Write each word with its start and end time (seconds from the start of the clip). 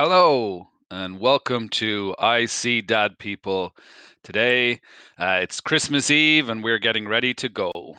Hello 0.00 0.68
and 0.92 1.18
welcome 1.18 1.68
to 1.70 2.14
I 2.20 2.44
See 2.46 2.80
Dad 2.80 3.18
People. 3.18 3.74
Today 4.22 4.80
uh, 5.18 5.40
it's 5.42 5.60
Christmas 5.60 6.08
Eve 6.08 6.48
and 6.48 6.62
we're 6.62 6.78
getting 6.78 7.08
ready 7.08 7.34
to 7.34 7.48
go. 7.48 7.96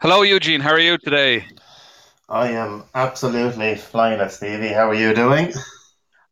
Hello, 0.00 0.22
Eugene. 0.22 0.62
How 0.62 0.70
are 0.70 0.80
you 0.80 0.96
today? 0.96 1.44
I 2.28 2.48
am 2.50 2.84
absolutely 2.94 3.74
flying 3.76 4.20
it, 4.20 4.30
Stevie. 4.30 4.68
How 4.68 4.90
are 4.90 4.94
you 4.94 5.14
doing? 5.14 5.52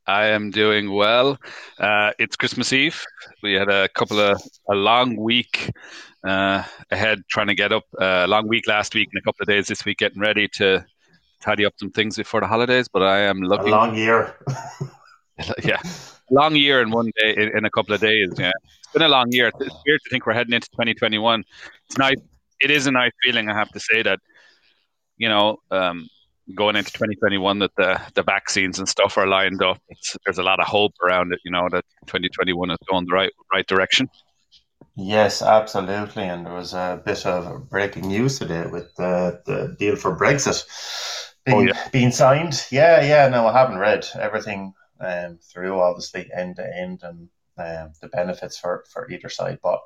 I 0.06 0.26
am 0.26 0.50
doing 0.50 0.92
well. 0.92 1.38
Uh, 1.80 2.12
it's 2.18 2.36
Christmas 2.36 2.70
Eve. 2.74 3.02
We 3.42 3.54
had 3.54 3.70
a 3.70 3.88
couple 3.88 4.20
of 4.20 4.38
a 4.68 4.74
long 4.74 5.16
week 5.16 5.70
uh, 6.22 6.64
ahead, 6.90 7.22
trying 7.30 7.46
to 7.46 7.54
get 7.54 7.72
up. 7.72 7.84
A 7.98 8.04
uh, 8.04 8.26
long 8.28 8.46
week 8.46 8.68
last 8.68 8.94
week 8.94 9.08
and 9.10 9.18
a 9.18 9.22
couple 9.22 9.42
of 9.42 9.48
days 9.48 9.68
this 9.68 9.86
week, 9.86 9.96
getting 9.96 10.20
ready 10.20 10.48
to 10.56 10.84
tidy 11.40 11.64
up 11.64 11.72
some 11.78 11.90
things 11.90 12.16
before 12.16 12.40
the 12.40 12.46
holidays. 12.46 12.88
But 12.88 13.02
I 13.02 13.20
am 13.20 13.40
looking 13.40 13.68
a 13.68 13.70
long 13.70 13.96
year. 13.96 14.34
yeah, 15.64 15.80
long 16.30 16.54
year 16.56 16.82
in 16.82 16.90
one 16.90 17.10
day 17.16 17.34
in, 17.36 17.56
in, 17.56 17.64
a 17.64 17.70
couple 17.70 17.94
of 17.94 18.02
days. 18.02 18.34
Yeah, 18.36 18.52
it's 18.66 18.92
been 18.92 19.00
a 19.00 19.08
long 19.08 19.32
year. 19.32 19.50
It's 19.58 19.74
weird 19.86 20.00
to 20.04 20.10
think 20.10 20.26
we're 20.26 20.34
heading 20.34 20.52
into 20.52 20.68
2021. 20.72 21.42
It's 21.86 21.96
nice. 21.96 22.16
It 22.60 22.70
is 22.70 22.86
a 22.86 22.92
nice 22.92 23.12
feeling. 23.24 23.48
I 23.48 23.54
have 23.54 23.70
to 23.70 23.80
say 23.80 24.02
that 24.02 24.20
you 25.16 25.28
know, 25.28 25.58
um, 25.70 26.08
going 26.54 26.76
into 26.76 26.92
2021 26.92 27.58
that 27.58 27.74
the, 27.76 28.00
the 28.14 28.22
vaccines 28.22 28.78
and 28.78 28.88
stuff 28.88 29.18
are 29.18 29.26
lined 29.26 29.62
up. 29.62 29.80
It's, 29.88 30.16
there's 30.24 30.38
a 30.38 30.42
lot 30.42 30.60
of 30.60 30.66
hope 30.66 30.92
around 31.02 31.32
it, 31.32 31.40
you 31.44 31.50
know, 31.50 31.68
that 31.70 31.84
2021 32.06 32.70
is 32.70 32.78
going 32.88 33.06
the 33.06 33.14
right 33.14 33.32
right 33.52 33.66
direction. 33.66 34.08
Yes, 34.94 35.42
absolutely. 35.42 36.22
And 36.22 36.46
there 36.46 36.54
was 36.54 36.72
a 36.72 37.02
bit 37.04 37.26
of 37.26 37.68
breaking 37.68 38.08
news 38.08 38.38
today 38.38 38.66
with 38.66 38.94
the, 38.96 39.42
the 39.44 39.76
deal 39.78 39.96
for 39.96 40.16
Brexit 40.16 40.64
being, 41.44 41.56
oh, 41.58 41.62
yeah. 41.62 41.88
being 41.92 42.10
signed. 42.10 42.64
Yeah, 42.70 43.02
yeah. 43.04 43.28
No, 43.28 43.46
I 43.46 43.52
haven't 43.52 43.78
read 43.78 44.06
everything 44.18 44.72
um, 45.00 45.38
through, 45.52 45.80
obviously, 45.80 46.30
end 46.34 46.56
to 46.56 46.76
end 46.76 47.02
and 47.02 47.28
um, 47.58 47.92
the 48.00 48.08
benefits 48.08 48.58
for, 48.58 48.84
for 48.90 49.10
either 49.10 49.28
side. 49.28 49.58
But 49.62 49.80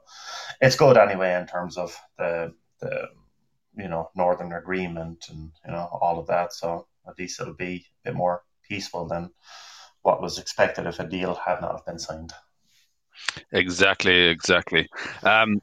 it's 0.60 0.76
good 0.76 0.96
anyway 0.96 1.34
in 1.34 1.46
terms 1.46 1.76
of 1.76 1.96
the 2.16 2.54
the 2.80 3.08
you 3.80 3.88
know 3.88 4.10
Northern 4.14 4.52
Agreement 4.52 5.26
and 5.30 5.50
you 5.64 5.72
know 5.72 5.88
all 6.00 6.18
of 6.18 6.26
that. 6.28 6.52
So 6.52 6.86
at 7.08 7.18
least 7.18 7.40
it'll 7.40 7.54
be 7.54 7.86
a 8.04 8.10
bit 8.10 8.14
more 8.14 8.42
peaceful 8.68 9.06
than 9.06 9.30
what 10.02 10.22
was 10.22 10.38
expected 10.38 10.86
if 10.86 11.00
a 11.00 11.06
deal 11.06 11.34
had 11.34 11.60
not 11.60 11.84
been 11.86 11.98
signed. 11.98 12.32
Exactly, 13.52 14.28
exactly. 14.28 14.88
Um, 15.22 15.60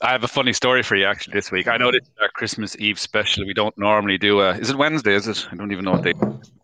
I 0.00 0.12
have 0.12 0.24
a 0.24 0.28
funny 0.28 0.52
story 0.52 0.82
for 0.82 0.94
you 0.96 1.06
actually 1.06 1.34
this 1.34 1.50
week. 1.50 1.66
I 1.66 1.76
know 1.76 1.90
this 1.90 2.02
is 2.02 2.14
our 2.22 2.28
Christmas 2.28 2.76
Eve 2.78 2.98
special. 2.98 3.44
We 3.46 3.54
don't 3.54 3.76
normally 3.76 4.16
do 4.16 4.40
a. 4.40 4.52
Is 4.52 4.70
it 4.70 4.76
Wednesday? 4.76 5.14
Is 5.14 5.26
it? 5.26 5.46
I 5.50 5.56
don't 5.56 5.72
even 5.72 5.84
know 5.84 5.92
what 5.92 6.02
day. 6.02 6.14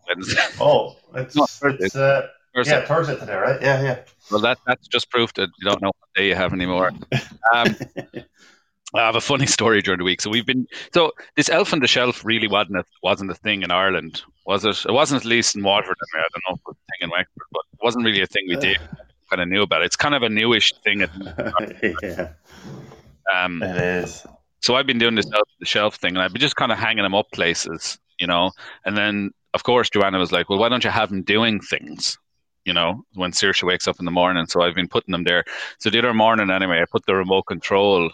Wednesday. 0.07 0.41
Oh, 0.59 0.95
it's, 1.15 1.35
no, 1.35 1.45
Thursday. 1.45 1.85
It's, 1.85 1.95
uh, 1.95 2.27
Thursday. 2.55 2.73
Yeah, 2.73 2.85
Thursday 2.85 3.19
today, 3.19 3.35
right? 3.35 3.61
Yeah, 3.61 3.83
yeah. 3.83 3.99
Well, 4.31 4.39
that 4.41 4.57
that's 4.65 4.87
just 4.87 5.09
proof 5.09 5.33
that 5.33 5.49
you 5.59 5.69
don't 5.69 5.81
know 5.81 5.89
what 5.89 6.13
day 6.15 6.29
you 6.29 6.35
have 6.35 6.53
anymore. 6.53 6.91
Um, 7.53 7.75
I 8.95 9.05
have 9.05 9.15
a 9.15 9.21
funny 9.21 9.45
story 9.57 9.81
during 9.81 9.99
the 9.99 10.03
week. 10.03 10.21
So 10.21 10.29
we've 10.29 10.45
been 10.45 10.67
so 10.93 11.11
this 11.35 11.49
elf 11.49 11.73
on 11.73 11.79
the 11.79 11.87
shelf 11.87 12.23
really 12.23 12.47
wasn't 12.47 12.77
a, 12.77 12.85
wasn't 13.03 13.31
a 13.31 13.35
thing 13.35 13.61
in 13.61 13.71
Ireland, 13.71 14.21
was 14.45 14.65
it? 14.65 14.85
It 14.87 14.91
wasn't 14.91 15.21
at 15.21 15.25
least 15.25 15.55
in 15.55 15.63
Waterford. 15.63 15.97
I, 16.01 16.17
mean, 16.17 16.23
I 16.23 16.27
don't 16.33 16.43
know 16.49 16.55
if 16.55 16.59
it 16.59 16.67
was 16.67 16.77
a 16.77 16.91
thing 16.91 17.01
in 17.01 17.09
Wexford, 17.09 17.47
but 17.51 17.61
it 17.73 17.83
wasn't 17.83 18.05
really 18.05 18.21
a 18.21 18.27
thing 18.27 18.45
we 18.47 18.55
did. 18.55 18.77
kind 19.29 19.41
of 19.41 19.47
knew 19.47 19.63
about 19.63 19.81
it. 19.81 19.85
It's 19.85 19.95
kind 19.95 20.15
of 20.15 20.23
a 20.23 20.29
newish 20.29 20.71
thing. 20.83 21.01
yeah. 22.03 22.29
Um, 23.33 23.61
it 23.61 23.77
is. 23.77 24.25
So 24.61 24.75
I've 24.75 24.87
been 24.87 24.97
doing 24.97 25.15
this 25.15 25.25
elf 25.25 25.47
on 25.47 25.57
the 25.59 25.65
shelf 25.65 25.95
thing, 25.95 26.15
and 26.15 26.23
I've 26.23 26.33
been 26.33 26.41
just 26.41 26.55
kind 26.55 26.71
of 26.71 26.77
hanging 26.77 27.03
them 27.03 27.15
up 27.15 27.31
places, 27.31 27.99
you 28.19 28.27
know. 28.27 28.51
And 28.85 28.97
then, 28.97 29.31
of 29.53 29.63
course, 29.63 29.89
Joanna 29.89 30.19
was 30.19 30.31
like, 30.31 30.49
"Well, 30.49 30.59
why 30.59 30.69
don't 30.69 30.83
you 30.83 30.89
have 30.89 31.09
them 31.09 31.23
doing 31.23 31.59
things?" 31.59 32.17
you 32.65 32.73
know, 32.73 33.05
when 33.13 33.31
Saoirse 33.31 33.61
wakes 33.61 33.87
up 33.87 33.99
in 33.99 34.05
the 34.05 34.11
morning. 34.11 34.47
So 34.47 34.63
I've 34.63 34.73
been 34.73 34.87
putting 34.87 35.11
them 35.11 35.23
there. 35.23 35.45
So 35.77 35.91
the 35.91 35.99
other 35.99 36.15
morning, 36.15 36.49
anyway, 36.49 36.81
I 36.81 36.85
put 36.91 37.05
the 37.05 37.13
remote 37.13 37.43
control 37.43 38.09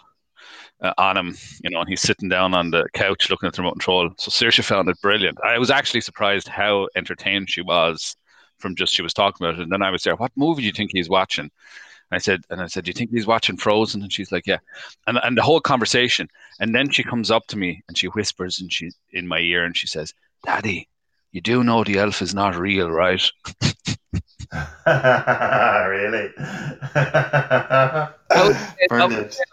uh, 0.82 0.92
on 0.98 1.16
him, 1.16 1.36
you 1.62 1.70
know, 1.70 1.80
and 1.80 1.88
he's 1.88 2.02
sitting 2.02 2.28
down 2.28 2.54
on 2.54 2.70
the 2.70 2.86
couch 2.92 3.30
looking 3.30 3.46
at 3.46 3.54
the 3.54 3.62
remote 3.62 3.74
control. 3.74 4.10
So 4.18 4.30
Saoirse 4.30 4.64
found 4.64 4.88
it 4.88 5.00
brilliant. 5.00 5.38
I 5.42 5.58
was 5.58 5.70
actually 5.70 6.00
surprised 6.00 6.48
how 6.48 6.88
entertained 6.96 7.50
she 7.50 7.62
was 7.62 8.16
from 8.58 8.74
just 8.74 8.94
she 8.94 9.02
was 9.02 9.14
talking 9.14 9.46
about 9.46 9.58
it. 9.58 9.62
And 9.62 9.72
then 9.72 9.82
I 9.82 9.90
was 9.90 10.02
there, 10.02 10.16
what 10.16 10.32
movie 10.36 10.62
do 10.62 10.66
you 10.66 10.72
think 10.72 10.90
he's 10.92 11.08
watching? 11.08 11.44
And 11.44 12.16
I 12.16 12.18
said, 12.18 12.42
and 12.50 12.60
I 12.60 12.66
said, 12.66 12.84
do 12.84 12.90
you 12.90 12.94
think 12.94 13.10
he's 13.10 13.26
watching 13.26 13.56
Frozen? 13.56 14.02
And 14.02 14.12
she's 14.12 14.32
like, 14.32 14.46
yeah. 14.46 14.58
And 15.06 15.18
and 15.22 15.36
the 15.36 15.42
whole 15.42 15.60
conversation. 15.60 16.28
And 16.60 16.74
then 16.74 16.90
she 16.90 17.02
comes 17.02 17.30
up 17.30 17.46
to 17.48 17.58
me 17.58 17.82
and 17.88 17.96
she 17.96 18.08
whispers 18.08 18.60
and 18.60 18.72
she 18.72 18.90
in 19.12 19.26
my 19.26 19.38
ear 19.38 19.64
and 19.64 19.76
she 19.76 19.86
says, 19.86 20.12
Daddy, 20.44 20.88
you 21.32 21.40
do 21.40 21.64
know 21.64 21.84
the 21.84 21.98
elf 21.98 22.22
is 22.22 22.34
not 22.34 22.56
real, 22.56 22.90
right? 22.90 23.22
really? 24.86 26.28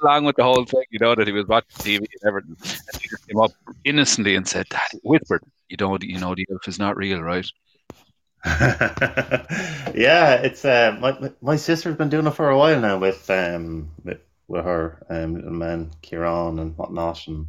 along 0.02 0.26
with 0.26 0.36
the 0.36 0.44
whole 0.44 0.66
thing, 0.66 0.84
you 0.90 1.00
know, 1.00 1.16
that 1.16 1.26
he 1.26 1.32
was 1.34 1.48
watching 1.48 1.70
TV 1.78 1.98
and 2.00 2.28
everything. 2.28 2.56
And 2.60 3.02
he 3.02 3.08
just 3.08 3.28
came 3.28 3.40
up 3.40 3.52
innocently 3.86 4.36
and 4.36 4.48
said, 4.48 4.68
Daddy, 4.70 5.00
whispered, 5.04 5.44
you 5.70 5.78
know, 5.80 5.98
you 6.02 6.20
know, 6.20 6.36
the 6.36 6.46
elf 6.52 6.68
is 6.68 6.80
not 6.80 6.98
real, 6.98 7.22
right? 7.22 7.46
yeah, 8.46 10.36
it's 10.36 10.64
uh, 10.64 10.98
my 11.00 11.32
my 11.42 11.56
sister's 11.58 11.96
been 11.96 12.10
doing 12.10 12.26
it 12.26 12.32
for 12.32 12.50
a 12.50 12.58
while 12.58 12.80
now 12.80 12.98
with 12.98 13.30
um 13.30 13.92
with, 14.06 14.20
with 14.48 14.64
her 14.64 15.06
um 15.10 15.58
man 15.58 15.92
Kieran 16.02 16.58
and 16.60 16.78
whatnot 16.78 17.28
and 17.28 17.48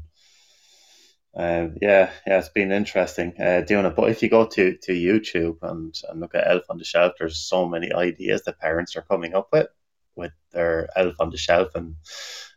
uh, 1.36 1.68
yeah, 1.80 2.10
yeah, 2.26 2.38
it's 2.38 2.48
been 2.48 2.72
interesting 2.72 3.32
uh, 3.40 3.60
doing 3.60 3.86
it. 3.86 3.94
But 3.94 4.10
if 4.10 4.22
you 4.22 4.28
go 4.28 4.46
to, 4.46 4.76
to 4.76 4.92
YouTube 4.92 5.58
and, 5.62 5.94
and 6.08 6.20
look 6.20 6.34
at 6.34 6.48
Elf 6.48 6.64
on 6.68 6.78
the 6.78 6.84
Shelf, 6.84 7.14
there's 7.18 7.38
so 7.38 7.68
many 7.68 7.92
ideas 7.92 8.42
that 8.44 8.58
parents 8.58 8.96
are 8.96 9.02
coming 9.02 9.34
up 9.34 9.48
with 9.52 9.68
with 10.16 10.32
their 10.52 10.88
Elf 10.96 11.14
on 11.20 11.30
the 11.30 11.36
Shelf 11.36 11.74
and 11.74 11.94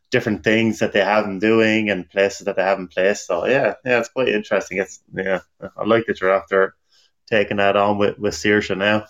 different 0.09 0.43
things 0.43 0.79
that 0.79 0.91
they 0.91 1.01
have 1.01 1.25
them 1.25 1.39
doing 1.39 1.89
and 1.89 2.09
places 2.09 2.45
that 2.45 2.55
they 2.55 2.63
haven't 2.63 2.91
placed. 2.91 3.27
So 3.27 3.45
yeah, 3.45 3.75
yeah, 3.85 3.99
it's 3.99 4.09
quite 4.09 4.29
interesting. 4.29 4.79
It's 4.79 5.01
yeah, 5.13 5.41
I 5.77 5.85
like 5.85 6.05
that 6.07 6.19
you're 6.19 6.33
after 6.33 6.75
taking 7.29 7.57
that 7.57 7.75
on 7.75 7.99
with 7.99 8.17
with 8.17 8.33
Saoirse 8.33 8.75
now. 8.75 9.05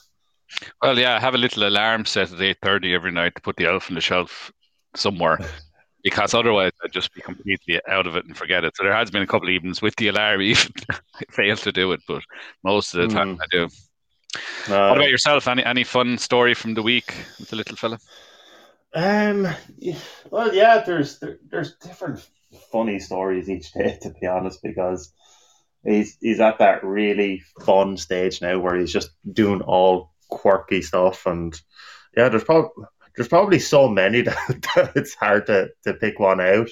Well, 0.82 1.00
yeah, 1.00 1.16
I 1.16 1.20
have 1.20 1.36
a 1.36 1.38
little 1.38 1.68
alarm 1.68 2.06
set 2.06 2.34
at 2.34 2.42
eight 2.42 2.58
thirty 2.62 2.94
every 2.94 3.12
night 3.12 3.36
to 3.36 3.42
put 3.42 3.56
the 3.56 3.66
Elf 3.66 3.90
on 3.90 3.96
the 3.96 4.02
Shelf 4.02 4.52
somewhere. 4.96 5.40
because 6.04 6.34
otherwise 6.34 6.72
I'd 6.84 6.92
just 6.92 7.14
be 7.14 7.22
completely 7.22 7.80
out 7.88 8.08
of 8.08 8.16
it 8.16 8.26
and 8.26 8.38
forget 8.38 8.64
it. 8.64 8.76
So 8.76 8.84
there 8.84 8.96
has 8.96 9.10
been 9.10 9.22
a 9.22 9.28
couple 9.28 9.48
of 9.48 9.54
evenings 9.54 9.82
with 9.82 9.96
the 9.96 10.10
alarm 10.10 10.42
even 10.42 10.72
I 10.90 10.98
failed 11.32 11.60
to 11.60 11.72
do 11.72 11.92
it, 11.94 12.02
but 12.08 12.24
most 12.64 12.94
of 12.94 13.02
the 13.02 13.16
time 13.16 13.38
mm. 13.38 13.42
I 13.42 13.46
do. 13.50 13.64
Uh, 14.68 14.90
what 14.90 14.98
about 14.98 15.10
yourself? 15.10 15.48
Any 15.48 15.64
any 15.64 15.84
fun 15.84 16.18
story 16.18 16.54
from 16.54 16.74
the 16.74 16.82
week 16.82 17.14
with 17.40 17.50
the 17.50 17.56
little 17.56 17.78
fella? 17.78 18.00
Um, 18.94 19.48
well, 20.30 20.54
yeah, 20.54 20.84
there's 20.86 21.20
there, 21.20 21.38
there's 21.50 21.76
different 21.78 22.28
funny 22.72 23.00
stories 23.00 23.50
each 23.50 23.72
day 23.74 23.98
to 24.02 24.10
be 24.20 24.28
honest, 24.28 24.62
because 24.62 25.14
he's 25.86 26.18
he's 26.20 26.40
at 26.40 26.60
that 26.60 26.84
really 26.84 27.44
fun 27.62 27.98
stage 27.98 28.42
now 28.42 28.60
where 28.60 28.76
he's 28.76 28.94
just 28.94 29.12
doing 29.32 29.62
all 29.62 30.12
quirky 30.30 30.82
stuff 30.82 31.26
and 31.28 31.60
yeah, 32.16 32.30
there's 32.30 32.44
probably 32.44 32.70
there's 33.16 33.28
probably 33.28 33.60
so 33.60 33.88
many 33.88 34.22
that, 34.22 34.92
it's 34.96 35.16
hard 35.16 35.46
to, 35.48 35.70
to 35.84 35.94
pick 35.94 36.20
one 36.20 36.42
out. 36.42 36.70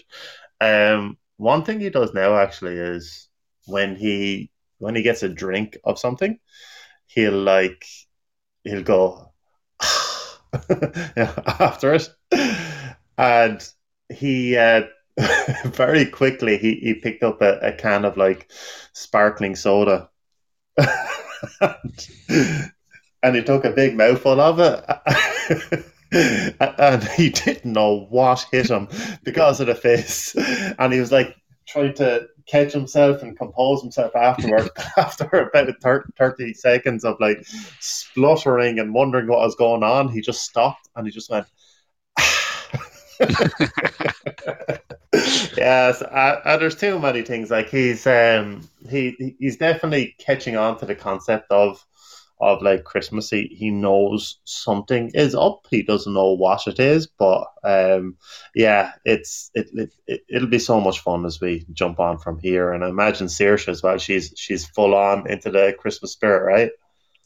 Um, 0.59 1.17
one 1.37 1.63
thing 1.63 1.79
he 1.79 1.89
does 1.89 2.13
now 2.13 2.37
actually 2.37 2.75
is 2.77 3.27
when 3.65 3.95
he 3.95 4.51
when 4.77 4.95
he 4.95 5.01
gets 5.03 5.23
a 5.23 5.29
drink 5.29 5.77
of 5.83 5.99
something, 5.99 6.39
he'll 7.07 7.39
like 7.39 7.85
he'll 8.63 8.83
go 8.83 9.31
after 10.51 11.93
it, 11.93 12.09
and 13.17 13.67
he 14.09 14.57
uh, 14.57 14.83
very 15.65 16.05
quickly 16.05 16.57
he, 16.57 16.75
he 16.75 16.93
picked 16.95 17.23
up 17.23 17.41
a, 17.41 17.59
a 17.59 17.73
can 17.73 18.05
of 18.05 18.17
like 18.17 18.51
sparkling 18.93 19.55
soda. 19.55 20.09
and 23.21 23.35
he 23.35 23.43
took 23.43 23.65
a 23.65 23.71
big 23.71 23.95
mouthful 23.95 24.39
of 24.39 24.59
it 24.59 25.85
and 26.59 27.03
he 27.15 27.29
didn't 27.29 27.71
know 27.71 28.07
what 28.09 28.45
hit 28.51 28.69
him 28.69 28.87
because 29.23 29.59
of 29.59 29.67
the 29.67 29.75
face. 29.75 30.35
And 30.77 30.91
he 30.93 30.99
was 30.99 31.11
like 31.11 31.35
trying 31.67 31.93
to 31.95 32.27
catch 32.47 32.73
himself 32.73 33.21
and 33.21 33.37
compose 33.37 33.81
himself 33.81 34.15
afterward. 34.15 34.69
After 34.97 35.25
about 35.25 35.69
30 36.17 36.53
seconds 36.53 37.05
of 37.05 37.15
like 37.19 37.45
spluttering 37.79 38.79
and 38.79 38.93
wondering 38.93 39.27
what 39.27 39.39
was 39.39 39.55
going 39.55 39.83
on, 39.83 40.09
he 40.09 40.21
just 40.21 40.43
stopped 40.43 40.89
and 40.95 41.07
he 41.07 41.11
just 41.11 41.29
went, 41.29 41.47
yes, 45.57 46.01
uh, 46.01 46.41
uh, 46.43 46.57
there's 46.57 46.75
too 46.75 46.99
many 46.99 47.21
things. 47.21 47.51
Like 47.51 47.69
he's 47.69 48.05
um, 48.07 48.67
he 48.89 49.35
he's 49.39 49.57
definitely 49.57 50.15
catching 50.19 50.57
on 50.57 50.77
to 50.79 50.85
the 50.85 50.95
concept 50.95 51.51
of 51.51 51.85
of 52.41 52.61
like 52.61 52.83
Christmas. 52.83 53.29
He 53.29 53.47
he 53.47 53.69
knows 53.69 54.39
something 54.43 55.11
is 55.13 55.35
up. 55.35 55.67
He 55.69 55.83
doesn't 55.83 56.13
know 56.13 56.33
what 56.33 56.67
it 56.67 56.79
is, 56.79 57.07
but 57.07 57.47
um, 57.63 58.17
yeah, 58.55 58.93
it's 59.05 59.51
it, 59.53 59.67
it, 59.73 59.93
it 60.07 60.21
it'll 60.27 60.49
be 60.49 60.59
so 60.59 60.81
much 60.81 60.99
fun 60.99 61.25
as 61.25 61.39
we 61.39 61.65
jump 61.71 61.99
on 61.99 62.17
from 62.17 62.39
here. 62.39 62.73
And 62.73 62.83
I 62.83 62.89
imagine 62.89 63.27
Saoirse 63.27 63.69
as 63.69 63.83
well. 63.83 63.97
She's 63.97 64.33
she's 64.35 64.65
full 64.65 64.95
on 64.95 65.29
into 65.29 65.51
the 65.51 65.75
Christmas 65.77 66.13
spirit, 66.13 66.43
right? 66.43 66.71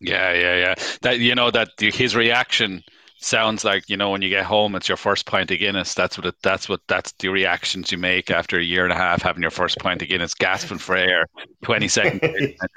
Yeah, 0.01 0.33
yeah, 0.33 0.55
yeah. 0.57 0.75
That 1.01 1.19
you 1.19 1.35
know 1.35 1.49
that 1.51 1.69
his 1.79 2.15
reaction 2.15 2.83
sounds 3.17 3.63
like 3.63 3.89
you 3.89 3.97
know 3.97 4.11
when 4.11 4.21
you 4.21 4.29
get 4.29 4.45
home 4.45 4.75
it's 4.75 4.89
your 4.89 4.97
first 4.97 5.25
pint 5.25 5.51
of 5.51 5.59
Guinness. 5.59 5.93
That's 5.93 6.17
what 6.17 6.27
it, 6.27 6.35
that's 6.43 6.67
what 6.67 6.81
that's 6.87 7.13
the 7.13 7.29
reactions 7.29 7.91
you 7.91 7.97
make 7.97 8.29
after 8.29 8.59
a 8.59 8.63
year 8.63 8.83
and 8.83 8.91
a 8.91 8.97
half 8.97 9.21
having 9.21 9.41
your 9.41 9.51
first 9.51 9.77
pint 9.79 10.01
of 10.01 10.09
Guinness, 10.09 10.33
gasping 10.33 10.77
for 10.77 10.95
air, 10.95 11.27
twenty 11.63 11.87
seconds, 11.87 12.21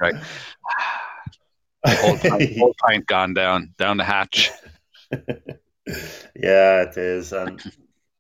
right? 0.01 0.15
Whole 1.87 2.19
pint, 2.31 2.59
whole 2.59 2.75
pint 2.79 3.07
gone 3.07 3.35
down 3.35 3.75
down 3.79 3.97
the 3.97 4.05
hatch. 4.05 4.51
yeah, 5.11 6.83
it 6.83 6.97
is, 6.97 7.33
and 7.33 7.61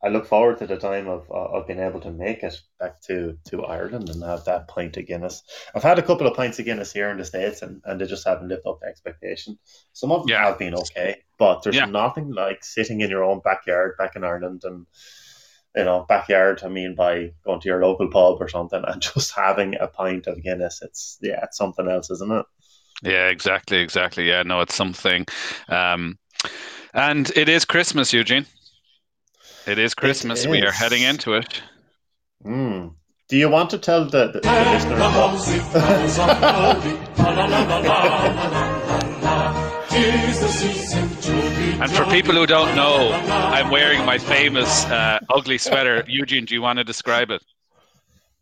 I 0.03 0.09
look 0.09 0.27
forward 0.27 0.59
to 0.59 0.67
the 0.67 0.77
time 0.77 1.09
of 1.09 1.31
of 1.31 1.67
being 1.67 1.81
able 1.81 2.01
to 2.01 2.11
make 2.11 2.43
it 2.43 2.61
back 2.79 3.01
to, 3.03 3.37
to 3.49 3.65
Ireland 3.65 4.09
and 4.09 4.23
have 4.23 4.45
that 4.45 4.69
pint 4.69 4.97
of 4.97 5.07
Guinness. 5.07 5.43
I've 5.75 5.83
had 5.83 5.99
a 5.99 6.03
couple 6.03 6.27
of 6.27 6.37
pints 6.37 6.59
of 6.59 6.65
Guinness 6.67 6.93
here 6.93 7.11
in 7.11 7.19
the 7.19 7.25
States 7.25 7.63
and, 7.63 7.83
and 7.85 8.01
they 8.01 8.07
just 8.07 8.27
haven't 8.27 8.49
lived 8.49 8.67
up 8.67 8.81
to 8.81 8.87
expectation. 8.87 9.59
Some 9.93 10.13
of 10.13 10.23
them 10.23 10.31
yeah. 10.31 10.47
have 10.47 10.59
been 10.59 10.75
okay, 10.75 11.23
but 11.37 11.63
there's 11.63 11.77
yeah. 11.77 11.87
nothing 11.87 12.33
like 12.33 12.63
sitting 12.63 13.01
in 13.01 13.11
your 13.11 13.25
own 13.25 13.41
backyard 13.41 13.97
back 13.99 14.15
in 14.15 14.25
Ireland 14.25 14.63
and 14.65 14.87
you 15.77 15.85
know, 15.85 16.07
backyard, 16.09 16.63
I 16.65 16.69
mean 16.69 16.95
by 16.95 17.33
going 17.45 17.61
to 17.61 17.69
your 17.69 17.85
local 17.85 18.09
pub 18.09 18.41
or 18.41 18.49
something 18.49 18.83
and 18.87 19.03
just 19.15 19.35
having 19.35 19.75
a 19.75 19.89
pint 19.89 20.29
of 20.29 20.43
Guinness. 20.43 20.81
It's 20.81 21.19
yeah, 21.21 21.41
it's 21.43 21.57
something 21.57 21.89
else, 21.89 22.11
isn't 22.11 22.33
it? 22.33 22.47
Yeah, 23.03 23.29
exactly, 23.29 23.79
exactly. 23.79 24.29
Yeah, 24.29 24.43
no, 24.43 24.61
it's 24.61 24.75
something. 24.75 25.27
Um, 25.69 26.19
and 26.95 27.31
it 27.37 27.49
is 27.49 27.65
Christmas, 27.65 28.13
Eugene. 28.13 28.47
It 29.67 29.79
is 29.79 29.95
Christmas. 29.95 30.41
It 30.41 30.49
is. 30.49 30.51
We 30.51 30.63
are 30.63 30.73
heading 30.73 31.03
into 31.03 31.35
it. 31.35 31.63
Mm. 32.45 32.95
Do 33.29 33.37
you 33.37 33.49
want 33.51 33.71
to 33.71 33.79
tell 33.79 34.07
the, 34.07 34.29
the, 34.33 34.41
the 34.41 34.51
listeners 34.73 34.99
And 41.81 41.91
for 41.93 42.05
people 42.07 42.35
who 42.35 42.47
don't 42.47 42.75
know, 42.75 43.13
I'm 43.13 43.71
wearing 43.71 44.05
my 44.05 44.19
famous 44.19 44.85
uh, 44.87 45.19
ugly 45.31 45.59
sweater. 45.59 46.05
Eugene, 46.09 46.45
do 46.45 46.55
you 46.55 46.63
want 46.63 46.79
to 46.79 46.85
describe 46.85 47.31
it? 47.31 47.43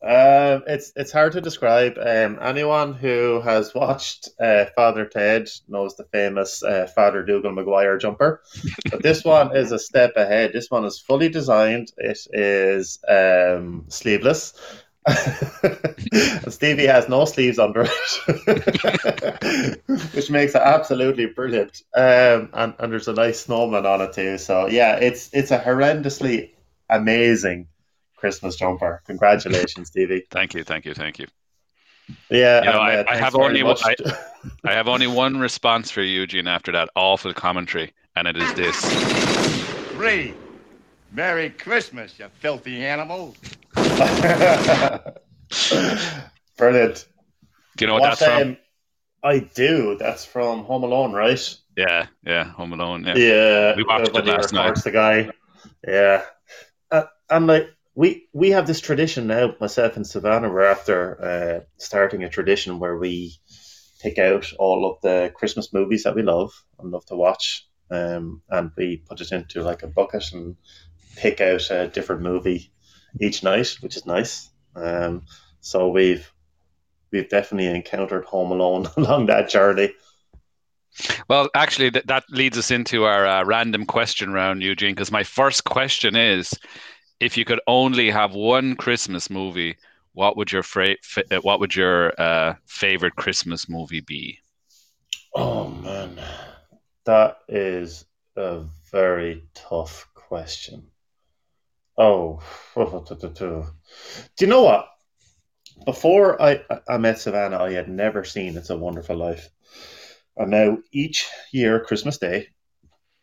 Uh, 0.02 0.60
it's 0.66 0.92
it's 0.94 1.10
hard 1.10 1.32
to 1.32 1.40
describe. 1.40 1.96
Um, 1.98 2.38
anyone 2.40 2.92
who 2.92 3.40
has 3.40 3.74
watched 3.74 4.28
uh, 4.38 4.66
Father 4.76 5.06
Ted 5.06 5.48
knows 5.68 5.96
the 5.96 6.04
famous 6.04 6.62
uh, 6.62 6.86
Father 6.94 7.24
Dougal 7.24 7.52
Maguire 7.52 7.96
jumper, 7.96 8.42
but 8.90 9.02
this 9.02 9.24
one 9.24 9.56
is 9.56 9.72
a 9.72 9.78
step 9.78 10.12
ahead. 10.16 10.52
This 10.52 10.70
one 10.70 10.84
is 10.84 11.00
fully 11.00 11.30
designed. 11.30 11.92
It 11.96 12.18
is 12.32 12.98
um, 13.08 13.86
sleeveless. 13.88 14.52
Stevie 16.48 16.86
has 16.86 17.08
no 17.08 17.24
sleeves 17.24 17.58
under 17.58 17.86
it, 17.86 19.80
which 20.14 20.30
makes 20.30 20.54
it 20.54 20.62
absolutely 20.62 21.26
brilliant. 21.26 21.82
Um, 21.94 22.50
and, 22.52 22.74
and 22.78 22.92
there's 22.92 23.08
a 23.08 23.12
nice 23.12 23.40
snowman 23.40 23.86
on 23.86 24.02
it 24.02 24.12
too. 24.12 24.36
So 24.36 24.66
yeah, 24.66 24.96
it's 24.96 25.30
it's 25.32 25.52
a 25.52 25.58
horrendously 25.58 26.50
amazing 26.90 27.68
Christmas 28.26 28.56
jumper. 28.56 29.02
Congratulations, 29.06 29.86
Stevie. 29.86 30.24
thank 30.32 30.52
you, 30.52 30.64
thank 30.64 30.84
you, 30.84 30.94
thank 30.94 31.20
you. 31.20 31.28
Yeah, 32.28 32.58
you 32.64 32.72
know, 32.72 32.78
I, 32.78 33.04
I, 33.08 33.16
have 33.16 33.36
only 33.36 33.62
I, 33.62 33.94
I, 34.64 34.72
have 34.72 34.88
only 34.88 35.06
one 35.06 35.38
response 35.38 35.92
for 35.92 36.02
you, 36.02 36.22
Eugene, 36.22 36.48
after 36.48 36.72
that 36.72 36.88
awful 36.96 37.32
commentary, 37.32 37.92
and 38.16 38.26
it 38.26 38.36
is 38.36 38.52
this: 38.54 38.76
Three. 39.92 40.34
Merry 41.12 41.50
Christmas, 41.50 42.18
you 42.18 42.26
filthy 42.40 42.84
animal. 42.84 43.36
Brilliant. 46.58 47.06
Do 47.76 47.84
you 47.84 47.86
know 47.86 47.94
what, 47.94 48.02
what 48.02 48.18
that's 48.18 48.22
um, 48.22 48.38
from? 48.40 48.56
I 49.22 49.38
do. 49.38 49.96
That's 50.00 50.24
from 50.24 50.64
Home 50.64 50.82
Alone, 50.82 51.12
right? 51.12 51.56
Yeah, 51.76 52.06
yeah, 52.24 52.44
Home 52.54 52.72
Alone. 52.72 53.04
Yeah, 53.04 53.14
yeah. 53.14 53.76
We 53.76 53.84
watched 53.84 54.16
it 54.16 54.26
last 54.26 54.52
night. 54.52 54.74
The 54.82 54.90
guy. 54.90 55.30
Yeah, 55.86 56.24
uh, 56.90 57.04
and 57.30 57.46
like 57.46 57.75
we 57.96 58.28
we 58.34 58.50
have 58.50 58.66
this 58.66 58.80
tradition 58.80 59.26
now. 59.26 59.54
Myself 59.58 59.96
and 59.96 60.06
Savannah 60.06 60.50
were 60.50 60.66
after 60.66 61.20
uh, 61.20 61.60
starting 61.78 62.22
a 62.22 62.28
tradition 62.28 62.78
where 62.78 62.96
we 62.96 63.34
pick 64.00 64.18
out 64.18 64.52
all 64.58 64.88
of 64.88 65.00
the 65.00 65.32
Christmas 65.34 65.72
movies 65.72 66.04
that 66.04 66.14
we 66.14 66.22
love 66.22 66.52
and 66.78 66.92
love 66.92 67.06
to 67.06 67.16
watch, 67.16 67.66
um, 67.90 68.42
and 68.50 68.70
we 68.76 68.98
put 68.98 69.22
it 69.22 69.32
into 69.32 69.62
like 69.62 69.82
a 69.82 69.88
bucket 69.88 70.24
and 70.32 70.56
pick 71.16 71.40
out 71.40 71.70
a 71.70 71.88
different 71.88 72.20
movie 72.20 72.70
each 73.18 73.42
night, 73.42 73.74
which 73.80 73.96
is 73.96 74.04
nice. 74.04 74.50
Um, 74.76 75.22
so 75.60 75.88
we've 75.88 76.30
we've 77.10 77.30
definitely 77.30 77.74
encountered 77.74 78.26
Home 78.26 78.52
Alone 78.52 78.88
along 78.98 79.26
that 79.26 79.48
journey. 79.48 79.94
Well, 81.28 81.48
actually, 81.54 81.90
that, 81.90 82.06
that 82.06 82.24
leads 82.30 82.56
us 82.56 82.70
into 82.70 83.04
our 83.04 83.26
uh, 83.26 83.44
random 83.44 83.84
question 83.84 84.32
round, 84.32 84.62
Eugene. 84.62 84.94
Because 84.94 85.10
my 85.10 85.24
first 85.24 85.64
question 85.64 86.16
is 86.16 86.54
if 87.20 87.36
you 87.36 87.44
could 87.44 87.60
only 87.66 88.10
have 88.10 88.34
one 88.34 88.76
Christmas 88.76 89.30
movie, 89.30 89.76
what 90.12 90.36
would 90.36 90.52
your 90.52 90.62
fra- 90.62 90.96
uh, 91.30 91.36
what 91.42 91.60
would 91.60 91.74
your 91.74 92.12
uh, 92.20 92.54
favorite 92.66 93.16
Christmas 93.16 93.68
movie 93.68 94.00
be? 94.00 94.38
Oh 95.34 95.68
man, 95.68 96.18
that 97.04 97.38
is 97.48 98.04
a 98.36 98.64
very 98.90 99.44
tough 99.54 100.08
question. 100.14 100.86
Oh, 101.98 102.42
do 102.76 103.74
you 104.40 104.46
know 104.46 104.62
what? 104.62 104.88
Before 105.84 106.40
I, 106.40 106.62
I 106.88 106.98
met 106.98 107.18
Savannah, 107.18 107.62
I 107.62 107.72
had 107.72 107.88
never 107.88 108.24
seen 108.24 108.56
It's 108.56 108.70
a 108.70 108.76
Wonderful 108.76 109.16
Life. 109.16 109.48
And 110.36 110.50
now 110.50 110.78
each 110.92 111.28
year, 111.52 111.84
Christmas 111.84 112.18
Day, 112.18 112.48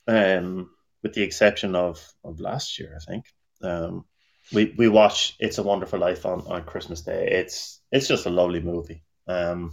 um, 0.07 0.69
with 1.01 1.13
the 1.13 1.23
exception 1.23 1.75
of, 1.75 1.99
of 2.23 2.39
last 2.39 2.79
year, 2.79 2.95
I 2.95 3.03
think, 3.11 3.25
um, 3.63 4.05
we 4.53 4.73
we 4.77 4.87
watch 4.87 5.35
It's 5.39 5.57
a 5.57 5.63
Wonderful 5.63 5.99
Life 5.99 6.25
on, 6.25 6.41
on 6.47 6.63
Christmas 6.63 7.01
Day. 7.01 7.29
It's 7.31 7.79
it's 7.91 8.07
just 8.07 8.25
a 8.25 8.29
lovely 8.29 8.61
movie. 8.61 9.03
Um, 9.27 9.71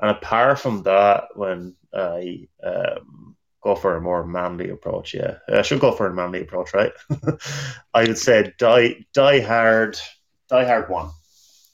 and 0.00 0.10
apart 0.10 0.58
from 0.58 0.82
that, 0.82 1.24
when 1.34 1.76
I 1.94 2.48
um, 2.62 3.36
go 3.62 3.74
for 3.76 3.96
a 3.96 4.00
more 4.00 4.26
manly 4.26 4.70
approach, 4.70 5.14
yeah, 5.14 5.36
I 5.48 5.62
should 5.62 5.80
go 5.80 5.92
for 5.92 6.06
a 6.06 6.14
manly 6.14 6.42
approach, 6.42 6.74
right? 6.74 6.92
I 7.94 8.04
would 8.04 8.18
say 8.18 8.52
Die 8.58 9.06
Die 9.12 9.40
Hard, 9.40 9.98
Die 10.48 10.64
Hard 10.64 10.90
One 10.90 11.10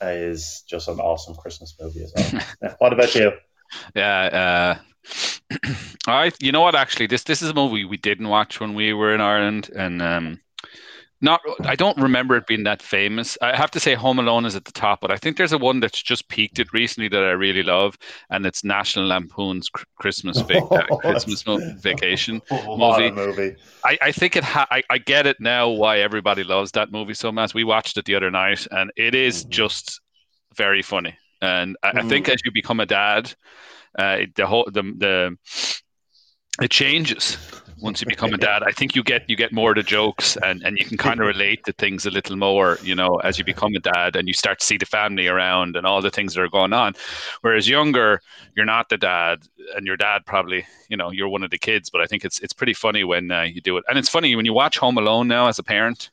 is 0.03 0.65
just 0.67 0.89
an 0.89 0.99
awesome 0.99 1.35
Christmas 1.35 1.75
movie 1.81 2.03
as 2.03 2.13
well. 2.17 2.43
yeah. 2.63 2.75
What 2.79 2.93
about 2.93 3.15
you? 3.15 3.33
Yeah, 3.95 4.79
uh, 5.53 5.59
I 6.07 6.33
you 6.41 6.53
know 6.53 6.61
what? 6.61 6.75
Actually, 6.75 7.07
this 7.07 7.25
this 7.25 7.43
is 7.43 7.51
a 7.51 7.55
movie 7.55 7.85
we 7.85 7.97
didn't 7.97 8.29
watch 8.29 8.61
when 8.61 8.75
we 8.75 8.93
were 8.93 9.15
in 9.15 9.21
Ireland, 9.21 9.71
and 9.75 10.03
um, 10.03 10.41
not, 11.21 11.41
I 11.65 11.77
don't 11.77 11.99
remember 11.99 12.37
it 12.37 12.47
being 12.47 12.65
that 12.65 12.81
famous. 12.81 13.37
I 13.43 13.55
have 13.55 13.71
to 13.73 13.81
say, 13.81 13.95
Home 13.95 14.19
Alone 14.19 14.47
is 14.47 14.57
at 14.57 14.65
the 14.65 14.73
top, 14.73 15.01
but 15.03 15.11
I 15.11 15.17
think 15.17 15.37
there's 15.37 15.53
a 15.53 15.59
one 15.59 15.81
that's 15.81 16.03
just 16.03 16.29
peaked 16.29 16.59
it 16.59 16.73
recently 16.73 17.09
that 17.09 17.23
I 17.23 17.33
really 17.33 17.63
love, 17.63 17.99
and 18.31 18.47
it's 18.47 18.65
National 18.65 19.07
Lampoon's 19.07 19.69
Christmas 19.99 20.41
vac- 20.49 20.71
uh, 20.71 20.97
Christmas 20.97 21.43
Vacation 21.43 22.41
movie. 22.51 23.11
movie. 23.11 23.57
I, 23.85 23.99
I 24.01 24.13
think 24.13 24.37
it. 24.37 24.45
Ha- 24.45 24.69
I, 24.71 24.83
I 24.89 24.99
get 24.99 25.27
it 25.27 25.39
now 25.41 25.69
why 25.69 25.99
everybody 25.99 26.43
loves 26.43 26.73
that 26.73 26.91
movie 26.91 27.15
so 27.15 27.31
much. 27.31 27.53
We 27.53 27.65
watched 27.65 27.99
it 27.99 28.07
the 28.07 28.15
other 28.15 28.31
night, 28.31 28.67
and 28.71 28.91
it 28.97 29.15
is 29.15 29.45
mm. 29.45 29.51
just 29.51 30.01
very 30.57 30.83
funny. 30.83 31.17
And 31.43 31.77
I, 31.83 31.93
mm. 31.93 32.05
I, 32.05 32.09
think 32.09 32.27
mm. 32.27 32.35
as 32.35 32.41
you 32.45 32.51
become 32.53 32.81
a 32.81 32.87
dad, 32.87 33.35
uh, 33.99 34.21
the 34.37 34.47
whole 34.47 34.69
the 34.73 34.83
the 34.83 35.37
it 36.63 36.71
changes 36.71 37.37
once 37.81 38.01
you 38.01 38.07
become 38.07 38.33
a 38.33 38.37
dad. 38.39 38.63
I 38.63 38.73
think 38.73 38.95
you 38.95 39.03
get 39.03 39.29
you 39.29 39.37
get 39.37 39.53
more 39.53 39.71
of 39.71 39.77
the 39.77 39.83
jokes 39.83 40.37
and, 40.45 40.63
and 40.63 40.79
you 40.79 40.85
can 40.85 40.97
kind 40.97 41.21
of 41.21 41.27
relate 41.27 41.65
to 41.65 41.73
things 41.73 42.07
a 42.07 42.11
little 42.11 42.37
more, 42.37 42.79
you 42.83 42.95
know, 42.95 43.17
as 43.17 43.39
you 43.39 43.45
become 43.45 43.75
a 43.75 43.81
dad 43.81 44.17
and 44.17 44.29
you 44.29 44.35
start 44.35 44.61
to 44.61 44.67
see 44.67 44.77
the 44.77 44.87
family 44.87 45.29
around 45.29 45.77
and 45.77 45.87
all 45.87 46.03
the 46.03 46.11
things 46.11 46.35
that 46.35 46.43
are 46.43 46.49
going 46.49 46.73
on. 46.73 46.95
Whereas 47.41 47.69
younger, 47.69 48.21
you're 48.57 48.67
not 48.67 48.89
the 48.89 48.99
dad, 48.99 49.43
and 49.77 49.87
your 49.87 49.97
dad 49.97 50.27
probably, 50.27 50.67
you 50.89 50.97
know, 50.97 51.11
you're 51.11 51.29
one 51.29 51.43
of 51.43 51.51
the 51.51 51.59
kids. 51.59 51.91
But 51.91 52.01
I 52.01 52.07
think 52.07 52.25
it's 52.25 52.39
it's 52.41 52.53
pretty 52.53 52.75
funny 52.75 53.05
when 53.05 53.31
uh, 53.31 53.43
you 53.43 53.61
do 53.61 53.77
it, 53.77 53.85
and 53.89 53.99
it's 53.99 54.09
funny 54.09 54.35
when 54.37 54.45
you 54.45 54.53
watch 54.53 54.79
Home 54.79 54.99
Alone 54.99 55.29
now 55.29 55.49
as 55.49 55.59
a 55.59 55.63
parent. 55.65 56.11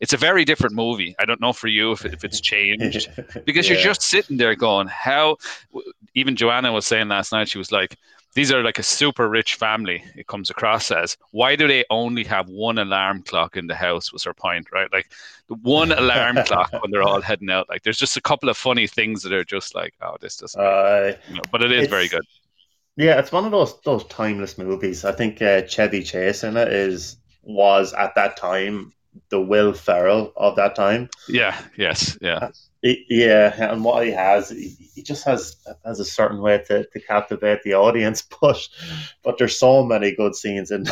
It's 0.00 0.14
a 0.14 0.16
very 0.16 0.46
different 0.46 0.74
movie. 0.74 1.14
I 1.18 1.26
don't 1.26 1.42
know 1.42 1.52
for 1.52 1.68
you 1.68 1.92
if, 1.92 2.06
if 2.06 2.24
it's 2.24 2.40
changed 2.52 3.10
because 3.44 3.68
yeah. 3.68 3.74
you're 3.74 3.82
just 3.82 4.02
sitting 4.02 4.36
there 4.36 4.54
going, 4.54 4.88
how. 4.88 5.36
Even 6.16 6.34
Joanna 6.34 6.72
was 6.72 6.88
saying 6.88 7.06
last 7.06 7.30
night, 7.30 7.48
she 7.48 7.56
was 7.56 7.70
like, 7.70 7.96
these 8.34 8.52
are 8.52 8.62
like 8.62 8.78
a 8.78 8.82
super 8.82 9.28
rich 9.28 9.56
family. 9.56 10.04
It 10.16 10.26
comes 10.26 10.50
across 10.50 10.90
as 10.90 11.16
why 11.32 11.56
do 11.56 11.66
they 11.66 11.84
only 11.90 12.24
have 12.24 12.48
one 12.48 12.78
alarm 12.78 13.22
clock 13.22 13.56
in 13.56 13.66
the 13.66 13.74
house? 13.74 14.12
Was 14.12 14.24
her 14.24 14.34
point, 14.34 14.70
right? 14.72 14.92
Like 14.92 15.10
the 15.48 15.54
one 15.56 15.92
alarm 15.98 16.36
clock 16.44 16.72
when 16.72 16.90
they're 16.90 17.02
all 17.02 17.20
heading 17.20 17.50
out. 17.50 17.68
Like 17.68 17.82
there's 17.82 17.98
just 17.98 18.16
a 18.16 18.20
couple 18.20 18.48
of 18.48 18.56
funny 18.56 18.86
things 18.86 19.22
that 19.22 19.32
are 19.32 19.44
just 19.44 19.74
like, 19.74 19.94
oh, 20.00 20.16
this 20.20 20.36
doesn't. 20.36 20.60
Uh, 20.60 21.12
you 21.28 21.36
know, 21.36 21.42
but 21.50 21.62
it 21.62 21.72
is 21.72 21.88
very 21.88 22.08
good. 22.08 22.24
Yeah, 22.96 23.18
it's 23.18 23.32
one 23.32 23.44
of 23.44 23.50
those 23.50 23.80
those 23.82 24.04
timeless 24.04 24.58
movies. 24.58 25.04
I 25.04 25.12
think 25.12 25.40
uh, 25.42 25.62
Chevy 25.62 26.02
Chase 26.02 26.44
in 26.44 26.56
it 26.56 26.68
is 26.68 27.16
was 27.42 27.92
at 27.94 28.14
that 28.14 28.36
time 28.36 28.92
the 29.28 29.40
Will 29.40 29.72
Ferrell 29.72 30.32
of 30.36 30.56
that 30.56 30.74
time. 30.74 31.08
Yeah. 31.28 31.56
Yes. 31.76 32.18
Yeah. 32.20 32.36
Uh, 32.36 32.48
yeah, 32.82 33.72
and 33.72 33.84
what 33.84 34.06
he 34.06 34.10
has, 34.10 34.48
he 34.48 35.02
just 35.02 35.24
has 35.24 35.56
has 35.84 36.00
a 36.00 36.04
certain 36.04 36.40
way 36.40 36.62
to, 36.66 36.86
to 36.86 37.00
captivate 37.00 37.62
the 37.62 37.74
audience. 37.74 38.22
But 38.40 38.68
but 39.22 39.36
there's 39.36 39.58
so 39.58 39.84
many 39.84 40.14
good 40.14 40.34
scenes 40.34 40.70
in. 40.70 40.86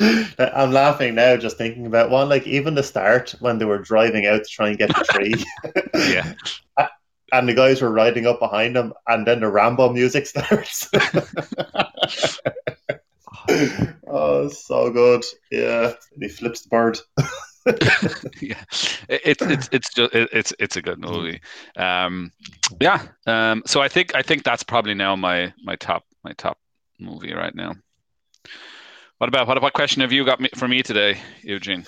I'm 0.38 0.72
laughing 0.72 1.14
now 1.14 1.36
just 1.36 1.56
thinking 1.56 1.86
about 1.86 2.10
one. 2.10 2.28
Like 2.28 2.46
even 2.48 2.74
the 2.74 2.82
start 2.82 3.36
when 3.38 3.58
they 3.58 3.64
were 3.64 3.78
driving 3.78 4.26
out 4.26 4.42
to 4.42 4.50
try 4.50 4.68
and 4.70 4.78
get 4.78 4.88
the 4.88 5.04
tree. 5.10 5.44
yeah. 6.12 6.32
And 7.32 7.48
the 7.48 7.54
guys 7.54 7.80
were 7.80 7.92
riding 7.92 8.26
up 8.26 8.40
behind 8.40 8.74
them, 8.74 8.92
and 9.06 9.26
then 9.26 9.40
the 9.40 9.48
Rambo 9.48 9.92
music 9.92 10.26
starts. 10.26 10.90
oh, 14.08 14.48
so 14.48 14.90
good! 14.90 15.24
Yeah, 15.50 15.92
and 16.14 16.22
he 16.22 16.28
flips 16.28 16.62
the 16.62 16.68
bird. 16.68 16.98
yeah, 18.40 18.62
it's 19.08 19.42
it's 19.42 19.68
it's 19.72 19.94
just 19.94 20.14
it's 20.14 20.52
it's 20.58 20.76
a 20.76 20.82
good 20.82 20.98
movie. 20.98 21.40
Um, 21.76 22.32
yeah. 22.80 23.02
Um, 23.26 23.62
so 23.66 23.80
I 23.82 23.88
think 23.88 24.14
I 24.14 24.22
think 24.22 24.44
that's 24.44 24.62
probably 24.62 24.94
now 24.94 25.16
my 25.16 25.52
my 25.62 25.76
top 25.76 26.04
my 26.24 26.32
top 26.32 26.58
movie 27.00 27.34
right 27.34 27.54
now. 27.54 27.74
What 29.18 29.28
about 29.28 29.48
what 29.48 29.60
what 29.62 29.72
question 29.72 30.02
have 30.02 30.12
you 30.12 30.24
got 30.24 30.40
me, 30.40 30.48
for 30.54 30.68
me 30.68 30.82
today, 30.82 31.18
Eugene? 31.42 31.84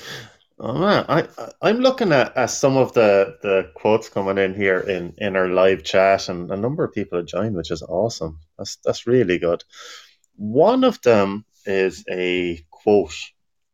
Oh 0.60 0.72
man, 0.72 1.04
I 1.08 1.28
I'm 1.62 1.78
looking 1.78 2.12
at, 2.12 2.36
at 2.36 2.50
some 2.50 2.76
of 2.76 2.92
the, 2.92 3.38
the 3.42 3.70
quotes 3.74 4.08
coming 4.08 4.38
in 4.38 4.54
here 4.54 4.80
in, 4.80 5.14
in 5.18 5.36
our 5.36 5.48
live 5.48 5.84
chat, 5.84 6.28
and 6.28 6.50
a 6.50 6.56
number 6.56 6.82
of 6.82 6.92
people 6.92 7.18
have 7.18 7.26
joined, 7.28 7.54
which 7.54 7.70
is 7.70 7.82
awesome. 7.82 8.40
That's 8.58 8.76
that's 8.84 9.06
really 9.06 9.38
good. 9.38 9.62
One 10.36 10.82
of 10.82 11.00
them 11.02 11.44
is 11.68 12.04
a 12.10 12.64
quote 12.70 13.14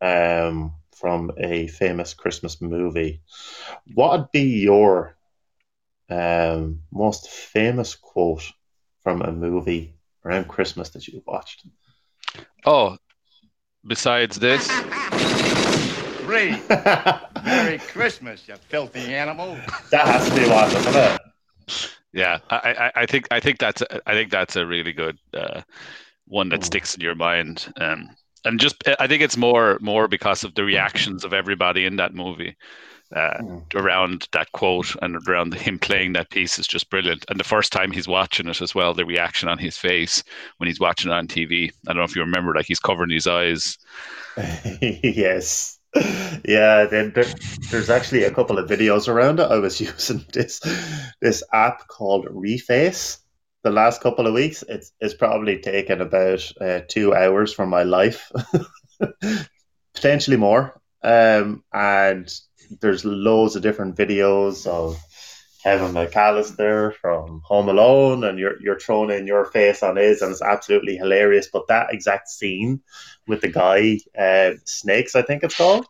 um, 0.00 0.74
from 0.96 1.30
a 1.38 1.68
famous 1.68 2.14
Christmas 2.14 2.60
movie. 2.60 3.22
What 3.94 4.18
would 4.18 4.30
be 4.32 4.60
your 4.60 5.16
um, 6.10 6.80
most 6.92 7.30
famous 7.30 7.94
quote 7.94 8.52
from 9.02 9.22
a 9.22 9.32
movie 9.32 9.94
around 10.24 10.48
Christmas 10.48 10.90
that 10.90 11.06
you 11.06 11.22
watched? 11.26 11.66
Oh, 12.66 12.96
besides 13.86 14.38
this. 14.38 14.68
Ray, 16.24 16.58
Merry 17.44 17.78
Christmas, 17.78 18.48
you 18.48 18.54
filthy 18.68 19.14
animal. 19.14 19.56
That 19.90 20.06
has 20.06 20.28
to 20.28 20.34
be 20.34 20.48
one, 20.48 20.70
doesn't 20.72 20.96
it? 20.96 21.20
Yeah, 22.14 22.38
I, 22.48 22.56
I, 22.56 23.02
I 23.02 23.06
think 23.06 23.26
I 23.30 23.40
think 23.40 23.58
that's 23.58 23.82
a, 23.82 24.08
I 24.08 24.14
think 24.14 24.30
that's 24.30 24.56
a 24.56 24.64
really 24.64 24.92
good 24.92 25.18
uh, 25.34 25.62
one 26.26 26.48
that 26.50 26.60
mm. 26.60 26.64
sticks 26.64 26.94
in 26.94 27.00
your 27.00 27.14
mind. 27.14 27.72
Um, 27.80 28.10
and 28.44 28.60
just 28.60 28.76
I 28.98 29.06
think 29.06 29.22
it's 29.22 29.36
more 29.36 29.78
more 29.80 30.08
because 30.08 30.44
of 30.44 30.54
the 30.54 30.64
reactions 30.64 31.24
of 31.24 31.32
everybody 31.32 31.86
in 31.86 31.96
that 31.96 32.14
movie. 32.14 32.56
Uh, 33.14 33.38
mm. 33.42 33.74
around 33.74 34.26
that 34.32 34.50
quote 34.52 34.96
and 35.00 35.16
around 35.28 35.54
him 35.54 35.78
playing 35.78 36.14
that 36.14 36.30
piece 36.30 36.58
is 36.58 36.66
just 36.66 36.90
brilliant. 36.90 37.24
And 37.28 37.38
the 37.38 37.44
first 37.44 37.70
time 37.70 37.92
he's 37.92 38.08
watching 38.08 38.48
it 38.48 38.60
as 38.60 38.74
well, 38.74 38.92
the 38.92 39.04
reaction 39.04 39.48
on 39.48 39.58
his 39.58 39.76
face 39.76 40.24
when 40.56 40.66
he's 40.66 40.80
watching 40.80 41.12
it 41.12 41.14
on 41.14 41.28
TV. 41.28 41.70
I 41.86 41.92
don't 41.92 41.98
know 41.98 42.02
if 42.02 42.16
you 42.16 42.22
remember, 42.22 42.54
like 42.54 42.66
he's 42.66 42.80
covering 42.80 43.10
his 43.10 43.28
eyes. 43.28 43.78
yes. 44.80 45.78
Yeah, 46.44 46.86
then 46.86 47.12
there, 47.14 47.26
there's 47.70 47.90
actually 47.90 48.24
a 48.24 48.34
couple 48.34 48.58
of 48.58 48.68
videos 48.68 49.06
around 49.06 49.38
it. 49.38 49.50
I 49.50 49.58
was 49.58 49.80
using 49.80 50.24
this 50.32 50.60
this 51.20 51.42
app 51.52 51.86
called 51.88 52.26
Reface, 52.26 53.18
the 53.64 53.70
last 53.70 54.02
couple 54.02 54.26
of 54.26 54.34
weeks, 54.34 54.62
it's 54.68 54.92
it's 55.00 55.14
probably 55.14 55.58
taken 55.58 56.00
about 56.00 56.52
uh, 56.60 56.80
two 56.86 57.14
hours 57.14 57.52
from 57.52 57.70
my 57.70 57.82
life, 57.82 58.30
potentially 59.94 60.36
more. 60.36 60.80
Um, 61.02 61.64
and 61.72 62.30
there's 62.80 63.04
loads 63.04 63.56
of 63.56 63.62
different 63.62 63.96
videos 63.96 64.66
of 64.66 64.98
Kevin 65.62 65.92
McAllister 65.92 66.94
from 66.94 67.40
Home 67.46 67.70
Alone, 67.70 68.22
and 68.22 68.38
you're 68.38 68.60
you're 68.60 68.78
thrown 68.78 69.10
in 69.10 69.26
your 69.26 69.46
face 69.46 69.82
on 69.82 69.96
his, 69.96 70.20
and 70.20 70.30
it's 70.30 70.42
absolutely 70.42 70.96
hilarious. 70.96 71.48
But 71.50 71.68
that 71.68 71.92
exact 71.92 72.28
scene 72.28 72.82
with 73.26 73.40
the 73.40 73.48
guy, 73.48 73.98
uh, 74.16 74.58
Snakes, 74.66 75.16
I 75.16 75.22
think 75.22 75.42
it's 75.42 75.56
called, 75.56 75.86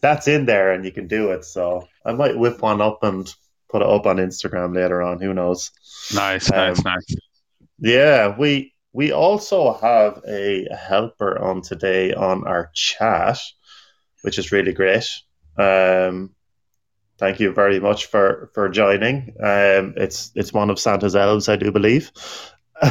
that's 0.00 0.26
in 0.26 0.46
there, 0.46 0.72
and 0.72 0.86
you 0.86 0.92
can 0.92 1.06
do 1.06 1.32
it. 1.32 1.44
So 1.44 1.86
I 2.02 2.12
might 2.12 2.38
whip 2.38 2.62
one 2.62 2.80
up 2.80 3.02
and 3.02 3.32
put 3.68 3.82
it 3.82 3.88
up 3.88 4.06
on 4.06 4.16
Instagram 4.16 4.74
later 4.74 5.02
on. 5.02 5.20
Who 5.20 5.34
knows? 5.34 5.70
Nice, 6.14 6.50
um, 6.50 6.56
nice, 6.56 6.84
nice. 6.84 7.16
Yeah, 7.78 8.36
we 8.36 8.74
we 8.92 9.12
also 9.12 9.74
have 9.74 10.22
a 10.26 10.66
helper 10.74 11.38
on 11.38 11.62
today 11.62 12.12
on 12.14 12.46
our 12.46 12.70
chat, 12.74 13.38
which 14.22 14.38
is 14.38 14.52
really 14.52 14.72
great. 14.72 15.08
Um, 15.56 16.34
thank 17.18 17.40
you 17.40 17.52
very 17.52 17.80
much 17.80 18.06
for 18.06 18.50
for 18.54 18.68
joining. 18.68 19.34
Um, 19.42 19.94
it's 19.96 20.30
it's 20.34 20.52
one 20.52 20.70
of 20.70 20.78
Santa's 20.78 21.16
elves, 21.16 21.48
I 21.48 21.56
do 21.56 21.70
believe. 21.70 22.10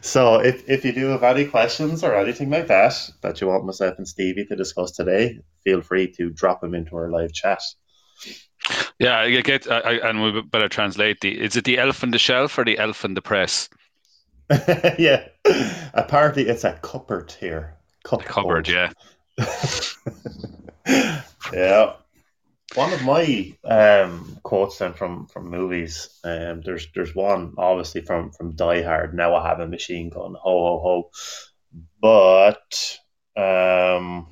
so 0.00 0.36
if, 0.40 0.68
if 0.68 0.84
you 0.84 0.92
do 0.92 1.06
have 1.08 1.22
any 1.22 1.44
questions 1.44 2.02
or 2.02 2.14
anything 2.14 2.48
like 2.50 2.66
that 2.68 2.94
that 3.22 3.40
you 3.40 3.46
want 3.48 3.66
myself 3.66 3.98
and 3.98 4.08
Stevie 4.08 4.46
to 4.46 4.56
discuss 4.56 4.92
today, 4.92 5.38
feel 5.62 5.82
free 5.82 6.10
to 6.12 6.30
drop 6.30 6.60
them 6.60 6.74
into 6.74 6.96
our 6.96 7.10
live 7.10 7.32
chat. 7.32 7.60
Yeah, 8.98 9.20
I 9.20 9.40
get, 9.40 9.70
I, 9.70 9.94
and 10.08 10.22
we 10.22 10.42
better 10.42 10.68
translate 10.68 11.20
the. 11.20 11.40
Is 11.40 11.56
it 11.56 11.64
the 11.64 11.78
elf 11.78 12.02
in 12.02 12.10
the 12.10 12.18
shelf 12.18 12.58
or 12.58 12.64
the 12.64 12.78
elf 12.78 13.04
in 13.04 13.14
the 13.14 13.22
press? 13.22 13.68
yeah, 14.98 15.26
apparently 15.94 16.48
it's 16.48 16.64
a 16.64 16.74
cupboard 16.82 17.32
here. 17.32 17.76
Cup 18.04 18.24
cupboard, 18.24 18.68
yeah. 18.68 18.92
yeah. 21.52 21.92
One 22.74 22.92
of 22.92 23.02
my 23.02 23.52
um, 23.64 24.38
quotes 24.42 24.78
then 24.78 24.92
from 24.92 25.26
from 25.26 25.50
movies. 25.50 26.20
Um, 26.24 26.62
there's 26.62 26.88
there's 26.94 27.14
one 27.14 27.54
obviously 27.58 28.02
from 28.02 28.32
from 28.32 28.54
Die 28.54 28.82
Hard. 28.82 29.14
Now 29.14 29.34
I 29.34 29.48
have 29.48 29.60
a 29.60 29.66
machine 29.66 30.08
gun. 30.08 30.34
Ho 30.40 30.40
ho 30.42 30.80
ho. 30.82 31.10
But 32.00 32.98
um 33.36 34.28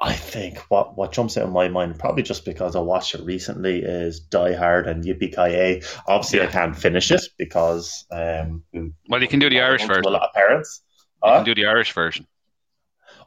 I 0.00 0.12
think 0.12 0.58
what, 0.70 0.96
what 0.96 1.12
jumps 1.12 1.36
out 1.38 1.46
in 1.46 1.52
my 1.52 1.68
mind, 1.68 1.98
probably 1.98 2.24
just 2.24 2.44
because 2.44 2.74
I 2.74 2.80
watched 2.80 3.14
it 3.14 3.24
recently, 3.24 3.80
is 3.80 4.20
Die 4.20 4.54
Hard 4.54 4.88
and 4.88 5.04
Yippee 5.04 5.30
Ki 5.34 5.86
Obviously, 6.08 6.40
yeah. 6.40 6.46
I 6.46 6.48
can't 6.48 6.76
finish 6.76 7.10
it 7.10 7.22
because. 7.38 8.04
Um, 8.10 8.64
well, 9.08 9.22
you 9.22 9.28
can 9.28 9.38
do 9.38 9.48
the 9.48 9.60
Irish 9.60 9.86
version. 9.86 10.04
A 10.04 10.10
lot 10.10 10.22
of 10.22 10.32
parents. 10.34 10.82
You 11.24 11.30
can 11.30 11.44
do 11.44 11.54
the 11.54 11.66
Irish 11.66 11.92
version. 11.92 12.26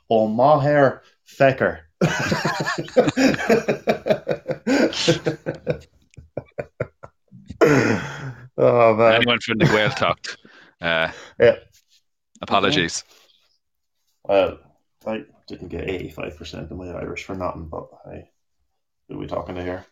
Oh, 0.10 0.28
Maher 0.28 1.04
Fecker. 1.28 1.80
oh 8.58 8.96
man! 8.96 9.16
Anyone 9.16 9.40
from 9.40 9.58
the 9.58 9.66
Gaeltacht? 9.66 10.38
Uh, 10.80 11.12
yeah. 11.40 11.56
Apologies. 12.42 13.04
Well, 14.24 14.60
I 15.08 15.26
didn't 15.48 15.70
get 15.70 15.88
85% 15.88 16.72
of 16.72 16.78
my 16.78 16.90
Irish 16.90 17.24
for 17.24 17.36
nothing, 17.36 17.68
but 17.68 17.88
I 18.06 18.30
who 19.08 19.16
are 19.16 19.20
we 19.20 19.28
talking 19.28 19.56
to 19.56 19.64
here? 19.64 19.86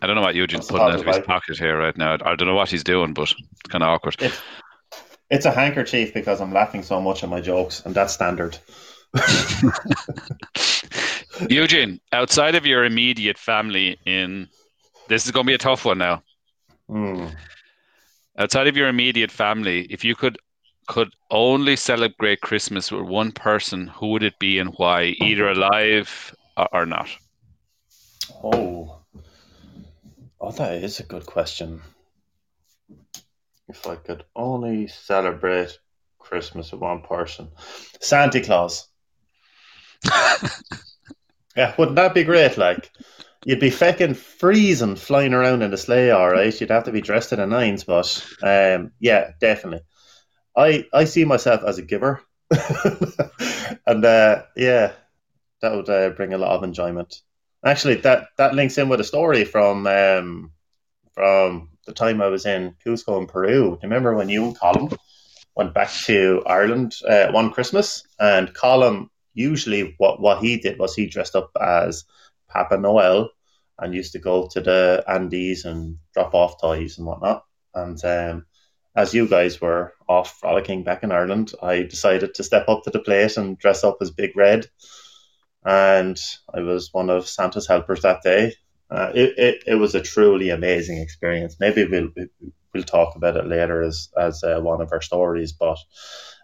I 0.00 0.06
don't 0.06 0.14
know 0.14 0.22
what 0.22 0.36
Eugene's 0.36 0.66
putting 0.66 0.86
out 0.86 1.00
of 1.00 1.04
his 1.04 1.18
pocket 1.20 1.58
here 1.58 1.76
right 1.76 1.96
now. 1.96 2.14
I 2.14 2.36
don't 2.36 2.46
know 2.46 2.54
what 2.54 2.70
he's 2.70 2.84
doing, 2.84 3.12
but 3.12 3.22
it's 3.22 3.34
kind 3.68 3.82
of 3.82 3.88
awkward. 3.88 4.16
It's, 4.20 4.40
it's 5.30 5.46
a 5.46 5.50
handkerchief 5.50 6.14
because 6.14 6.40
I'm 6.40 6.52
laughing 6.52 6.82
so 6.82 7.00
much 7.00 7.24
at 7.24 7.28
my 7.28 7.40
jokes, 7.40 7.84
and 7.84 7.94
that's 7.94 8.12
standard. 8.12 8.58
Eugene, 11.50 12.00
outside 12.12 12.54
of 12.54 12.64
your 12.64 12.84
immediate 12.84 13.36
family 13.36 13.98
in 14.06 14.48
this 15.08 15.26
is 15.26 15.32
going 15.32 15.44
to 15.44 15.50
be 15.50 15.54
a 15.54 15.58
tough 15.58 15.84
one 15.84 15.98
now. 15.98 16.22
Mm. 16.88 17.34
Outside 18.38 18.68
of 18.68 18.76
your 18.76 18.88
immediate 18.88 19.30
family, 19.30 19.82
if 19.90 20.04
you 20.04 20.14
could 20.14 20.38
could 20.86 21.14
only 21.30 21.76
celebrate 21.76 22.40
Christmas 22.40 22.90
with 22.90 23.02
one 23.02 23.32
person, 23.32 23.86
who 23.88 24.08
would 24.08 24.22
it 24.22 24.38
be 24.38 24.58
and 24.58 24.74
why? 24.76 25.14
Either 25.20 25.48
alive 25.48 26.34
or, 26.56 26.68
or 26.72 26.86
not? 26.86 27.08
Oh, 28.42 28.98
oh, 30.40 30.52
that 30.52 30.82
is 30.82 31.00
a 31.00 31.04
good 31.04 31.26
question. 31.26 31.80
If 33.68 33.86
I 33.86 33.96
could 33.96 34.24
only 34.34 34.88
celebrate 34.88 35.78
Christmas 36.18 36.72
with 36.72 36.80
one 36.80 37.02
person, 37.02 37.48
Santa 38.00 38.40
Claus. 38.40 38.88
yeah, 41.56 41.74
wouldn't 41.78 41.96
that 41.96 42.14
be 42.14 42.24
great? 42.24 42.58
Like, 42.58 42.90
you'd 43.44 43.60
be 43.60 43.70
fecking 43.70 44.16
freezing 44.16 44.96
flying 44.96 45.32
around 45.32 45.62
in 45.62 45.72
a 45.72 45.76
sleigh, 45.76 46.10
all 46.10 46.30
right. 46.30 46.60
You'd 46.60 46.70
have 46.70 46.84
to 46.84 46.92
be 46.92 47.00
dressed 47.00 47.32
in 47.32 47.40
a 47.40 47.46
nines, 47.46 47.84
but 47.84 48.24
um, 48.42 48.92
yeah, 49.00 49.32
definitely. 49.40 49.84
I 50.56 50.86
I 50.92 51.04
see 51.04 51.24
myself 51.24 51.62
as 51.64 51.78
a 51.78 51.82
giver, 51.82 52.22
and 53.86 54.04
uh, 54.04 54.42
yeah, 54.56 54.92
that 55.60 55.72
would 55.74 55.88
uh, 55.88 56.10
bring 56.10 56.32
a 56.34 56.38
lot 56.38 56.52
of 56.52 56.64
enjoyment. 56.64 57.14
Actually, 57.64 57.96
that 57.96 58.28
that 58.38 58.54
links 58.54 58.78
in 58.78 58.88
with 58.88 59.00
a 59.00 59.04
story 59.04 59.44
from 59.44 59.86
um, 59.86 60.52
from 61.14 61.70
the 61.86 61.92
time 61.92 62.20
I 62.20 62.28
was 62.28 62.46
in 62.46 62.74
Cusco 62.84 63.20
in 63.20 63.26
Peru. 63.26 63.78
Remember 63.82 64.14
when 64.14 64.28
you 64.28 64.44
and 64.44 64.58
Colin 64.58 64.90
went 65.56 65.74
back 65.74 65.90
to 66.06 66.42
Ireland 66.46 66.94
uh, 67.08 67.30
one 67.32 67.50
Christmas? 67.50 68.06
And 68.18 68.52
Colin 68.54 69.08
usually 69.34 69.94
what 69.98 70.20
what 70.20 70.42
he 70.42 70.58
did 70.58 70.78
was 70.78 70.94
he 70.94 71.06
dressed 71.06 71.36
up 71.36 71.50
as 71.60 72.04
Papa 72.48 72.76
Noel 72.76 73.30
and 73.78 73.94
used 73.94 74.12
to 74.12 74.18
go 74.18 74.48
to 74.52 74.60
the 74.60 75.04
Andes 75.08 75.64
and 75.64 75.98
drop 76.14 76.34
off 76.34 76.60
toys 76.60 76.98
and 76.98 77.06
whatnot. 77.06 77.44
And 77.74 78.02
um, 78.04 78.46
as 78.94 79.14
you 79.14 79.26
guys 79.26 79.60
were 79.60 79.94
off 80.12 80.38
frolicking 80.38 80.84
back 80.84 81.02
in 81.02 81.12
Ireland, 81.12 81.52
I 81.62 81.82
decided 81.82 82.34
to 82.34 82.44
step 82.44 82.68
up 82.68 82.84
to 82.84 82.90
the 82.90 83.00
plate 83.00 83.36
and 83.36 83.58
dress 83.58 83.82
up 83.84 83.98
as 84.00 84.10
Big 84.10 84.36
Red. 84.36 84.66
And 85.64 86.18
I 86.52 86.60
was 86.60 86.92
one 86.92 87.10
of 87.10 87.28
Santa's 87.28 87.68
helpers 87.68 88.02
that 88.02 88.22
day. 88.22 88.54
Uh, 88.90 89.10
it, 89.14 89.38
it, 89.38 89.64
it 89.66 89.74
was 89.76 89.94
a 89.94 90.02
truly 90.02 90.50
amazing 90.50 90.98
experience. 90.98 91.56
Maybe 91.58 91.86
we'll 91.86 92.10
we'll 92.74 92.82
talk 92.82 93.16
about 93.16 93.36
it 93.36 93.46
later 93.46 93.82
as 93.82 94.08
as 94.18 94.42
uh, 94.44 94.60
one 94.60 94.80
of 94.80 94.92
our 94.92 95.00
stories. 95.00 95.52
But 95.52 95.78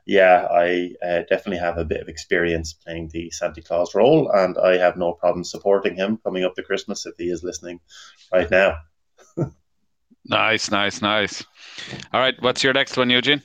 yeah, 0.07 0.47
I 0.51 0.93
uh, 1.05 1.23
definitely 1.29 1.59
have 1.59 1.77
a 1.77 1.85
bit 1.85 2.01
of 2.01 2.09
experience 2.09 2.73
playing 2.73 3.11
the 3.13 3.31
Santa 3.31 3.61
Claus 3.61 3.95
role, 3.95 4.31
and 4.31 4.57
I 4.57 4.79
have 4.79 4.97
no 4.97 5.13
problem 5.13 5.45
supporting 5.45 5.97
him 5.97 6.19
coming 6.25 6.45
up 6.45 6.55
to 6.55 6.63
Christmas 6.63 7.05
if 7.05 7.15
he 7.19 7.25
is 7.25 7.43
listening 7.43 7.81
right 8.33 8.51
now. 8.51 8.77
nice, 10.25 10.71
nice, 10.71 11.03
nice. 11.03 11.45
All 12.15 12.21
right, 12.21 12.35
what's 12.41 12.65
your 12.65 12.73
next 12.73 12.97
one, 12.97 13.11
Eugene? 13.11 13.43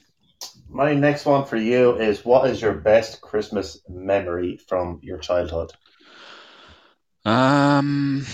My 0.74 0.96
next 0.96 1.26
one 1.26 1.46
for 1.46 1.56
you 1.56 1.98
is 1.98 2.26
what 2.26 2.50
is 2.50 2.60
your 2.60 2.74
best 2.74 3.22
Christmas 3.22 3.80
memory 3.88 4.58
from 4.58 5.00
your 5.04 5.20
childhood? 5.20 5.72
Um, 7.26 8.26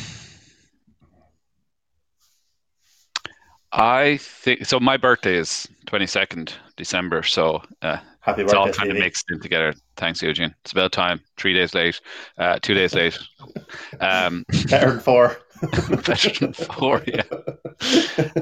I 3.73 4.17
think 4.21 4.65
so. 4.65 4.79
My 4.79 4.95
birthday 4.95 5.35
is 5.35 5.67
twenty 5.85 6.07
second 6.07 6.53
December, 6.77 7.23
so 7.23 7.61
uh, 7.81 7.97
Happy 8.21 8.43
it's 8.43 8.53
birthday, 8.53 8.57
all 8.57 8.73
kind 8.73 8.91
of 8.91 8.97
mixed 8.97 9.25
in 9.29 9.41
together. 9.41 9.73
Thanks, 9.97 10.21
Eugene. 10.21 10.55
It's 10.63 10.71
about 10.71 10.93
time. 10.93 11.19
Three 11.35 11.53
days 11.53 11.73
late, 11.73 11.99
uh, 12.37 12.57
two 12.61 12.73
days 12.73 12.95
late. 12.95 13.19
Um, 13.99 14.45
Better 14.69 14.91
than 14.91 14.99
four. 15.01 15.37
better 16.05 16.31
than 16.39 16.53
four, 16.53 17.03
yeah. 17.05 17.23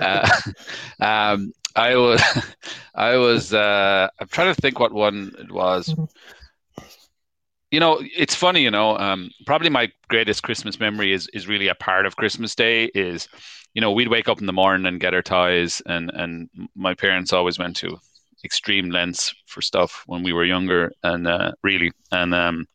Uh, 0.01 0.27
um, 0.99 1.51
I 1.77 1.95
was, 1.95 2.21
I 2.95 3.17
was. 3.17 3.53
Uh, 3.53 4.09
I'm 4.19 4.27
trying 4.27 4.53
to 4.53 4.61
think 4.61 4.79
what 4.79 4.93
one 4.93 5.33
it 5.39 5.51
was. 5.51 5.95
You 7.71 7.79
know, 7.79 8.01
it's 8.15 8.35
funny. 8.35 8.61
You 8.63 8.71
know, 8.71 8.97
um, 8.97 9.29
probably 9.45 9.69
my 9.69 9.91
greatest 10.09 10.43
Christmas 10.43 10.79
memory 10.79 11.13
is 11.13 11.29
is 11.33 11.47
really 11.47 11.69
a 11.69 11.75
part 11.75 12.05
of 12.05 12.17
Christmas 12.17 12.55
Day. 12.55 12.85
Is 12.95 13.29
you 13.73 13.81
know 13.81 13.91
we'd 13.91 14.09
wake 14.09 14.27
up 14.29 14.41
in 14.41 14.47
the 14.47 14.53
morning 14.53 14.87
and 14.87 14.99
get 14.99 15.13
our 15.13 15.21
ties, 15.21 15.81
and 15.85 16.11
and 16.13 16.49
my 16.75 16.95
parents 16.95 17.33
always 17.33 17.59
went 17.59 17.77
to 17.77 17.97
extreme 18.43 18.89
lengths 18.89 19.33
for 19.47 19.61
stuff 19.61 20.03
when 20.07 20.23
we 20.23 20.33
were 20.33 20.45
younger, 20.45 20.91
and 21.03 21.27
uh, 21.27 21.51
really, 21.63 21.91
and 22.11 22.33
um, 22.33 22.65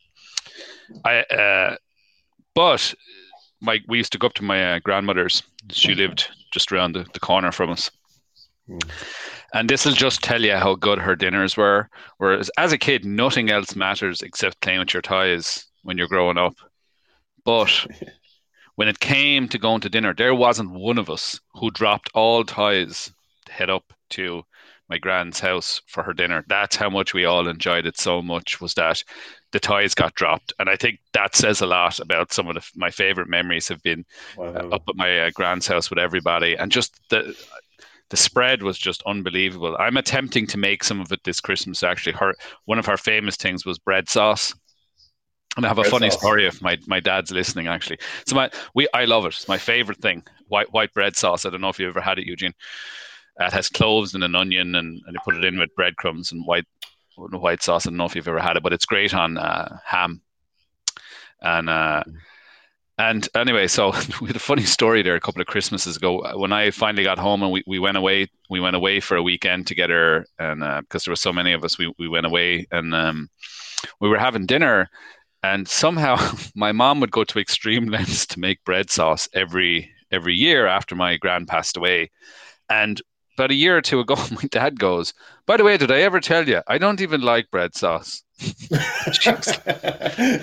I. 1.04 1.21
Uh, 1.23 1.76
but 2.54 2.94
my 3.62 3.78
we 3.88 3.99
used 3.99 4.12
to 4.12 4.18
go 4.18 4.28
up 4.28 4.35
to 4.35 4.44
my 4.44 4.75
uh, 4.76 4.78
grandmother's. 4.80 5.42
She 5.71 5.94
lived 5.94 6.28
just 6.52 6.73
around 6.73 6.92
the, 6.94 7.06
the 7.14 7.21
corner 7.21 7.52
from 7.52 7.71
us. 7.71 7.90
Mm. 8.69 8.90
And 9.54 9.69
this 9.69 9.85
will 9.85 9.92
just 9.92 10.23
tell 10.23 10.42
you 10.42 10.54
how 10.57 10.75
good 10.75 10.99
her 10.99 11.16
dinners 11.16 11.57
were. 11.57 11.88
Whereas 12.19 12.50
as 12.57 12.73
a 12.73 12.78
kid, 12.78 13.04
nothing 13.04 13.50
else 13.50 13.76
matters 13.76 14.23
except 14.23 14.61
playing 14.61 14.81
with 14.81 14.95
your 14.95 15.02
toys 15.02 15.66
when 15.83 15.99
you're 15.99 16.09
growing 16.09 16.38
up. 16.38 16.54
But 17.45 17.87
when 18.76 18.88
it 18.88 19.00
came 19.00 19.49
to 19.49 19.59
going 19.59 19.81
to 19.83 19.88
dinner, 19.90 20.14
there 20.14 20.35
wasn't 20.35 20.71
one 20.73 20.99
of 20.99 21.11
us 21.11 21.40
who 21.54 21.71
dropped 21.71 22.11
all 22.14 22.45
ties 22.45 23.12
to 23.46 23.53
head 23.53 23.70
up 23.70 23.92
to 24.11 24.42
my 24.88 24.98
grand's 24.98 25.40
house 25.40 25.81
for 25.87 26.03
her 26.03 26.12
dinner. 26.12 26.44
That's 26.48 26.77
how 26.77 26.90
much 26.90 27.14
we 27.14 27.25
all 27.25 27.48
enjoyed 27.48 27.87
it 27.87 27.98
so 27.98 28.20
much 28.20 28.61
was 28.61 28.75
that 28.75 29.03
the 29.53 29.61
ties 29.61 29.94
got 29.94 30.14
dropped. 30.14 30.53
And 30.59 30.68
I 30.68 30.77
think 30.77 30.98
that 31.14 31.35
says 31.35 31.61
a 31.62 31.66
lot 31.66 31.98
about 31.98 32.33
some 32.33 32.46
of 32.46 32.55
the, 32.57 32.62
my 32.77 32.90
favorite 32.90 33.29
memories 33.29 33.68
have 33.68 33.83
been 33.83 34.05
Wow. 34.37 34.55
uh, 34.55 34.75
up 34.75 34.83
at 34.88 34.96
my 34.96 35.20
uh, 35.20 35.31
grand's 35.35 35.66
house 35.66 35.88
with 35.88 35.98
everybody, 35.98 36.57
and 36.57 36.70
just 36.70 36.98
the 37.09 37.35
the 38.12 38.16
spread 38.18 38.62
was 38.62 38.77
just 38.77 39.03
unbelievable. 39.07 39.75
I'm 39.81 39.96
attempting 39.96 40.46
to 40.48 40.59
make 40.59 40.85
some 40.85 41.01
of 41.01 41.11
it 41.12 41.25
this 41.25 41.40
Christmas. 41.40 41.83
Actually, 41.83 42.12
her 42.12 42.35
one 42.66 42.79
of 42.79 42.85
her 42.85 42.98
famous 42.98 43.37
things 43.37 43.64
was 43.64 43.79
bread 43.79 44.07
sauce. 44.07 44.55
And 45.57 45.64
I 45.64 45.68
have 45.68 45.79
a 45.79 45.81
Bread 45.81 45.90
funny 45.90 46.11
sauce. 46.11 46.20
story 46.20 46.46
if 46.46 46.61
my, 46.61 46.77
my 46.87 47.01
dad's 47.01 47.31
listening. 47.31 47.68
Actually, 47.68 48.01
so 48.27 48.37
my 48.37 48.51
we 48.75 48.87
I 48.92 49.07
love 49.07 49.25
it. 49.25 49.29
It's 49.29 49.48
my 49.48 49.57
favorite 49.57 50.03
thing. 50.03 50.22
White 50.48 50.70
white 50.75 50.92
bread 50.92 51.16
sauce. 51.16 51.46
I 51.46 51.51
don't 51.51 51.62
know 51.62 51.70
if 51.70 51.79
you've 51.79 51.88
ever 51.88 52.03
had 52.03 52.18
it, 52.18 52.27
Eugene. 52.27 52.53
Uh, 53.40 53.46
it 53.46 53.53
has 53.55 53.70
cloves 53.70 54.14
and 54.14 54.25
an 54.25 54.35
onion, 54.35 54.75
and, 54.75 55.01
and 55.07 55.14
you 55.14 55.20
put 55.25 55.35
it 55.35 55.44
in 55.46 55.59
with 55.59 55.75
breadcrumbs 55.75 56.33
and 56.33 56.46
white 56.46 56.66
white 57.16 57.62
sauce. 57.62 57.87
I 57.87 57.90
don't 57.90 57.96
know 57.96 58.05
if 58.05 58.14
you've 58.14 58.29
ever 58.29 58.40
had 58.40 58.59
it, 58.59 58.62
but 58.62 58.75
it's 58.75 58.85
great 58.85 59.14
on 59.14 59.38
uh, 59.38 59.79
ham. 59.87 60.20
And 61.40 61.70
uh, 61.70 62.05
and 63.02 63.28
anyway, 63.34 63.66
so 63.66 63.92
we 64.20 64.28
had 64.28 64.36
a 64.36 64.40
funny 64.40 64.62
story 64.62 65.02
there 65.02 65.16
a 65.16 65.20
couple 65.20 65.40
of 65.40 65.48
Christmases 65.48 65.96
ago 65.96 66.22
when 66.38 66.52
I 66.52 66.70
finally 66.70 67.02
got 67.02 67.18
home 67.18 67.42
and 67.42 67.50
we, 67.50 67.64
we 67.66 67.80
went 67.80 67.96
away. 67.96 68.28
We 68.48 68.60
went 68.60 68.76
away 68.76 69.00
for 69.00 69.16
a 69.16 69.22
weekend 69.22 69.66
together, 69.66 70.24
and 70.38 70.62
uh, 70.62 70.82
because 70.82 71.04
there 71.04 71.12
were 71.12 71.16
so 71.16 71.32
many 71.32 71.52
of 71.52 71.64
us, 71.64 71.78
we, 71.78 71.92
we 71.98 72.08
went 72.08 72.26
away 72.26 72.66
and 72.70 72.94
um, 72.94 73.28
we 74.00 74.08
were 74.08 74.18
having 74.18 74.46
dinner. 74.46 74.88
And 75.42 75.66
somehow 75.66 76.16
my 76.54 76.70
mom 76.70 77.00
would 77.00 77.10
go 77.10 77.24
to 77.24 77.40
extreme 77.40 77.86
lengths 77.86 78.24
to 78.26 78.40
make 78.40 78.64
bread 78.64 78.88
sauce 78.88 79.28
every 79.34 79.90
every 80.12 80.34
year 80.34 80.68
after 80.68 80.94
my 80.94 81.16
grand 81.16 81.48
passed 81.48 81.76
away. 81.76 82.10
And 82.70 83.02
about 83.42 83.50
a 83.50 83.55
year 83.55 83.76
or 83.76 83.83
two 83.83 83.98
ago, 83.98 84.14
my 84.31 84.48
dad 84.50 84.78
goes, 84.78 85.12
"By 85.46 85.57
the 85.57 85.64
way, 85.64 85.76
did 85.76 85.90
I 85.90 86.02
ever 86.02 86.20
tell 86.20 86.48
you 86.48 86.61
I 86.68 86.78
don't 86.78 87.00
even 87.00 87.20
like 87.20 87.50
bread 87.50 87.74
sauce?" 87.74 88.22
she 88.38 89.31
was 89.31 89.59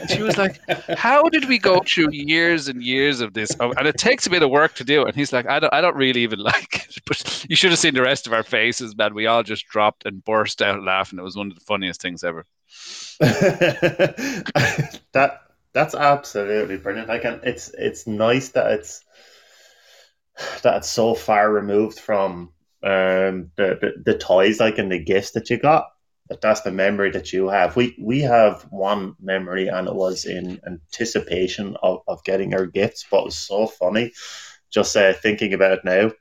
she 0.10 0.22
was 0.22 0.38
like, 0.38 0.60
"How 0.98 1.24
did 1.24 1.48
we 1.48 1.58
go 1.58 1.82
through 1.86 2.12
years 2.12 2.68
and 2.68 2.84
years 2.84 3.22
of 3.22 3.34
this? 3.34 3.52
Oh, 3.60 3.72
and 3.78 3.88
it 3.88 3.98
takes 3.98 4.28
a 4.28 4.30
bit 4.30 4.44
of 4.44 4.50
work 4.50 4.76
to 4.76 4.84
do." 4.84 5.04
it." 5.04 5.08
And 5.08 5.16
he's 5.16 5.32
like, 5.32 5.48
"I 5.48 5.62
don't, 5.62 5.74
I 5.74 5.80
don't 5.80 5.96
really 5.96 6.24
even 6.24 6.40
like 6.54 6.76
it." 6.76 6.98
But 7.06 7.46
you 7.50 7.56
should 7.56 7.72
have 7.72 7.80
seen 7.80 7.94
the 7.94 8.02
rest 8.02 8.28
of 8.28 8.34
our 8.34 8.44
faces, 8.44 8.98
man. 8.98 9.14
We 9.14 9.28
all 9.28 9.44
just 9.44 9.66
dropped 9.68 10.06
and 10.06 10.24
burst 10.26 10.62
out 10.62 10.84
laughing. 10.84 11.20
It 11.20 11.24
was 11.24 11.38
one 11.38 11.48
of 11.48 11.56
the 11.56 11.66
funniest 11.66 12.02
things 12.02 12.22
ever. 12.24 12.46
that 13.20 13.32
that's 15.72 15.96
absolutely 15.96 16.78
brilliant. 16.78 17.08
Like, 17.08 17.24
and 17.24 17.42
it's 17.44 17.70
it's 17.70 18.08
nice 18.08 18.50
that 18.50 18.74
it's 18.74 19.06
that 20.64 20.78
it's 20.78 20.90
so 20.90 21.16
far 21.16 21.52
removed 21.52 22.00
from 22.00 22.50
um 22.84 23.52
the, 23.58 23.78
the, 23.82 23.94
the 24.06 24.18
toys 24.18 24.60
like 24.60 24.78
and 24.78 24.92
the 24.92 25.00
gifts 25.04 25.32
that 25.32 25.50
you 25.50 25.58
got. 25.58 25.86
That 26.30 26.42
that's 26.42 26.62
the 26.62 26.72
memory 26.72 27.12
that 27.12 27.34
you 27.34 27.50
have. 27.50 27.76
We 27.76 27.96
we 28.00 28.22
have 28.22 28.64
one 28.70 29.16
memory, 29.20 29.68
and 29.68 29.88
it 29.88 29.96
was 29.96 30.26
in 30.26 30.62
anticipation 30.66 31.76
of, 31.82 32.02
of 32.08 32.24
getting 32.24 32.54
our 32.54 32.68
gifts. 32.68 33.06
But 33.10 33.22
it 33.22 33.26
was 33.26 33.38
so 33.38 33.66
funny, 33.68 34.12
just 34.72 34.96
uh, 34.96 35.14
thinking 35.14 35.54
about 35.54 35.74
it 35.74 35.86
now. 35.86 36.12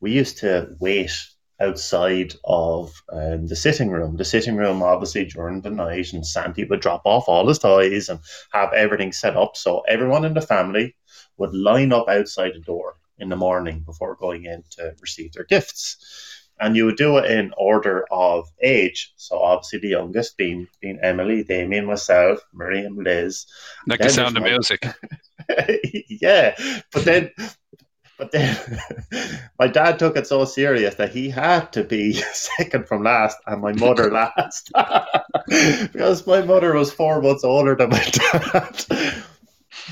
We 0.00 0.12
used 0.12 0.38
to 0.38 0.74
wait 0.80 1.12
outside 1.60 2.32
of 2.44 3.02
um, 3.12 3.46
the 3.46 3.56
sitting 3.56 3.90
room. 3.90 4.16
The 4.16 4.24
sitting 4.24 4.56
room, 4.56 4.82
obviously, 4.82 5.26
during 5.26 5.60
the 5.60 5.70
night, 5.70 6.12
and 6.12 6.26
Santi 6.26 6.64
would 6.64 6.80
drop 6.80 7.02
off 7.04 7.28
all 7.28 7.46
his 7.46 7.58
toys 7.58 8.08
and 8.08 8.20
have 8.52 8.72
everything 8.72 9.12
set 9.12 9.36
up. 9.36 9.56
So 9.56 9.80
everyone 9.80 10.24
in 10.24 10.34
the 10.34 10.40
family 10.40 10.96
would 11.36 11.54
line 11.54 11.92
up 11.92 12.08
outside 12.08 12.52
the 12.54 12.60
door 12.60 12.96
in 13.20 13.28
the 13.28 13.36
morning 13.36 13.80
before 13.80 14.16
going 14.16 14.44
in 14.44 14.64
to 14.70 14.94
receive 15.00 15.32
their 15.32 15.44
gifts. 15.44 15.96
And 16.58 16.76
you 16.76 16.84
would 16.84 16.96
do 16.96 17.16
it 17.16 17.30
in 17.30 17.52
order 17.56 18.04
of 18.10 18.46
age. 18.62 19.12
So 19.16 19.38
obviously 19.38 19.78
the 19.78 19.88
youngest 19.88 20.36
being 20.36 20.66
being 20.80 20.98
Emily, 21.02 21.42
Damien, 21.42 21.86
myself, 21.86 22.40
Miriam, 22.52 22.96
Liz. 22.98 23.46
Like 23.86 24.00
the 24.00 24.10
sound 24.10 24.36
of 24.36 24.42
my- 24.42 24.50
music. 24.50 24.86
yeah, 26.08 26.54
but 26.92 27.04
then, 27.04 27.30
but 28.18 28.30
then, 28.30 28.58
my 29.58 29.68
dad 29.68 29.98
took 29.98 30.16
it 30.16 30.26
so 30.26 30.44
serious 30.44 30.96
that 30.96 31.10
he 31.10 31.30
had 31.30 31.72
to 31.72 31.82
be 31.82 32.12
second 32.32 32.86
from 32.86 33.02
last, 33.02 33.38
and 33.46 33.62
my 33.62 33.72
mother 33.72 34.10
last, 34.10 34.70
because 35.46 36.26
my 36.26 36.42
mother 36.42 36.74
was 36.74 36.92
four 36.92 37.22
months 37.22 37.42
older 37.42 37.74
than 37.74 37.88
my 37.88 38.04
dad. 38.04 38.84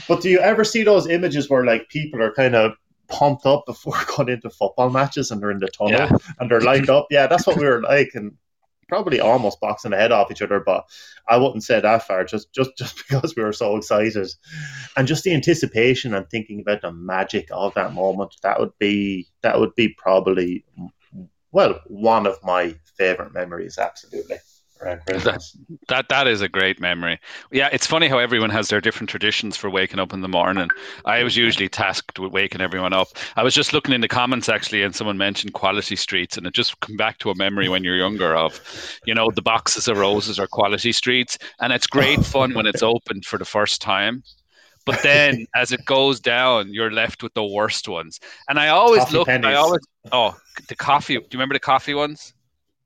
But 0.07 0.21
do 0.21 0.29
you 0.29 0.39
ever 0.41 0.65
see 0.65 0.83
those 0.83 1.09
images 1.09 1.49
where 1.49 1.65
like 1.65 1.89
people 1.89 2.23
are 2.23 2.35
kind 2.35 2.55
of 2.55 2.73
pumped 3.09 3.47
up 3.47 3.65
before 3.67 3.97
going 4.17 4.29
into 4.29 4.51
football 4.51 4.91
matches 4.91 5.31
and 5.31 5.41
they're 5.41 5.51
in 5.51 5.59
the 5.59 5.69
tunnel 5.69 5.93
Yeah. 5.93 6.11
and 6.39 6.51
they're 6.51 6.61
lined 6.61 6.91
up? 6.91 7.07
Yeah, 7.11 7.27
that's 7.27 7.47
what 7.47 7.59
we 7.59 7.67
were 7.67 7.83
like, 7.83 8.11
and 8.15 8.33
probably 8.89 9.21
almost 9.21 9.61
boxing 9.61 9.91
the 9.91 9.97
head 9.97 10.13
off 10.13 10.31
each 10.31 10.41
other, 10.43 10.61
but 10.61 10.89
I 11.29 11.37
wouldn't 11.37 11.63
say 11.63 11.81
that 11.81 12.07
far. 12.07 12.25
Just 12.25 12.53
just 12.53 12.71
just 12.77 12.97
because 13.09 13.37
we 13.37 13.43
were 13.43 13.53
so 13.53 13.77
excited, 13.77 14.29
and 14.97 15.07
just 15.09 15.25
the 15.25 15.35
anticipation 15.35 16.15
and 16.15 16.29
thinking 16.29 16.61
about 16.61 16.83
the 16.83 16.93
magic 16.93 17.49
of 17.53 17.75
that 17.75 17.93
moment. 17.93 18.35
That 18.43 18.59
would 18.59 18.77
be 18.79 19.29
that 19.43 19.61
would 19.61 19.75
be 19.75 19.95
probably 19.99 20.65
well 21.53 21.81
one 21.87 22.27
of 22.27 22.39
my 22.43 22.75
favorite 22.97 23.35
memories. 23.35 23.79
Absolutely 23.79 24.39
around 24.81 25.01
Christmas. 25.07 25.53
That, 25.53 25.89
that 25.89 26.09
that 26.09 26.29
is 26.29 26.41
a 26.41 26.49
great 26.49 26.81
memory. 26.81 27.19
Yeah, 27.51 27.69
it's 27.73 27.87
funny 27.87 28.09
how 28.09 28.19
everyone 28.19 28.51
has 28.51 28.69
their 28.69 28.81
different 28.81 29.11
traditions 29.11 29.57
for 29.57 29.71
waking 29.71 29.99
up 29.99 30.13
in 30.13 30.21
the 30.21 30.29
morning. 30.29 30.69
I 31.05 31.23
was 31.23 31.37
usually 31.37 31.69
tasked 31.69 32.19
with 32.19 32.33
waking 32.33 32.61
everyone 32.61 32.93
up. 32.93 33.09
I 33.37 33.43
was 33.43 33.55
just 33.55 33.73
looking 33.73 33.95
in 33.95 34.01
the 34.01 34.09
comments 34.09 34.49
actually, 34.49 34.83
and 34.83 34.95
someone 34.95 35.19
mentioned 35.19 35.53
quality 35.55 35.97
streets, 35.97 36.37
and 36.37 36.47
it 36.47 36.55
just 36.55 36.79
come 36.81 36.97
back 36.97 37.19
to 37.19 37.31
a 37.31 37.35
memory 37.37 37.69
when 37.69 37.85
you're 37.85 37.97
younger 37.97 38.35
of, 38.37 38.61
you 39.05 39.15
know, 39.15 39.31
the 39.35 39.43
boxes 39.43 39.89
of 39.89 39.99
roses 39.99 40.39
are 40.39 40.47
quality 40.47 40.93
streets, 40.93 41.39
and 41.61 41.73
it's 41.73 41.87
great 41.87 42.25
fun 42.25 42.55
when 42.55 42.67
it's 42.67 42.83
opened 42.83 43.25
for 43.25 43.39
the 43.39 43.45
first 43.45 43.81
time. 43.81 44.23
But 44.87 45.03
then, 45.03 45.47
as 45.55 45.71
it 45.71 45.85
goes 45.85 46.19
down, 46.19 46.73
you're 46.73 46.91
left 46.91 47.23
with 47.23 47.35
the 47.35 47.45
worst 47.45 47.89
ones. 47.89 48.21
And 48.49 48.59
I 48.59 48.69
always 48.69 49.01
Coffee 49.01 49.17
look. 49.19 49.27
pennies. 49.29 49.47
I 49.47 49.55
always. 49.55 49.81
Oh, 50.13 50.35
the 50.69 50.77
coffee. 50.77 51.15
Do 51.17 51.21
you 51.21 51.29
remember 51.35 51.55
the 51.55 51.61
coffee 51.61 51.93
ones? 51.95 52.33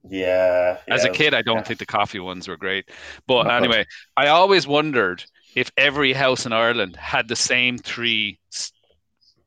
Yeah. 0.09 0.79
As 0.89 1.05
yeah, 1.05 1.11
a 1.11 1.13
kid, 1.13 1.35
I 1.35 1.43
don't 1.43 1.59
yeah. 1.59 1.63
think 1.63 1.79
the 1.79 1.87
coffee 1.87 2.21
ones 2.21 2.49
were 2.49 2.57
great. 2.57 2.91
But 3.27 3.51
anyway, 3.51 3.87
I 4.17 4.29
always 4.29 4.67
wondered 4.67 5.25
if 5.55 5.71
every 5.77 6.13
house 6.13 6.47
in 6.47 6.53
Ireland 6.53 6.97
had 6.97 7.29
the 7.29 7.37
same 7.37 7.79
three 7.79 8.39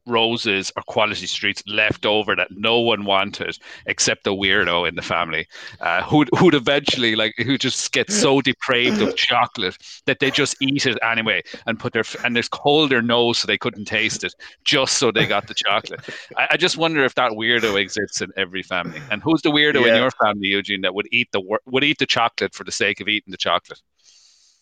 roses 0.06 0.72
or 0.76 0.84
quality 0.84 1.28
streets 1.28 1.64
left 1.68 2.06
over 2.06 2.36
that 2.36 2.50
no 2.52 2.80
one 2.80 3.06
wanted 3.06 3.58
except 3.86 4.24
the 4.24 4.34
weirdo 4.34 4.88
in 4.88 4.96
the 4.96 5.02
family 5.02 5.48
uh, 5.82 6.02
who'd, 6.04 6.30
who'd 6.38 6.54
eventually 6.54 7.16
like 7.16 7.34
who 7.38 7.58
just 7.58 7.92
get 7.92 8.12
so 8.12 8.42
depraved 8.52 9.02
of 9.02 9.16
chocolate 9.16 9.78
that 10.06 10.20
they 10.20 10.32
just 10.32 10.56
eat 10.62 10.86
it 10.86 10.98
anyway 11.04 11.42
and 11.66 11.80
put 11.80 11.94
their 11.94 12.04
and 12.24 12.36
just 12.36 12.54
hold 12.54 12.90
their 12.90 13.02
nose 13.02 13.40
so 13.40 13.48
they 13.48 13.58
couldn't 13.58 13.86
taste 13.86 14.24
it 14.24 14.34
just 14.64 14.98
so 14.98 15.12
they 15.12 15.26
got 15.26 15.48
the 15.48 15.54
chocolate. 15.54 16.02
I, 16.38 16.48
I 16.52 16.58
just 16.58 16.78
wonder 16.78 17.04
if 17.04 17.16
that 17.16 17.32
weirdo 17.34 17.80
exists 17.80 18.22
in 18.22 18.32
every 18.38 18.64
family. 18.64 19.02
And 19.12 19.22
who's 19.22 19.42
the 19.42 19.52
weirdo 19.52 19.88
in 19.88 19.96
your 19.96 20.12
family 20.12 20.48
Eugene 20.48 20.82
that 20.82 20.94
would 20.94 21.08
eat 21.12 21.32
the 21.32 21.42
would 21.66 21.84
eat 21.84 22.00
the 22.00 22.06
chocolate 22.06 22.54
for 22.54 22.64
the 22.64 22.72
sake 22.72 23.02
of 23.02 23.08
eating 23.08 23.32
the 23.32 23.38
chocolate 23.38 23.82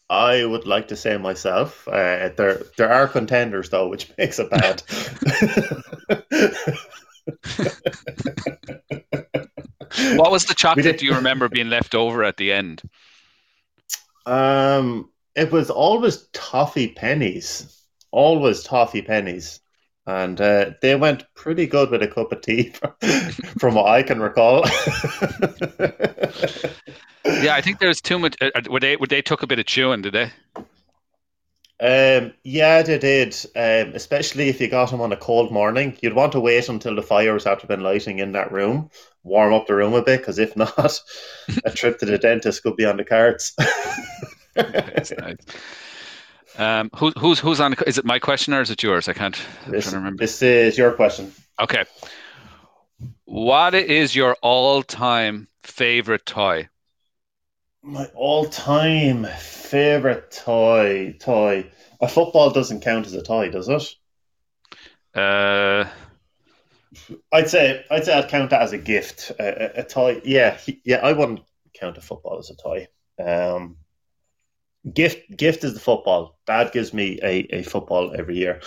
I 0.10 0.46
would 0.46 0.68
like 0.68 0.90
to 0.90 0.96
say 0.96 1.18
myself. 1.18 1.88
Uh, 1.88 2.30
there, 2.38 2.64
there 2.78 2.92
are 2.92 3.08
contenders 3.08 3.70
though, 3.70 3.88
which 3.88 4.12
makes 4.18 4.40
it 4.40 4.50
bad. 4.50 4.84
what 10.18 10.32
was 10.32 10.46
the 10.46 10.56
chocolate 10.56 10.98
do 10.98 11.06
you 11.06 11.16
remember 11.16 11.48
being 11.48 11.70
left 11.70 11.96
over 11.96 12.24
at 12.24 12.38
the 12.38 12.52
end 12.52 12.82
um, 14.26 15.10
it 15.36 15.52
was 15.52 15.70
always 15.70 16.28
toffee 16.34 16.90
pennies, 16.90 17.82
always 18.12 18.64
toffee 18.64 19.02
pennies, 19.02 19.60
and 20.06 20.40
uh, 20.42 20.72
they 20.82 20.96
went 20.96 21.24
pretty 21.36 21.66
good 21.68 21.90
with 21.90 22.04
a 22.04 22.08
cup 22.08 22.32
of 22.32 22.42
tea, 22.42 22.70
from 23.60 23.76
what 23.76 23.88
I 23.88 24.04
can 24.04 24.20
recall. 24.20 24.66
yeah 27.26 27.56
i 27.56 27.62
think 27.62 27.80
there's 27.80 28.02
too 28.02 28.20
much 28.20 28.36
uh, 28.42 28.50
uh, 28.56 28.62
were 28.70 28.80
they 28.80 28.96
were 28.98 29.08
they 29.08 29.22
took 29.22 29.44
a 29.44 29.48
bit 29.48 29.60
of 29.60 29.66
chewing 29.66 30.02
did 30.02 30.14
they 30.14 30.32
Um, 31.80 32.34
yeah, 32.44 32.82
they 32.82 32.98
did. 32.98 33.36
Um, 33.56 33.94
especially 33.96 34.48
if 34.48 34.62
you 34.62 34.70
got 34.70 34.92
them 34.92 35.02
on 35.02 35.12
a 35.12 35.18
cold 35.18 35.52
morning, 35.52 35.98
you'd 36.02 36.14
want 36.14 36.32
to 36.34 36.40
wait 36.40 36.70
until 36.70 36.96
the 36.96 37.02
fires 37.02 37.46
after 37.46 37.68
been 37.68 37.82
lighting 37.82 38.20
in 38.20 38.32
that 38.34 38.54
room, 38.54 38.90
warm 39.24 39.54
up 39.54 39.68
the 39.68 39.76
room 39.76 39.94
a 39.94 40.02
bit, 40.02 40.20
because 40.22 40.40
if 40.40 40.56
not, 40.64 41.02
a 41.66 41.72
trip 41.72 42.00
to 42.00 42.06
the 42.06 42.18
dentist 42.18 42.64
could 42.64 42.78
be 42.78 42.86
on 42.86 42.96
the 42.96 43.04
cards. 43.04 43.54
Nice. 44.56 45.12
Um, 46.58 46.90
who, 46.96 47.12
who's 47.12 47.40
who's 47.40 47.60
on? 47.60 47.76
Is 47.88 47.98
it 47.98 48.06
my 48.06 48.20
question 48.20 48.54
or 48.54 48.62
is 48.62 48.70
it 48.70 48.84
yours? 48.84 49.08
I 49.08 49.14
can't. 49.14 49.40
This, 49.68 49.92
remember. 49.92 50.22
this 50.22 50.42
is 50.42 50.78
your 50.78 50.92
question. 50.92 51.34
Okay. 51.60 51.86
What 53.26 53.74
is 53.74 54.16
your 54.16 54.36
all-time 54.42 55.48
favorite 55.64 56.26
toy? 56.26 56.70
My 57.82 58.06
all-time 58.14 59.26
favorite 59.40 60.32
toy. 60.32 61.16
Toy. 61.20 61.72
A 62.00 62.08
football 62.08 62.52
doesn't 62.52 62.82
count 62.82 63.08
as 63.08 63.14
a 63.14 63.24
toy, 63.24 63.50
does 63.50 63.70
it? 63.70 63.96
Uh, 65.16 65.86
I'd 67.32 67.50
say 67.50 67.84
I'd 67.90 68.06
say 68.06 68.14
I'd 68.14 68.30
count 68.30 68.52
that 68.52 68.62
as 68.62 68.74
a 68.74 68.78
gift. 68.78 69.32
A, 69.40 69.80
a, 69.80 69.82
a 69.82 69.84
toy. 69.84 70.22
Yeah, 70.24 70.58
yeah. 70.84 70.98
I 70.98 71.14
wouldn't 71.14 71.42
count 71.74 71.98
a 71.98 72.02
football 72.02 72.40
as 72.40 72.52
a 72.52 72.56
toy. 72.56 72.88
Um, 73.20 73.78
gift 74.92 75.20
gift 75.38 75.64
is 75.64 75.74
the 75.74 75.80
football. 75.80 76.38
Dad 76.46 76.72
gives 76.72 76.94
me 76.94 77.20
a, 77.24 77.48
a 77.56 77.64
football 77.64 78.14
every 78.18 78.36
year. 78.36 78.62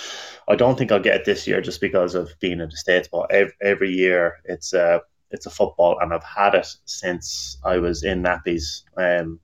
I 0.48 0.56
don't 0.56 0.78
think 0.78 0.90
I'll 0.92 1.00
get 1.00 1.16
it 1.16 1.24
this 1.24 1.46
year 1.46 1.60
just 1.60 1.80
because 1.80 2.14
of 2.14 2.30
being 2.40 2.60
in 2.60 2.68
the 2.70 2.76
states. 2.76 3.08
But 3.10 3.30
every, 3.30 3.52
every 3.62 3.90
year 3.90 4.36
it's 4.44 4.72
a 4.72 5.02
it's 5.30 5.46
a 5.46 5.50
football, 5.50 5.98
and 6.00 6.14
I've 6.14 6.24
had 6.24 6.54
it 6.54 6.68
since 6.84 7.58
I 7.64 7.78
was 7.78 8.04
in 8.04 8.22
nappies. 8.22 8.82
Um, 8.96 9.40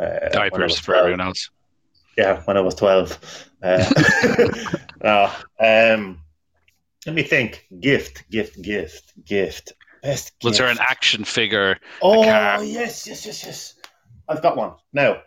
uh, 0.00 0.28
diapers 0.30 0.78
for 0.78 0.92
12 0.92 1.00
everyone 1.00 1.20
else. 1.20 1.50
yeah, 2.16 2.40
when 2.42 2.56
I 2.56 2.60
was 2.60 2.74
12. 2.76 3.48
Uh, 3.62 3.84
no, 5.02 5.32
um, 5.58 6.20
let 7.06 7.14
me 7.14 7.22
think. 7.22 7.66
Gift, 7.80 8.28
gift, 8.30 8.60
gift, 8.62 9.12
gift. 9.24 9.72
Best 10.02 10.38
gift. 10.38 10.44
Was 10.44 10.58
there 10.58 10.68
an 10.68 10.78
action 10.80 11.24
figure? 11.24 11.78
Oh, 12.00 12.22
yes, 12.60 13.06
yes, 13.06 13.26
yes, 13.26 13.44
yes. 13.44 13.74
I've 14.28 14.42
got 14.42 14.56
one. 14.56 14.74
Now, 14.92 15.22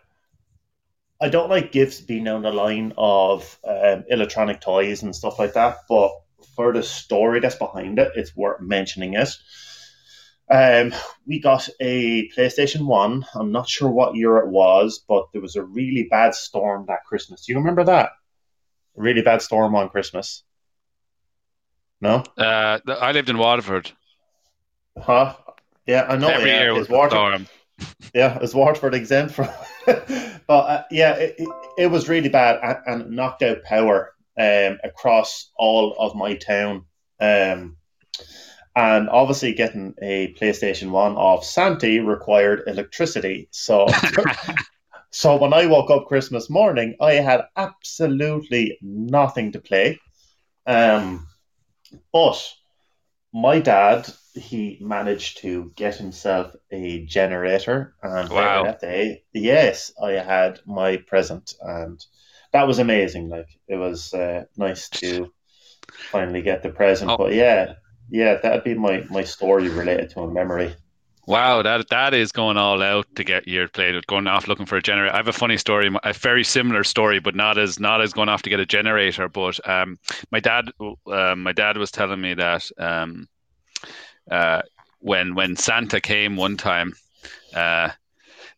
I 1.22 1.28
don't 1.28 1.48
like 1.48 1.70
gifts 1.70 2.00
being 2.00 2.24
down 2.24 2.42
the 2.42 2.50
line 2.50 2.92
of 2.98 3.56
um, 3.64 4.04
electronic 4.08 4.60
toys 4.60 5.04
and 5.04 5.14
stuff 5.14 5.38
like 5.38 5.52
that, 5.52 5.78
but 5.88 6.10
for 6.56 6.72
the 6.72 6.82
story 6.82 7.38
that's 7.38 7.54
behind 7.54 8.00
it, 8.00 8.10
it's 8.16 8.34
worth 8.34 8.60
mentioning 8.60 9.14
it. 9.14 9.28
Um, 10.50 10.92
we 11.24 11.38
got 11.38 11.68
a 11.78 12.28
PlayStation 12.30 12.86
1. 12.86 13.24
I'm 13.36 13.52
not 13.52 13.68
sure 13.68 13.88
what 13.88 14.16
year 14.16 14.38
it 14.38 14.48
was, 14.48 15.02
but 15.08 15.26
there 15.32 15.40
was 15.40 15.54
a 15.54 15.62
really 15.62 16.08
bad 16.10 16.34
storm 16.34 16.86
that 16.88 17.04
Christmas. 17.06 17.46
Do 17.46 17.52
you 17.52 17.58
remember 17.58 17.84
that? 17.84 18.10
A 18.98 19.00
really 19.00 19.22
bad 19.22 19.42
storm 19.42 19.76
on 19.76 19.90
Christmas. 19.90 20.42
No? 22.00 22.24
Uh, 22.36 22.80
I 23.00 23.12
lived 23.12 23.30
in 23.30 23.38
Waterford. 23.38 23.92
Huh? 25.00 25.36
Yeah, 25.86 26.06
I 26.08 26.16
know. 26.16 26.28
Every 26.28 26.50
yeah, 26.50 26.62
year 26.62 26.74
was 26.74 26.88
water. 26.88 27.10
storm. 27.10 27.46
Yeah, 28.14 28.38
is 28.40 28.54
Waterford 28.54 28.94
exempt 28.94 29.34
from? 29.34 29.48
but 29.86 30.42
uh, 30.48 30.84
yeah, 30.90 31.14
it, 31.14 31.36
it, 31.38 31.48
it 31.78 31.86
was 31.86 32.08
really 32.08 32.28
bad 32.28 32.58
and, 32.62 33.02
and 33.02 33.10
knocked 33.16 33.42
out 33.42 33.62
power 33.62 34.14
um, 34.38 34.78
across 34.84 35.50
all 35.56 35.96
of 35.98 36.14
my 36.14 36.34
town. 36.34 36.84
Um, 37.20 37.76
and 38.74 39.08
obviously, 39.10 39.52
getting 39.52 39.94
a 40.00 40.34
PlayStation 40.34 40.90
One 40.90 41.16
off 41.16 41.44
Santi 41.44 42.00
required 42.00 42.62
electricity. 42.66 43.48
So, 43.50 43.86
so 45.10 45.36
when 45.36 45.52
I 45.52 45.66
woke 45.66 45.90
up 45.90 46.06
Christmas 46.06 46.48
morning, 46.48 46.96
I 47.00 47.14
had 47.14 47.42
absolutely 47.56 48.78
nothing 48.80 49.52
to 49.52 49.60
play. 49.60 50.00
Um, 50.66 51.26
but 52.12 52.42
my 53.32 53.60
dad, 53.60 54.08
he 54.34 54.78
managed 54.80 55.38
to 55.38 55.72
get 55.76 55.96
himself 55.96 56.54
a 56.70 57.04
generator, 57.06 57.94
and 58.02 58.30
Wow. 58.30 58.64
that 58.64 58.80
day, 58.80 59.24
yes, 59.32 59.92
I 60.02 60.12
had 60.12 60.60
my 60.66 60.98
present, 60.98 61.54
and 61.60 62.04
that 62.52 62.66
was 62.66 62.78
amazing. 62.78 63.28
Like 63.28 63.48
it 63.68 63.76
was 63.76 64.12
uh, 64.14 64.44
nice 64.56 64.88
to 64.90 65.32
finally 66.10 66.42
get 66.42 66.62
the 66.62 66.70
present. 66.70 67.10
Oh. 67.10 67.16
But 67.16 67.34
yeah, 67.34 67.74
yeah, 68.10 68.36
that'd 68.36 68.64
be 68.64 68.74
my 68.74 69.04
my 69.10 69.24
story 69.24 69.68
related 69.68 70.10
to 70.10 70.20
a 70.22 70.30
memory. 70.32 70.74
Wow, 71.26 71.62
that 71.62 71.88
that 71.90 72.14
is 72.14 72.32
going 72.32 72.56
all 72.56 72.82
out 72.82 73.06
to 73.14 73.22
get 73.22 73.46
your 73.46 73.68
play. 73.68 73.98
Going 74.08 74.26
off 74.26 74.48
looking 74.48 74.66
for 74.66 74.76
a 74.76 74.82
generator. 74.82 75.12
I 75.12 75.18
have 75.18 75.28
a 75.28 75.32
funny 75.32 75.56
story, 75.56 75.88
a 76.02 76.12
very 76.12 76.42
similar 76.42 76.82
story, 76.82 77.20
but 77.20 77.36
not 77.36 77.58
as 77.58 77.78
not 77.78 78.00
as 78.00 78.12
going 78.12 78.28
off 78.28 78.42
to 78.42 78.50
get 78.50 78.58
a 78.58 78.66
generator. 78.66 79.28
But 79.28 79.60
um, 79.68 79.98
my 80.32 80.40
dad, 80.40 80.70
uh, 81.06 81.36
my 81.36 81.52
dad 81.52 81.76
was 81.76 81.92
telling 81.92 82.20
me 82.20 82.34
that 82.34 82.68
um, 82.76 83.28
uh, 84.30 84.62
when 84.98 85.36
when 85.36 85.56
Santa 85.56 86.00
came 86.00 86.36
one 86.36 86.56
time, 86.56 86.92
uh, 87.54 87.90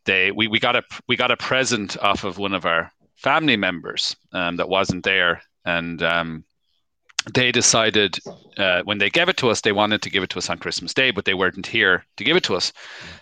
they 0.06 0.30
we, 0.30 0.48
we 0.48 0.58
got 0.58 0.74
a 0.74 0.82
we 1.06 1.16
got 1.16 1.30
a 1.30 1.36
present 1.36 1.98
off 1.98 2.24
of 2.24 2.38
one 2.38 2.54
of 2.54 2.64
our 2.64 2.90
family 3.14 3.58
members 3.58 4.16
um, 4.32 4.56
that 4.56 4.70
wasn't 4.70 5.04
there, 5.04 5.42
and 5.66 6.02
um, 6.02 6.44
they 7.32 7.50
decided 7.52 8.18
uh, 8.58 8.82
when 8.82 8.98
they 8.98 9.08
gave 9.08 9.28
it 9.28 9.36
to 9.38 9.48
us, 9.50 9.62
they 9.62 9.72
wanted 9.72 10.02
to 10.02 10.10
give 10.10 10.22
it 10.22 10.30
to 10.30 10.38
us 10.38 10.50
on 10.50 10.58
Christmas 10.58 10.92
Day, 10.92 11.10
but 11.10 11.24
they 11.24 11.34
weren't 11.34 11.66
here 11.66 12.04
to 12.16 12.24
give 12.24 12.36
it 12.36 12.44
to 12.44 12.54
us. 12.54 12.72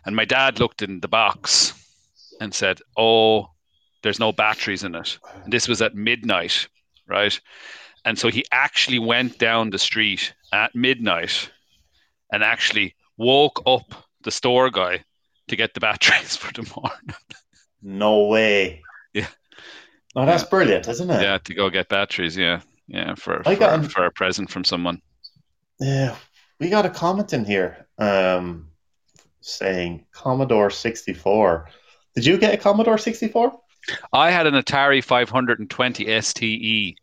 And 0.04 0.16
my 0.16 0.24
dad 0.24 0.58
looked 0.58 0.82
in 0.82 1.00
the 1.00 1.08
box 1.08 1.72
and 2.40 2.52
said, 2.52 2.80
"Oh, 2.96 3.50
there's 4.02 4.18
no 4.18 4.32
batteries 4.32 4.82
in 4.82 4.94
it." 4.94 5.18
And 5.44 5.52
this 5.52 5.68
was 5.68 5.80
at 5.80 5.94
midnight, 5.94 6.66
right? 7.06 7.38
And 8.04 8.18
so 8.18 8.28
he 8.28 8.44
actually 8.50 8.98
went 8.98 9.38
down 9.38 9.70
the 9.70 9.78
street 9.78 10.34
at 10.52 10.74
midnight 10.74 11.50
and 12.32 12.42
actually 12.42 12.96
woke 13.16 13.62
up 13.66 13.94
the 14.22 14.32
store 14.32 14.70
guy 14.70 15.04
to 15.48 15.56
get 15.56 15.74
the 15.74 15.80
batteries 15.80 16.36
for 16.42 16.52
the 16.52 16.68
morning. 16.76 17.14
No 17.80 18.26
way. 18.26 18.82
Yeah. 19.12 19.28
Oh, 20.16 20.26
that's 20.26 20.44
brilliant, 20.44 20.88
isn't 20.88 21.10
it? 21.10 21.22
yeah, 21.22 21.38
to 21.38 21.54
go 21.54 21.70
get 21.70 21.88
batteries. 21.88 22.36
Yeah, 22.36 22.60
yeah, 22.86 23.14
for 23.14 23.40
I 23.46 23.54
for, 23.54 23.60
got- 23.60 23.90
for 23.92 24.06
a 24.06 24.10
present 24.10 24.50
from 24.50 24.64
someone. 24.64 25.00
Yeah, 25.80 26.14
we 26.60 26.68
got 26.68 26.86
a 26.86 26.90
comment 26.90 27.32
in 27.32 27.44
here 27.44 27.86
um, 27.98 28.68
saying 29.40 30.06
Commodore 30.12 30.70
64. 30.70 31.68
Did 32.14 32.26
you 32.26 32.38
get 32.38 32.54
a 32.54 32.56
Commodore 32.56 32.98
64? 32.98 33.52
I 34.12 34.30
had 34.30 34.46
an 34.46 34.54
Atari 34.54 35.02
520 35.02 36.20
STE. 36.20 36.96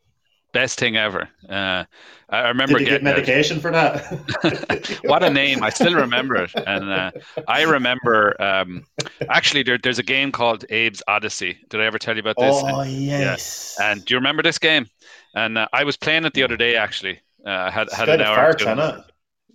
Best 0.52 0.80
thing 0.80 0.98
ever. 0.98 1.30
Uh, 1.48 1.84
I 2.30 2.48
remember 2.48 2.80
Did 2.80 2.88
you 2.88 2.94
get 2.94 3.04
getting 3.04 3.08
it. 3.08 3.12
medication 3.12 3.60
for 3.60 3.70
that? 3.70 5.00
what 5.06 5.22
a 5.24 5.30
name! 5.30 5.62
I 5.62 5.70
still 5.70 5.94
remember 5.94 6.38
it, 6.38 6.52
and 6.56 6.90
uh, 6.90 7.12
I 7.48 7.64
remember 7.64 8.40
um, 8.42 8.84
actually 9.30 9.62
there, 9.62 9.78
there's 9.78 10.00
a 10.00 10.04
game 10.04 10.32
called 10.32 10.64
Abe's 10.72 11.04
Odyssey. 11.08 11.60
Did 11.70 11.82
I 11.82 11.86
ever 11.86 12.00
tell 12.00 12.16
you 12.16 12.22
about 12.22 12.38
this? 12.38 12.56
Oh, 12.66 12.82
yes. 12.82 13.78
And 13.80 14.04
do 14.06 14.16
you 14.16 14.18
remember 14.18 14.42
this 14.42 14.58
game? 14.58 14.88
And 15.36 15.58
uh, 15.58 15.68
I 15.74 15.84
was 15.84 15.98
playing 15.98 16.26
it 16.26 16.34
the 16.34 16.44
other 16.44 16.58
day. 16.58 16.76
Actually, 16.76 17.20
uh, 17.46 17.50
I 17.50 17.72
had 17.72 17.88
It's 17.88 17.96
had 17.96 18.10
an 18.10 18.22
hour. 18.22 18.54
farts. 18.54 19.04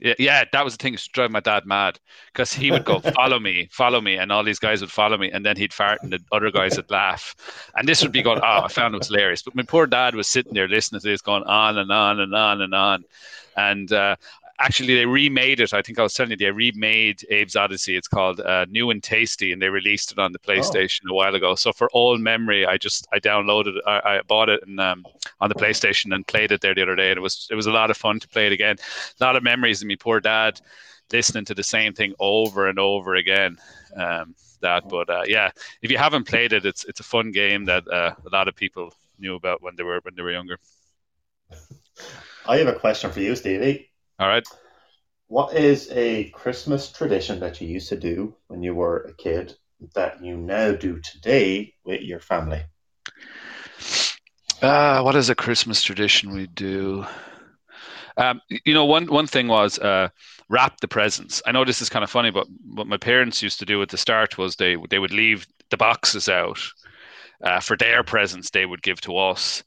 Yeah, 0.00 0.14
yeah, 0.18 0.44
that 0.52 0.64
was 0.64 0.76
the 0.76 0.82
thing. 0.82 0.94
It 0.94 1.00
to 1.00 1.08
drive 1.12 1.30
my 1.30 1.40
dad 1.40 1.66
mad 1.66 1.98
because 2.32 2.52
he 2.52 2.70
would 2.72 2.84
go, 2.84 2.98
"Follow 3.16 3.38
me, 3.38 3.68
follow 3.70 4.00
me," 4.00 4.16
and 4.16 4.32
all 4.32 4.42
these 4.42 4.58
guys 4.58 4.80
would 4.80 4.90
follow 4.90 5.16
me, 5.16 5.30
and 5.30 5.46
then 5.46 5.56
he'd 5.56 5.72
fart, 5.72 6.02
and 6.02 6.12
the 6.12 6.18
other 6.32 6.50
guys 6.50 6.76
would 6.76 6.90
laugh, 6.90 7.34
and 7.76 7.88
this 7.88 8.02
would 8.02 8.12
be 8.12 8.20
going, 8.22 8.40
"Oh, 8.42 8.62
I 8.64 8.68
found 8.68 8.94
it 8.94 8.98
was 8.98 9.06
hilarious." 9.06 9.42
But 9.42 9.54
my 9.54 9.62
poor 9.62 9.86
dad 9.86 10.14
was 10.16 10.28
sitting 10.28 10.52
there 10.52 10.68
listening 10.68 11.00
to 11.00 11.08
this, 11.08 11.22
going 11.22 11.44
on 11.44 11.78
and 11.78 11.90
on 11.92 12.20
and 12.20 12.34
on 12.34 12.60
and 12.60 12.74
on, 12.74 13.04
and 13.56 13.92
uh, 13.92 14.16
actually 14.60 14.94
they 14.94 15.06
remade 15.06 15.60
it. 15.60 15.74
I 15.74 15.82
think 15.82 15.98
I 15.98 16.02
was 16.02 16.14
telling 16.14 16.30
you 16.30 16.36
they 16.36 16.50
remade 16.50 17.24
Abe's 17.30 17.56
Odyssey. 17.56 17.96
It's 17.96 18.08
called 18.08 18.40
uh, 18.40 18.66
New 18.68 18.90
and 18.90 19.02
Tasty, 19.02 19.52
and 19.52 19.60
they 19.60 19.68
released 19.68 20.12
it 20.12 20.18
on 20.18 20.32
the 20.32 20.38
PlayStation 20.38 21.02
a 21.08 21.14
while 21.14 21.34
ago. 21.34 21.54
So 21.54 21.72
for 21.72 21.88
old 21.92 22.20
memory, 22.20 22.66
I 22.66 22.76
just 22.76 23.06
I 23.12 23.20
downloaded, 23.20 23.76
I, 23.86 24.00
I 24.04 24.20
bought 24.26 24.48
it 24.48 24.66
and 24.66 24.80
um, 24.80 25.04
on 25.40 25.48
the 25.48 25.54
PlayStation 25.54 26.14
and 26.14 26.26
played 26.26 26.52
it 26.52 26.60
there 26.60 26.74
the 26.74 26.82
other 26.82 26.96
day, 26.96 27.10
and 27.10 27.18
it 27.18 27.22
was 27.22 27.48
it 27.50 27.54
was 27.54 27.66
a 27.66 27.72
lot 27.72 27.90
of 27.90 27.96
fun 27.96 28.20
to 28.20 28.28
play 28.28 28.46
it 28.46 28.52
again. 28.52 28.76
A 29.20 29.24
lot 29.24 29.36
of 29.36 29.42
memories 29.42 29.82
of 29.82 29.88
me 29.88 29.96
poor 29.96 30.20
dad 30.20 30.60
listening 31.12 31.44
to 31.44 31.54
the 31.54 31.62
same 31.62 31.92
thing 31.92 32.14
over 32.18 32.68
and 32.68 32.78
over 32.78 33.14
again. 33.14 33.56
Um, 33.96 34.34
that, 34.60 34.88
but 34.88 35.10
uh, 35.10 35.22
yeah, 35.26 35.50
if 35.82 35.90
you 35.90 35.98
haven't 35.98 36.24
played 36.24 36.52
it, 36.52 36.64
it's 36.64 36.84
it's 36.84 37.00
a 37.00 37.04
fun 37.04 37.32
game 37.32 37.64
that 37.66 37.86
uh, 37.88 38.14
a 38.24 38.30
lot 38.30 38.48
of 38.48 38.56
people 38.56 38.92
knew 39.18 39.34
about 39.34 39.62
when 39.62 39.76
they 39.76 39.82
were 39.82 40.00
when 40.02 40.14
they 40.14 40.22
were 40.22 40.32
younger. 40.32 40.58
I 42.46 42.58
have 42.58 42.68
a 42.68 42.78
question 42.78 43.10
for 43.10 43.20
you, 43.20 43.36
Stevie. 43.36 43.93
All 44.18 44.28
right. 44.28 44.44
What 45.26 45.54
is 45.54 45.90
a 45.90 46.30
Christmas 46.30 46.92
tradition 46.92 47.40
that 47.40 47.60
you 47.60 47.66
used 47.66 47.88
to 47.88 47.96
do 47.96 48.36
when 48.48 48.62
you 48.62 48.74
were 48.74 48.98
a 49.02 49.14
kid 49.14 49.54
that 49.94 50.22
you 50.22 50.36
now 50.36 50.72
do 50.72 51.00
today 51.00 51.74
with 51.84 52.02
your 52.02 52.20
family? 52.20 52.62
Uh, 54.62 55.02
what 55.02 55.16
is 55.16 55.30
a 55.30 55.34
Christmas 55.34 55.82
tradition 55.82 56.32
we 56.32 56.46
do? 56.46 57.04
Um, 58.16 58.40
you 58.64 58.72
know, 58.72 58.84
one 58.84 59.06
one 59.06 59.26
thing 59.26 59.48
was 59.48 59.78
uh, 59.78 60.08
wrap 60.48 60.80
the 60.80 60.88
presents. 60.88 61.42
I 61.46 61.52
know 61.52 61.64
this 61.64 61.82
is 61.82 61.88
kind 61.88 62.04
of 62.04 62.10
funny, 62.10 62.30
but 62.30 62.46
what 62.74 62.86
my 62.86 62.96
parents 62.96 63.42
used 63.42 63.58
to 63.58 63.66
do 63.66 63.82
at 63.82 63.88
the 63.88 63.98
start 63.98 64.38
was 64.38 64.54
they 64.54 64.76
they 64.88 65.00
would 65.00 65.12
leave 65.12 65.46
the 65.70 65.76
boxes 65.76 66.28
out 66.28 66.60
uh, 67.42 67.60
for 67.60 67.76
their 67.76 68.04
presents 68.04 68.50
they 68.50 68.66
would 68.66 68.82
give 68.82 69.00
to 69.00 69.16
us, 69.16 69.64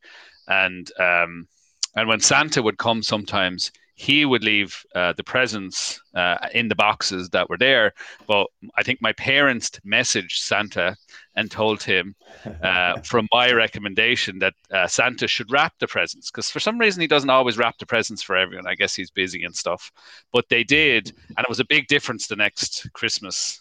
and 0.48 0.90
um, 1.00 1.48
and 1.96 2.08
when 2.08 2.22
Santa 2.22 2.62
would 2.62 2.78
come, 2.78 3.04
sometimes 3.04 3.72
he 4.00 4.26
would 4.26 4.44
leave 4.44 4.86
uh, 4.94 5.12
the 5.18 5.24
presents 5.24 6.00
uh, 6.14 6.38
in 6.54 6.68
the 6.68 6.76
boxes 6.76 7.30
that 7.32 7.50
were 7.50 7.58
there. 7.58 7.92
But 8.28 8.46
I 8.76 8.84
think 8.84 9.02
my 9.02 9.12
parents 9.14 9.72
messaged 9.84 10.34
Santa 10.34 10.96
and 11.36 11.50
told 11.50 11.82
him 11.82 12.14
uh, 12.64 13.02
from 13.02 13.28
my 13.34 13.52
recommendation 13.52 14.38
that 14.38 14.54
uh, 14.72 14.86
Santa 14.86 15.28
should 15.28 15.52
wrap 15.52 15.74
the 15.80 15.88
presents 15.88 16.30
because 16.30 16.52
for 16.52 16.60
some 16.60 16.78
reason 16.78 17.02
he 17.02 17.08
doesn't 17.08 17.32
always 17.32 17.58
wrap 17.58 17.80
the 17.80 17.88
presents 17.88 18.22
for 18.22 18.36
everyone. 18.38 18.68
I 18.68 18.76
guess 18.76 18.94
he's 18.94 19.10
busy 19.10 19.44
and 19.44 19.56
stuff, 19.56 19.92
but 20.32 20.46
they 20.48 20.64
did, 20.64 21.12
and 21.36 21.40
it 21.44 21.50
was 21.50 21.60
a 21.60 21.66
big 21.66 21.88
difference 21.88 22.28
the 22.28 22.36
next 22.36 22.88
Christmas 22.94 23.60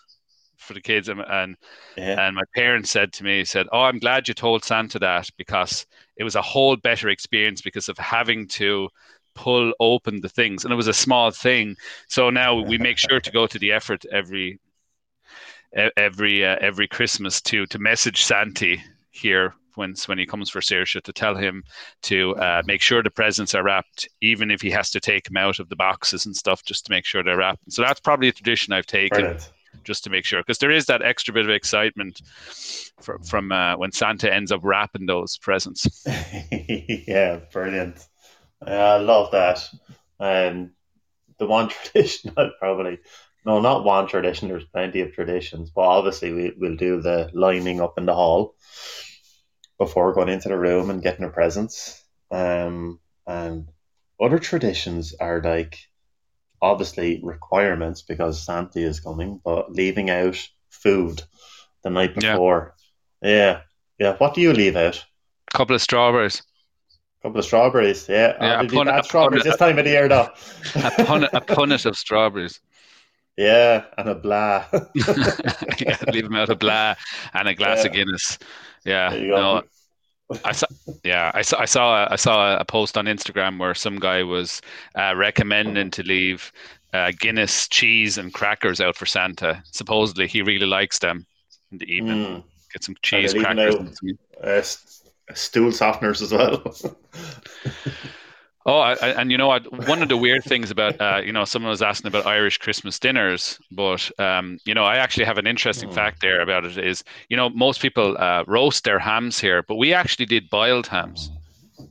for 0.59 0.75
the 0.75 0.83
kids. 0.83 1.09
And 1.09 1.22
and, 1.31 1.57
Yeah. 1.96 2.27
and 2.27 2.37
my 2.37 2.42
parents 2.55 2.90
said 2.90 3.11
to 3.14 3.25
me, 3.25 3.42
said, 3.44 3.68
"Oh, 3.72 3.81
I'm 3.85 3.99
glad 3.99 4.29
you 4.29 4.35
told 4.35 4.64
Santa 4.64 4.99
that 4.99 5.31
because 5.38 5.87
it 6.16 6.25
was 6.25 6.35
a 6.37 6.42
whole 6.42 6.77
better 6.77 7.09
experience 7.09 7.62
because 7.62 7.88
of 7.88 7.96
having 7.96 8.49
to." 8.49 8.90
Pull 9.37 9.72
open 9.79 10.20
the 10.20 10.29
things 10.29 10.64
and 10.64 10.72
it 10.72 10.77
was 10.77 10.88
a 10.88 10.94
small 10.94 11.31
thing 11.31 11.77
so 12.09 12.31
now 12.31 12.61
we 12.61 12.79
make 12.79 12.99
sure 12.99 13.20
to 13.20 13.31
go 13.31 13.46
to 13.46 13.59
the 13.59 13.70
effort 13.70 14.05
every 14.11 14.59
every 15.96 16.44
uh, 16.44 16.57
every 16.61 16.88
Christmas 16.88 17.40
to 17.42 17.66
to 17.66 17.79
message 17.79 18.25
Santi 18.25 18.83
here 19.11 19.55
when 19.75 19.94
when 20.07 20.18
he 20.18 20.27
comes 20.27 20.51
for 20.51 20.61
Saoirse 20.61 21.03
to 21.03 21.12
tell 21.12 21.37
him 21.37 21.62
to 22.03 22.35
uh, 22.37 22.62
make 22.66 22.81
sure 22.81 23.03
the 23.03 23.11
presents 23.11 23.55
are 23.55 23.62
wrapped, 23.62 24.09
even 24.20 24.51
if 24.51 24.61
he 24.62 24.70
has 24.70 24.90
to 24.90 25.01
take 25.01 25.25
them 25.25 25.37
out 25.37 25.59
of 25.59 25.68
the 25.68 25.77
boxes 25.77 26.27
and 26.27 26.35
stuff, 26.35 26.64
just 26.64 26.87
to 26.87 26.92
make 26.92 27.05
sure 27.05 27.22
they're 27.22 27.37
wrapped. 27.37 27.70
So 27.70 27.83
that's 27.83 28.01
probably 28.01 28.29
a 28.29 28.33
tradition 28.33 28.72
I've 28.72 28.87
taken 28.87 29.20
Brilliant. 29.20 29.53
just 29.85 30.05
to 30.05 30.11
make 30.11 30.25
sure, 30.25 30.40
because 30.40 30.59
there 30.59 30.70
is 30.70 30.87
that 30.87 31.03
extra 31.03 31.35
bit 31.35 31.44
of 31.44 31.51
excitement 31.51 32.22
from 33.01 33.22
from 33.22 33.53
uh, 33.53 33.77
when 33.77 33.92
Santa 33.92 34.33
ends 34.33 34.51
up 34.51 34.61
wrapping 34.62 35.07
those 35.07 35.37
presents. 35.37 36.07
yeah, 37.07 37.40
brilliant. 37.53 38.07
Yeah, 38.66 38.95
I 38.95 38.99
love 38.99 39.33
that. 39.33 39.69
Um, 40.21 40.71
the 41.38 41.47
one 41.47 41.69
tradition 41.92 42.33
probably 42.61 42.99
no, 43.45 43.61
not 43.61 43.85
one 43.85 44.09
tradition. 44.09 44.49
There's 44.49 44.64
plenty 44.64 45.03
of 45.03 45.12
traditions, 45.12 45.71
but 45.71 45.83
obviously 45.83 46.33
we 46.33 46.53
we'll 46.57 46.77
do 46.77 47.01
the 47.01 47.31
lining 47.33 47.81
up 47.81 47.97
in 47.97 48.07
the 48.07 48.14
hall 48.14 48.57
before 49.79 50.14
going 50.14 50.29
into 50.29 50.49
the 50.49 50.59
room 50.59 50.90
and 50.90 51.03
getting 51.03 51.25
our 51.25 51.31
presents. 51.31 52.03
Um, 52.31 52.99
and 53.27 53.69
other 54.21 54.38
traditions 54.38 55.14
are 55.21 55.40
like 55.42 55.79
obviously 56.61 57.21
requirements 57.23 58.03
because 58.03 58.45
Santa 58.45 58.81
is 58.81 58.99
coming, 59.01 59.40
but 59.45 59.71
leaving 59.71 60.11
out 60.11 60.37
food 60.71 61.23
the 61.85 61.90
night 61.90 62.14
Yeah. 62.21 62.33
before. 62.33 62.75
Yeah, 63.23 63.61
yeah. 63.99 64.16
What 64.16 64.35
do 64.35 64.40
you 64.40 64.53
leave 64.53 64.75
out? 64.77 65.05
A 65.53 65.57
couple 65.57 65.77
of 65.77 65.83
strawberries, 65.83 66.42
couple 67.22 67.38
of 67.38 67.44
strawberries, 67.44 68.09
yeah. 68.09 68.37
Yeah, 68.40 68.61
Oh, 68.61 68.64
a 68.64 68.68
pun- 68.68 68.88
a 68.88 69.02
strawberries 69.02 69.42
pun- 69.42 69.50
this 69.50 69.59
time 69.59 69.79
of 69.79 69.85
the 69.85 69.90
year, 69.90 70.09
though. 70.09 70.29
a 70.76 70.90
punnet, 71.05 71.29
a 71.33 71.40
punnet 71.40 71.87
of 71.87 71.96
strawberries. 71.96 72.61
yeah, 73.37 73.85
and 73.98 74.09
a 74.09 74.14
blah. 74.14 74.64
yeah, 74.94 75.96
leave 76.12 76.24
them 76.24 76.37
out 76.37 76.48
of 76.50 76.59
blah 76.59 76.94
and 77.35 77.48
a 77.48 77.55
glass 77.55 77.85
of 77.85 77.92
Guinness. 77.92 78.38
Yeah, 78.85 79.09
no, 79.12 79.62
I 80.44 80.52
saw, 80.52 80.66
yeah, 81.05 81.31
I 81.35 81.42
saw, 81.42 81.61
I 81.61 81.64
saw, 81.66 82.05
a, 82.05 82.09
I 82.12 82.16
saw 82.16 82.57
a 82.59 82.64
post 82.64 82.96
on 82.96 83.07
Instagram 83.07 83.59
where 83.59 83.74
some 83.74 83.98
guy 83.98 84.22
was 84.22 84.61
uh, 84.96 85.14
recommending 85.16 85.90
to 85.92 86.02
leave 86.02 86.52
uh, 86.94 87.12
Guinness 87.18 87.68
cheese 87.68 88.16
and 88.18 88.33
crackers 88.33 88.81
out 88.81 88.96
for 88.96 89.07
Santa. 89.07 89.62
Supposedly, 89.72 90.26
he 90.29 90.42
really 90.42 90.66
likes 90.66 90.98
them 91.00 91.26
in 91.72 91.79
the 91.79 91.92
evening. 91.92 92.26
Mm, 92.26 92.44
Get 92.72 92.85
some 92.85 92.96
cheese 93.02 93.35
crackers. 93.35 93.74
out- 93.74 94.44
uh, 94.44 94.62
stool 95.34 95.70
softeners 95.70 96.22
as 96.22 96.32
well. 96.32 96.74
oh, 98.66 98.78
I, 98.78 98.94
I- 98.94 99.20
and 99.20 99.30
you 99.30 99.38
know 99.38 99.48
what? 99.48 99.70
One 99.72 100.02
of 100.02 100.08
the 100.08 100.16
weird 100.16 100.44
things 100.44 100.70
about, 100.70 100.94
uh, 101.00 101.20
you 101.24 101.32
know, 101.32 101.44
someone 101.44 101.70
was 101.70 101.82
asking 101.82 102.08
about 102.08 102.26
Irish 102.26 102.58
Christmas 102.58 102.98
dinners, 102.98 103.58
but 103.70 104.10
um, 104.20 104.58
you 104.64 104.74
know, 104.74 104.84
I 104.84 104.96
actually 104.96 105.24
have 105.26 105.38
an 105.38 105.46
interesting 105.46 105.88
Hmm. 105.88 105.90
fact 105.90 106.20
there 106.20 106.40
about 106.40 106.64
it. 106.64 106.76
Is 106.78 107.02
you 107.28 107.36
know, 107.36 107.48
most 107.50 107.80
people 107.80 108.16
uh, 108.18 108.44
roast 108.46 108.84
their 108.84 108.98
hams 108.98 109.38
here, 109.38 109.62
but 109.62 109.76
we 109.76 109.92
actually 109.94 110.26
did 110.26 110.50
boiled 110.50 110.86
hams. 110.88 111.30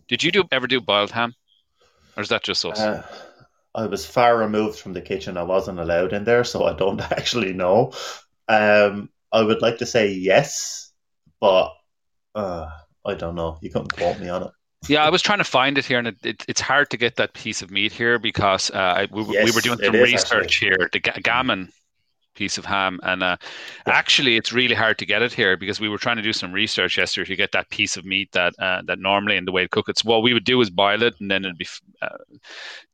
Did 0.09 0.23
you 0.23 0.31
do 0.31 0.45
ever 0.51 0.67
do 0.67 0.81
boiled 0.81 1.11
ham, 1.11 1.35
or 2.17 2.23
is 2.23 2.29
that 2.29 2.43
just 2.43 2.65
us? 2.65 2.89
Uh, 2.89 3.01
I 3.75 3.87
was 3.87 4.05
far 4.05 4.37
removed 4.37 4.79
from 4.79 4.93
the 4.93 5.01
kitchen. 5.01 5.37
I 5.37 5.43
wasn't 5.43 5.79
allowed 5.79 6.13
in 6.13 6.23
there, 6.23 6.43
so 6.43 6.65
I 6.65 6.73
don't 6.73 7.01
actually 7.11 7.53
know. 7.53 7.93
Um, 8.47 9.09
I 9.31 9.41
would 9.43 9.61
like 9.61 9.79
to 9.79 9.85
say 9.85 10.11
yes, 10.13 10.91
but 11.39 11.73
uh, 12.35 12.69
I 13.05 13.13
don't 13.13 13.35
know. 13.35 13.57
You 13.61 13.69
couldn't 13.69 13.93
quote 13.93 14.19
me 14.19 14.29
on 14.29 14.43
it. 14.43 14.51
Yeah, 14.87 15.03
I 15.03 15.09
was 15.09 15.21
trying 15.21 15.39
to 15.39 15.43
find 15.45 15.77
it 15.77 15.85
here, 15.85 15.97
and 15.97 16.07
it, 16.07 16.17
it, 16.23 16.45
it's 16.47 16.61
hard 16.61 16.89
to 16.91 16.97
get 16.97 17.15
that 17.15 17.33
piece 17.33 17.61
of 17.61 17.71
meat 17.71 17.91
here 17.91 18.19
because 18.19 18.69
uh, 18.71 18.77
I, 18.77 19.07
we, 19.11 19.23
we 19.23 19.51
were 19.51 19.61
doing 19.61 19.79
some 19.79 19.95
research 19.95 20.57
here. 20.57 20.89
The 20.91 20.99
ga- 20.99 21.19
gammon 21.23 21.71
piece 22.35 22.57
of 22.57 22.65
ham, 22.65 22.99
and 23.03 23.23
uh, 23.23 23.37
Yeah. 23.87 23.93
actually, 23.93 24.35
it's 24.35 24.53
really 24.53 24.75
hard 24.75 24.97
to 24.99 25.05
get 25.05 25.21
it 25.21 25.33
here 25.33 25.57
because 25.57 25.79
we 25.79 25.89
were 25.89 25.97
trying 25.97 26.17
to 26.17 26.21
do 26.21 26.33
some 26.33 26.51
research 26.51 26.97
yesterday 26.97 27.29
to 27.29 27.35
get 27.35 27.53
that 27.53 27.69
piece 27.69 27.97
of 27.97 28.05
meat 28.05 28.31
that 28.33 28.53
uh, 28.59 28.81
that 28.85 28.99
normally 28.99 29.37
in 29.37 29.45
the 29.45 29.51
way 29.51 29.63
to 29.63 29.69
cook 29.69 29.89
it. 29.89 29.97
So 29.97 30.09
what 30.09 30.21
we 30.21 30.33
would 30.33 30.45
do 30.45 30.61
is 30.61 30.69
boil 30.69 31.01
it, 31.01 31.15
and 31.19 31.31
then 31.31 31.45
it'd 31.45 31.57
be. 31.57 31.67
Uh, 32.01 32.09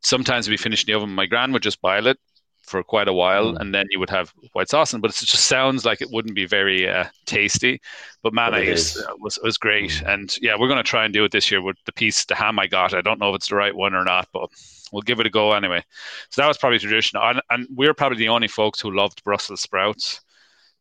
sometimes 0.02 0.47
it'd 0.47 0.58
be 0.58 0.62
finished 0.62 0.88
in 0.88 0.93
the 0.93 0.97
oven. 0.97 1.13
My 1.13 1.26
gran 1.26 1.52
would 1.52 1.63
just 1.63 1.82
boil 1.82 2.08
it 2.08 2.17
for 2.63 2.84
quite 2.84 3.08
a 3.08 3.13
while, 3.13 3.54
Mm. 3.54 3.60
and 3.60 3.74
then 3.76 3.86
you 3.89 4.00
would 4.00 4.10
have 4.10 4.34
white 4.54 4.69
sauce. 4.69 4.93
in, 4.93 5.02
But 5.02 5.12
it 5.12 5.26
just 5.26 5.47
sounds 5.47 5.84
like 5.86 6.02
it 6.02 6.10
wouldn't 6.12 6.36
be 6.36 6.45
very 6.45 6.88
uh, 6.88 7.06
tasty. 7.26 7.82
But 8.24 8.34
man, 8.34 8.52
But 8.52 8.60
I 8.60 8.63
it 8.63 8.67
used, 8.69 8.97
is. 8.97 9.04
uh, 9.04 9.13
was 9.19 9.39
was 9.43 9.58
great, 9.58 9.89
Mm. 9.91 10.13
and 10.13 10.38
yeah, 10.41 10.56
we're 10.58 10.67
going 10.67 10.84
to 10.84 10.89
try 10.89 11.04
and 11.06 11.13
do 11.13 11.24
it 11.26 11.32
this 11.32 11.52
year 11.52 11.62
with 11.62 11.78
the 11.86 11.91
piece, 11.91 12.24
the 12.26 12.36
ham 12.36 12.60
I 12.60 12.67
got. 12.67 12.93
I 12.93 13.02
don't 13.02 13.19
know 13.19 13.30
if 13.32 13.36
it's 13.38 13.50
the 13.50 13.56
right 13.56 13.76
one 13.76 13.93
or 13.95 14.04
not, 14.04 14.28
but 14.32 14.50
we'll 14.91 15.02
give 15.02 15.19
it 15.19 15.26
a 15.26 15.30
go 15.30 15.54
anyway. 15.54 15.84
So 16.30 16.41
that 16.41 16.47
was 16.47 16.58
probably 16.58 16.80
traditional, 16.80 17.24
and, 17.24 17.41
and 17.50 17.67
we're 17.76 17.93
probably 17.93 18.17
the 18.19 18.30
only 18.30 18.47
folks 18.47 18.80
who 18.80 18.91
loved 18.95 19.24
Brussels 19.24 19.62
sprouts 19.62 20.21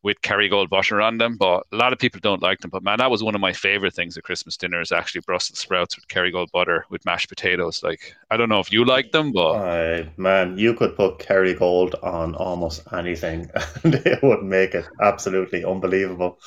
with 0.02 0.20
Kerrygold 0.22 0.70
butter 0.70 1.00
on 1.00 1.18
them, 1.18 1.36
but 1.36 1.66
a 1.72 1.76
lot 1.76 1.92
of 1.92 1.98
people 1.98 2.20
don't 2.20 2.42
like 2.42 2.60
them. 2.60 2.70
But 2.70 2.82
man, 2.82 2.98
that 2.98 3.10
was 3.10 3.22
one 3.22 3.34
of 3.34 3.40
my 3.40 3.52
favorite 3.52 3.94
things 3.94 4.16
at 4.16 4.24
Christmas 4.24 4.56
dinner 4.56 4.80
is 4.80 4.92
actually 4.92 5.20
Brussels 5.22 5.58
sprouts 5.58 5.96
with 5.96 6.08
Kerrygold 6.08 6.50
butter 6.52 6.86
with 6.90 7.04
mashed 7.04 7.28
potatoes. 7.28 7.82
Like 7.82 8.14
I 8.30 8.36
don't 8.36 8.48
know 8.48 8.60
if 8.60 8.72
you 8.72 8.84
like 8.84 9.12
them, 9.12 9.32
but 9.32 9.52
uh, 9.52 10.04
man, 10.16 10.56
you 10.56 10.74
could 10.74 10.96
put 10.96 11.18
Kerrygold 11.18 12.02
on 12.02 12.34
almost 12.34 12.82
anything, 12.92 13.50
and 13.84 13.94
it 13.94 14.22
would 14.22 14.42
make 14.42 14.74
it 14.74 14.86
absolutely 15.02 15.64
unbelievable. 15.64 16.38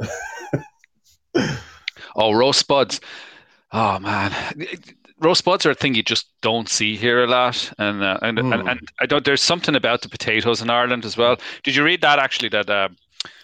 oh, 2.16 2.32
roast 2.32 2.60
spuds. 2.60 3.00
Oh 3.72 3.98
man, 4.00 4.34
roast 5.20 5.40
spuds 5.40 5.66
are 5.66 5.70
a 5.70 5.74
thing 5.74 5.94
you 5.94 6.02
just 6.02 6.26
don't 6.40 6.68
see 6.68 6.96
here 6.96 7.22
a 7.22 7.26
lot, 7.26 7.72
and 7.78 8.02
uh, 8.02 8.18
and, 8.22 8.38
mm. 8.38 8.54
and, 8.54 8.68
and 8.68 8.88
I 9.00 9.06
don't. 9.06 9.24
There's 9.24 9.42
something 9.42 9.76
about 9.76 10.02
the 10.02 10.08
potatoes 10.08 10.62
in 10.62 10.70
Ireland 10.70 11.04
as 11.04 11.16
well. 11.16 11.36
Did 11.62 11.76
you 11.76 11.84
read 11.84 12.00
that 12.00 12.18
actually? 12.18 12.48
That 12.48 12.68
uh, 12.68 12.88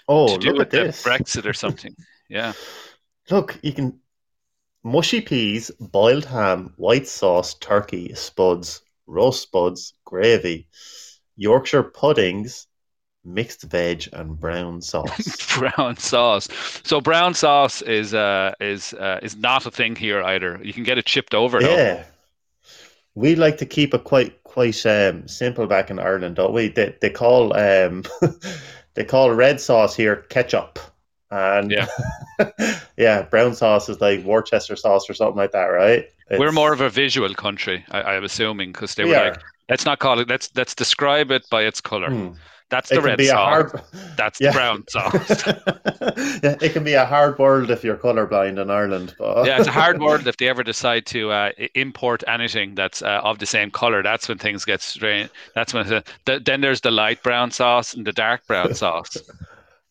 oh, 0.09 0.35
look 0.35 0.61
at 0.61 0.71
this. 0.71 1.05
Brexit 1.05 1.47
or 1.47 1.55
something. 1.55 1.95
yeah. 2.29 2.53
Look, 3.31 3.59
you 3.63 3.73
can 3.73 3.99
mushy 4.85 5.21
peas, 5.21 5.71
boiled 5.81 6.25
ham, 6.25 6.73
white 6.77 7.07
sauce, 7.07 7.55
turkey, 7.55 8.15
spuds, 8.15 8.83
roast 9.07 9.43
spuds, 9.43 9.95
gravy, 10.05 10.69
Yorkshire 11.37 11.83
puddings, 11.83 12.67
mixed 13.27 13.63
veg 13.63 14.09
and 14.13 14.39
brown 14.39 14.81
sauce. 14.81 15.59
brown 15.59 15.97
sauce. 15.97 16.49
So 16.85 17.01
brown 17.01 17.35
sauce 17.35 17.83
is 17.83 18.15
uh 18.15 18.53
is 18.61 18.95
uh, 18.95 19.21
is 19.23 19.37
not 19.37 19.67
a 19.67 19.71
thing 19.71 19.97
here 19.97 20.23
either. 20.23 20.61
You 20.63 20.73
can 20.73 20.85
get 20.85 20.99
it 20.99 21.07
chipped 21.07 21.35
over. 21.35 21.61
Yeah. 21.61 21.67
Though. 21.67 22.05
We 23.15 23.35
like 23.35 23.57
to 23.59 23.67
keep 23.67 23.95
it 23.95 24.05
quite 24.05 24.43
quite 24.45 24.85
um, 24.87 25.27
simple 25.27 25.67
back 25.67 25.91
in 25.91 25.99
Ireland, 25.99 26.37
don't 26.37 26.53
we? 26.53 26.69
They 26.69 26.95
they 27.01 27.11
call 27.11 27.57
um 27.57 28.05
they 28.95 29.05
call 29.05 29.31
red 29.33 29.61
sauce 29.61 29.95
here 29.97 30.17
ketchup. 30.29 30.79
And 31.31 31.73
yeah, 31.73 31.89
yeah, 32.97 33.23
brown 33.23 33.55
sauce 33.55 33.89
is 33.89 34.01
like 34.01 34.23
Worcester 34.23 34.77
sauce 34.77 35.11
or 35.11 35.15
something 35.15 35.37
like 35.37 35.51
that, 35.53 35.67
right? 35.67 36.09
It's, 36.31 36.39
We're 36.39 36.53
more 36.53 36.73
of 36.73 36.81
a 36.81 36.89
visual 36.89 37.35
country, 37.35 37.85
I, 37.91 38.15
am 38.15 38.25
assuming, 38.25 38.73
because 38.73 38.95
they 38.95 39.05
we 39.05 39.11
were 39.11 39.17
like, 39.17 39.41
let's 39.69 39.85
not 39.85 39.99
call 39.99 40.21
it, 40.21 40.29
let's 40.29 40.51
let's 40.55 40.75
describe 40.75 41.31
it 41.33 41.49
by 41.51 41.63
its 41.63 41.81
color. 41.81 42.11
Hmm. 42.11 42.33
That's 42.69 42.89
the 42.89 43.01
red 43.01 43.21
sauce. 43.21 43.71
Hard... 43.73 43.83
That's 44.17 44.41
yeah. 44.41 44.51
the 44.51 44.55
brown 44.55 44.85
sauce. 44.89 45.47
yeah, 46.43 46.57
it 46.61 46.73
can 46.73 46.83
be 46.83 46.95
a 46.95 47.05
hard 47.05 47.39
world 47.39 47.71
if 47.71 47.85
you're 47.85 47.97
colorblind 47.97 48.61
in 48.61 48.71
Ireland. 48.71 49.15
But... 49.19 49.47
yeah, 49.47 49.59
it's 49.59 49.69
a 49.69 49.73
hard 49.73 50.01
world 50.01 50.27
if 50.27 50.37
they 50.37 50.49
ever 50.49 50.65
decide 50.65 51.07
to 51.07 51.31
uh, 51.31 51.51
import 51.75 52.25
anything 52.27 52.75
that's 52.75 53.03
uh, 53.03 53.21
of 53.23 53.39
the 53.39 53.47
same 53.47 53.71
color. 53.71 54.03
That's 54.03 54.29
when 54.29 54.39
things 54.39 54.65
get 54.65 54.83
strange. 54.83 55.31
That's 55.55 55.73
when 55.73 55.87
the, 55.87 56.05
then 56.45 56.61
there's 56.61 56.81
the 56.81 56.91
light 56.91 57.23
brown 57.23 57.51
sauce 57.53 57.95
and 57.95 58.07
the 58.07 58.13
dark 58.13 58.47
brown 58.47 58.75
sauce. 58.75 59.17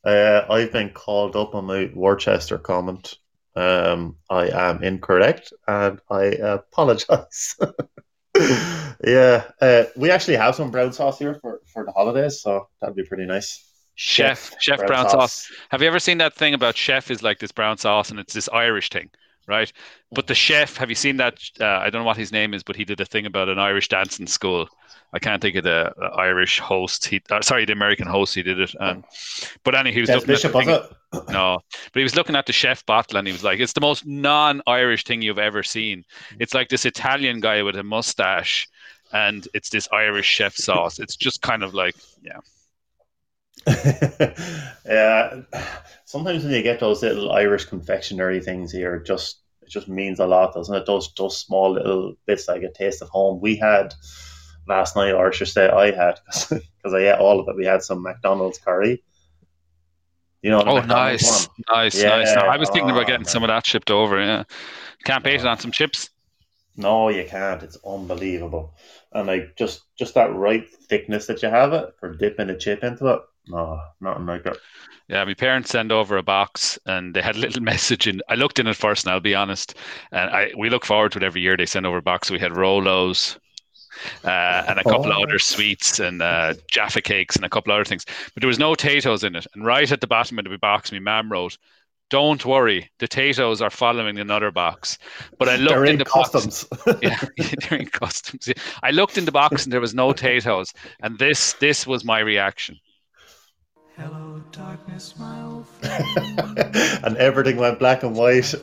Uh, 0.04 0.46
I've 0.50 0.72
been 0.72 0.92
called 0.92 1.36
up 1.36 1.56
on 1.56 1.66
my 1.66 1.90
Worcester 1.96 2.58
comment. 2.58 3.16
Um, 3.56 4.18
I 4.30 4.50
am 4.50 4.84
incorrect, 4.84 5.54
and 5.66 6.00
I 6.12 6.26
apologize. 6.26 7.56
yeah, 9.04 9.44
uh, 9.62 9.84
we 9.96 10.12
actually 10.12 10.36
have 10.36 10.56
some 10.56 10.72
brown 10.72 10.92
sauce 10.92 11.20
here 11.20 11.36
for, 11.36 11.62
for 11.66 11.86
the 11.86 11.92
holidays, 11.92 12.42
so 12.42 12.68
that'd 12.82 12.96
be 12.96 13.04
pretty 13.04 13.26
nice. 13.26 13.64
Chef, 13.96 14.50
chef, 14.50 14.62
chef 14.62 14.78
brown, 14.80 14.88
brown 14.88 15.10
sauce. 15.10 15.34
sauce. 15.34 15.52
Have 15.70 15.82
you 15.82 15.88
ever 15.88 16.00
seen 16.00 16.18
that 16.18 16.34
thing 16.34 16.54
about 16.54 16.76
chef 16.76 17.10
is 17.10 17.24
like 17.24 17.40
this 17.40 17.52
brown 17.52 17.78
sauce 17.78 18.10
and 18.10 18.20
it's 18.20 18.34
this 18.34 18.50
Irish 18.50 18.90
thing, 18.90 19.10
right? 19.48 19.72
But 20.12 20.28
the 20.28 20.36
chef, 20.36 20.76
have 20.78 20.90
you 20.90 20.96
seen 20.96 21.18
that? 21.18 21.40
Uh, 21.60 21.66
I 21.66 21.90
don't 21.90 22.02
know 22.02 22.06
what 22.06 22.18
his 22.18 22.32
name 22.32 22.54
is, 22.54 22.62
but 22.62 22.76
he 22.76 22.84
did 22.84 23.00
a 23.00 23.06
thing 23.06 23.26
about 23.26 23.48
an 23.48 23.58
Irish 23.58 23.88
dancing 23.88 24.28
school. 24.28 24.68
I 25.16 25.20
can't 25.20 25.42
think 25.42 25.56
of 25.56 25.64
the 25.64 25.94
Irish 26.18 26.60
host. 26.60 27.06
He, 27.06 27.22
uh, 27.32 27.42
sorry, 27.42 27.64
the 27.64 27.72
American 27.72 28.06
host. 28.06 28.36
He 28.36 28.44
did 28.44 28.60
it. 28.60 28.76
Um, 28.78 29.06
but 29.64 29.74
anyway, 29.74 29.94
he 29.94 30.02
was 30.02 30.10
looking 30.10 30.28
Bishop, 30.28 30.54
at 30.54 30.66
the 30.66 30.90
thing, 31.14 31.24
no, 31.30 31.60
but 31.94 32.00
he 32.02 32.04
was 32.04 32.18
looking 32.18 32.36
at 32.36 32.46
the 32.46 32.52
chef 32.52 32.86
bottle 32.86 33.18
and 33.18 33.26
he 33.26 33.32
was 33.32 33.42
like, 33.42 33.62
"It's 33.62 33.72
the 33.72 33.80
most 33.80 34.06
non-Irish 34.06 35.06
thing 35.06 35.22
you've 35.22 35.40
ever 35.40 35.64
seen. 35.64 36.04
It's 36.38 36.54
like 36.54 36.68
this 36.68 36.86
Italian 36.86 37.40
guy 37.40 37.64
with 37.64 37.78
a 37.78 37.84
mustache, 37.84 38.68
and 39.14 39.48
it's 39.54 39.70
this 39.70 39.88
Irish 39.94 40.28
chef 40.28 40.54
sauce. 40.54 41.00
It's 41.00 41.16
just 41.16 41.42
kind 41.42 41.64
of 41.64 41.74
like, 41.74 41.96
yeah." 42.22 42.42
yeah, 44.86 45.42
sometimes 46.04 46.44
when 46.44 46.52
you 46.52 46.62
get 46.62 46.82
those 46.82 47.02
little 47.02 47.32
Irish 47.32 47.64
confectionery 47.66 48.42
things 48.42 48.70
here, 48.70 48.96
it 48.96 49.06
just 49.06 49.40
it 49.62 49.70
just 49.70 49.88
means 49.88 50.20
a 50.20 50.28
lot, 50.28 50.54
doesn't 50.54 50.76
it? 50.76 50.86
Those 50.86 51.14
those 51.14 51.38
small 51.38 51.72
little 51.72 52.16
bits 52.26 52.50
like 52.50 52.64
a 52.64 52.74
taste 52.74 53.02
of 53.02 53.08
home. 53.08 53.40
We 53.40 53.56
had 53.56 53.94
last 54.68 54.96
night, 54.96 55.12
or 55.12 55.28
I 55.28 55.32
should 55.32 55.48
say, 55.48 55.70
I 55.70 55.92
had 55.92 56.20
because 56.50 56.94
I 56.94 57.00
ate 57.00 57.20
all 57.20 57.40
of 57.40 57.48
it. 57.48 57.56
We 57.56 57.66
had 57.66 57.84
some 57.84 58.02
McDonald's 58.02 58.58
curry. 58.58 59.04
You 60.42 60.52
know, 60.52 60.62
oh, 60.62 60.80
nice, 60.82 61.48
one. 61.48 61.56
nice, 61.76 62.00
yeah. 62.00 62.10
nice. 62.10 62.36
I 62.36 62.58
was 62.58 62.70
thinking 62.70 62.92
oh, 62.92 62.94
about 62.94 63.08
getting 63.08 63.22
man. 63.22 63.30
some 63.30 63.44
of 63.44 63.48
that 63.48 63.66
shipped 63.66 63.90
over. 63.90 64.24
Yeah, 64.24 64.44
can't 65.04 65.24
beat 65.24 65.40
it 65.40 65.46
on 65.46 65.60
some 65.60 65.72
chips. 65.72 66.10
No, 66.78 67.10
you 67.10 67.26
can't. 67.26 67.64
It's 67.64 67.78
unbelievable, 67.86 68.76
and 69.12 69.28
like 69.28 69.56
just 69.56 69.82
just 69.98 70.14
that 70.14 70.36
right 70.36 70.70
thickness 70.70 71.26
that 71.28 71.42
you 71.42 71.50
have 71.50 71.74
it 71.74 71.96
for 72.00 72.14
dipping 72.16 72.50
a 72.50 72.58
chip 72.58 72.84
into 72.84 73.08
it. 73.08 73.22
No, 73.48 73.80
nothing 74.02 74.26
like 74.26 74.46
it. 74.46 74.58
Yeah, 75.08 75.24
my 75.24 75.36
parents 75.36 75.70
send 75.70 75.92
over 75.92 76.18
a 76.18 76.24
box 76.24 76.80
and 76.86 77.14
they 77.14 77.22
had 77.22 77.36
a 77.36 77.40
little 77.40 77.62
message 77.74 78.08
in. 78.08 78.22
I 78.28 78.36
looked 78.36 78.60
in 78.60 78.68
it 78.68 78.76
first, 78.76 79.06
and 79.06 79.14
I'll 79.14 79.20
be 79.20 79.36
honest. 79.36 79.76
And 80.12 80.30
I 80.30 80.52
we 80.58 80.70
look 80.70 80.86
forward 80.86 81.12
to 81.14 81.20
it 81.20 81.24
every 81.24 81.42
year. 81.42 81.58
They 81.58 81.66
send 81.66 81.86
over 81.86 81.98
a 81.98 82.02
box. 82.02 82.32
We 82.32 82.40
had 82.40 82.52
Rolos, 82.52 83.38
uh, 84.24 84.64
and 84.68 84.80
a 84.80 84.84
couple 84.84 85.08
oh. 85.08 85.22
of 85.22 85.28
other 85.28 85.40
sweets 85.40 86.00
and 86.00 86.22
uh, 86.22 86.54
Jaffa 86.70 87.02
cakes 87.02 87.36
and 87.36 87.46
a 87.46 87.50
couple 87.50 87.72
of 87.72 87.76
other 87.76 87.86
things. 87.86 88.06
But 88.34 88.42
there 88.42 88.48
was 88.48 88.60
no 88.60 88.72
potatoes 88.72 89.24
in 89.24 89.36
it. 89.36 89.48
And 89.54 89.66
right 89.66 89.92
at 89.92 90.02
the 90.02 90.08
bottom 90.08 90.40
of 90.40 90.46
the 90.46 90.58
box, 90.58 90.92
my 90.92 91.00
mum 91.00 91.32
wrote, 91.32 91.58
"Don't 92.10 92.46
worry, 92.46 92.90
the 93.00 93.08
potatoes 93.08 93.62
are 93.62 93.70
following 93.70 94.20
another 94.20 94.52
box." 94.52 94.98
But 95.38 95.50
I 95.50 95.56
looked 95.58 95.70
they're 95.70 95.86
in, 95.86 95.92
in 95.94 96.00
the 96.00 96.06
customs. 96.06 96.64
box. 96.64 97.00
yeah, 97.02 97.20
they're 97.70 97.80
in 97.80 97.88
customs. 97.88 98.50
I 98.84 98.92
looked 98.92 99.18
in 99.18 99.26
the 99.26 99.32
box 99.32 99.66
and 99.66 99.74
there 99.74 99.82
was 99.82 99.94
no 99.94 100.14
potatoes, 100.14 100.74
and 101.02 101.18
this 101.18 101.54
this 101.54 101.88
was 101.88 102.04
my 102.04 102.20
reaction. 102.20 102.80
Hello, 103.98 104.44
darkness, 104.52 105.18
my 105.18 105.42
old 105.44 105.66
friend. 105.68 106.76
and 107.06 107.16
everything 107.16 107.56
went 107.56 107.80
black 107.80 108.04
and 108.04 108.14
white. 108.14 108.54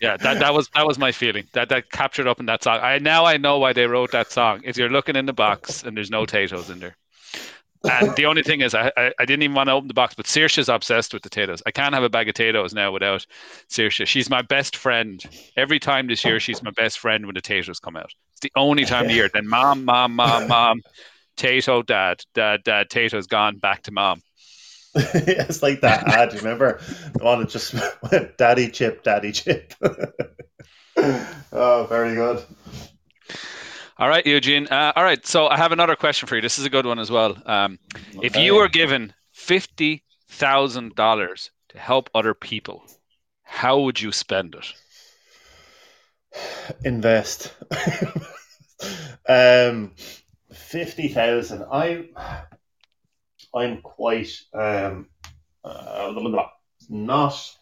Yeah, 0.00 0.16
that, 0.16 0.38
that 0.38 0.54
was 0.54 0.68
that 0.74 0.86
was 0.86 0.98
my 0.98 1.12
feeling. 1.12 1.46
That 1.52 1.68
that 1.68 1.90
captured 1.90 2.26
up 2.26 2.40
in 2.40 2.46
that 2.46 2.62
song. 2.64 2.80
I 2.82 2.98
now 2.98 3.26
I 3.26 3.36
know 3.36 3.58
why 3.58 3.72
they 3.72 3.86
wrote 3.86 4.12
that 4.12 4.32
song. 4.32 4.62
If 4.64 4.76
you're 4.76 4.88
looking 4.88 5.16
in 5.16 5.26
the 5.26 5.32
box 5.32 5.82
and 5.82 5.96
there's 5.96 6.10
no 6.10 6.24
potatoes 6.24 6.70
in 6.70 6.78
there. 6.78 6.96
And 7.82 8.14
the 8.14 8.26
only 8.26 8.42
thing 8.42 8.60
is, 8.60 8.74
I, 8.74 8.92
I, 8.94 9.12
I, 9.18 9.24
didn't 9.24 9.42
even 9.42 9.56
want 9.56 9.68
to 9.68 9.72
open 9.72 9.88
the 9.88 9.94
box, 9.94 10.14
but 10.14 10.26
Saoirse's 10.26 10.68
obsessed 10.68 11.14
with 11.14 11.22
potatoes. 11.22 11.62
I 11.64 11.70
can't 11.70 11.94
have 11.94 12.02
a 12.02 12.10
bag 12.10 12.28
of 12.28 12.34
potatoes 12.34 12.74
now 12.74 12.92
without 12.92 13.24
Saoirse. 13.70 14.06
She's 14.06 14.28
my 14.28 14.42
best 14.42 14.76
friend. 14.76 15.24
Every 15.56 15.78
time 15.78 16.06
this 16.06 16.22
year, 16.22 16.38
she's 16.40 16.62
my 16.62 16.72
best 16.72 16.98
friend 16.98 17.24
when 17.24 17.34
the 17.34 17.40
potatoes 17.40 17.80
come 17.80 17.96
out. 17.96 18.12
It's 18.32 18.40
the 18.40 18.52
only 18.54 18.84
time 18.84 19.04
of 19.04 19.08
the 19.08 19.14
year. 19.14 19.30
Then 19.32 19.48
mom, 19.48 19.86
mom, 19.86 20.14
mom, 20.14 20.46
mom, 20.46 20.82
Tato, 21.36 21.82
dad, 21.82 22.22
dad, 22.34 22.64
dad, 22.64 22.90
Tato's 22.90 23.26
gone 23.26 23.56
back 23.56 23.82
to 23.84 23.92
mom. 23.92 24.20
it's 24.94 25.62
like 25.62 25.80
that 25.82 26.06
ad. 26.08 26.34
Remember 26.34 26.80
the 27.14 27.24
one 27.24 27.40
that 27.40 27.48
just 27.48 27.74
went 28.10 28.36
"Daddy 28.36 28.68
Chip, 28.68 29.04
Daddy 29.04 29.30
Chip." 29.30 29.72
oh, 31.52 31.86
very 31.88 32.14
good. 32.14 32.44
All 33.98 34.08
right, 34.08 34.26
Eugene. 34.26 34.66
Uh, 34.68 34.92
all 34.96 35.04
right, 35.04 35.24
so 35.24 35.46
I 35.46 35.56
have 35.56 35.72
another 35.72 35.94
question 35.94 36.26
for 36.26 36.34
you. 36.34 36.42
This 36.42 36.58
is 36.58 36.64
a 36.64 36.70
good 36.70 36.86
one 36.86 36.98
as 36.98 37.10
well. 37.10 37.36
Um, 37.46 37.78
okay. 38.16 38.26
If 38.26 38.36
you 38.36 38.56
were 38.56 38.68
given 38.68 39.12
fifty 39.32 40.02
thousand 40.28 40.96
dollars 40.96 41.50
to 41.68 41.78
help 41.78 42.10
other 42.12 42.34
people, 42.34 42.82
how 43.42 43.80
would 43.80 44.00
you 44.00 44.10
spend 44.10 44.56
it? 44.56 44.74
Invest. 46.84 47.54
um, 49.28 49.92
fifty 50.52 51.06
thousand. 51.08 51.64
I 51.70 52.06
I'm 53.54 53.82
quite 53.82 54.30
um, 54.54 55.08
uh, 55.64 56.12
not 56.88 57.56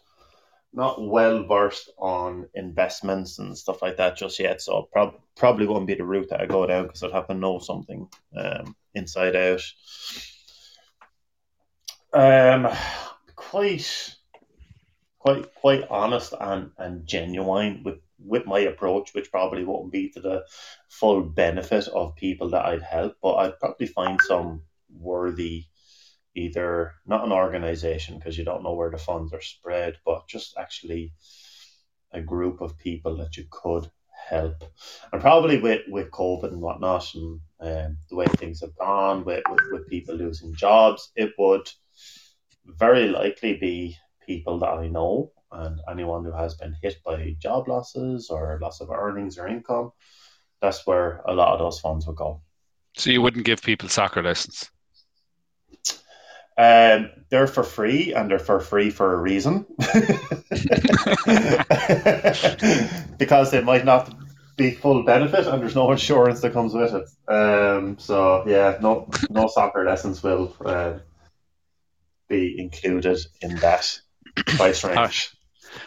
not 0.71 1.01
well 1.01 1.43
versed 1.45 1.89
on 1.97 2.47
investments 2.53 3.39
and 3.39 3.57
stuff 3.57 3.81
like 3.81 3.97
that 3.97 4.17
just 4.17 4.39
yet. 4.39 4.61
So 4.61 4.87
prob- 4.91 5.19
probably 5.35 5.67
won't 5.67 5.87
be 5.87 5.95
the 5.95 6.03
route 6.03 6.29
that 6.29 6.41
I 6.41 6.45
go 6.45 6.65
down 6.67 6.83
because 6.83 7.03
I'd 7.03 7.11
have 7.11 7.27
to 7.27 7.33
know 7.33 7.59
something 7.59 8.07
um, 8.37 8.75
inside 8.93 9.35
out. 9.35 9.61
Um, 12.13 12.67
quite 13.35 14.15
quite 15.19 15.53
quite 15.55 15.87
honest 15.89 16.33
and, 16.39 16.71
and 16.77 17.05
genuine 17.05 17.81
with 17.83 17.99
with 18.23 18.45
my 18.45 18.59
approach, 18.59 19.13
which 19.13 19.31
probably 19.31 19.63
won't 19.63 19.91
be 19.91 20.09
to 20.09 20.19
the 20.19 20.43
full 20.89 21.21
benefit 21.21 21.87
of 21.87 22.15
people 22.15 22.49
that 22.49 22.65
I'd 22.65 22.81
help, 22.83 23.15
but 23.21 23.35
I'd 23.35 23.59
probably 23.59 23.87
find 23.87 24.19
some 24.21 24.63
worthy 24.93 25.65
either 26.39 26.93
not 27.05 27.25
an 27.25 27.31
organization 27.31 28.17
because 28.17 28.37
you 28.37 28.45
don't 28.45 28.63
know 28.63 28.73
where 28.73 28.91
the 28.91 28.97
funds 28.97 29.33
are 29.33 29.41
spread, 29.41 29.97
but 30.05 30.27
just 30.27 30.57
actually 30.57 31.13
a 32.11 32.21
group 32.21 32.61
of 32.61 32.77
people 32.77 33.17
that 33.17 33.37
you 33.37 33.45
could 33.49 33.89
help. 34.29 34.63
And 35.11 35.21
probably 35.21 35.59
with, 35.59 35.81
with 35.87 36.11
COVID 36.11 36.51
and 36.51 36.61
whatnot 36.61 37.13
and 37.13 37.39
um, 37.61 37.97
the 38.09 38.15
way 38.15 38.25
things 38.25 38.61
have 38.61 38.75
gone 38.77 39.25
with, 39.25 39.43
with, 39.49 39.59
with 39.71 39.87
people 39.87 40.15
losing 40.15 40.55
jobs, 40.55 41.11
it 41.15 41.33
would 41.37 41.69
very 42.65 43.09
likely 43.09 43.57
be 43.57 43.97
people 44.25 44.59
that 44.59 44.69
I 44.69 44.87
know 44.87 45.31
and 45.51 45.79
anyone 45.89 46.23
who 46.23 46.31
has 46.31 46.55
been 46.55 46.75
hit 46.81 46.97
by 47.03 47.35
job 47.39 47.67
losses 47.67 48.29
or 48.29 48.59
loss 48.61 48.81
of 48.81 48.91
earnings 48.91 49.37
or 49.37 49.47
income. 49.47 49.91
That's 50.61 50.85
where 50.85 51.21
a 51.25 51.33
lot 51.33 51.53
of 51.53 51.59
those 51.59 51.79
funds 51.79 52.05
would 52.05 52.17
go. 52.17 52.41
So 52.95 53.09
you 53.09 53.21
wouldn't 53.21 53.45
give 53.45 53.61
people 53.61 53.89
soccer 53.89 54.21
lessons? 54.21 54.69
Um, 56.59 57.09
they're 57.29 57.47
for 57.47 57.63
free 57.63 58.13
and 58.13 58.29
they're 58.29 58.37
for 58.37 58.59
free 58.59 58.89
for 58.89 59.13
a 59.13 59.17
reason. 59.17 59.65
because 63.17 63.51
they 63.51 63.61
might 63.61 63.85
not 63.85 64.13
be 64.57 64.71
full 64.71 65.03
benefit 65.03 65.47
and 65.47 65.61
there's 65.61 65.75
no 65.75 65.89
insurance 65.89 66.41
that 66.41 66.51
comes 66.51 66.73
with 66.73 66.93
it. 66.93 67.07
Um, 67.33 67.97
so 67.97 68.43
yeah, 68.45 68.77
no 68.81 69.09
no 69.29 69.47
soccer 69.47 69.85
lessons 69.85 70.21
will 70.21 70.53
uh, 70.65 70.95
be 72.27 72.59
included 72.59 73.19
in 73.41 73.55
that 73.57 73.97
price 74.35 74.83
range. 74.83 75.31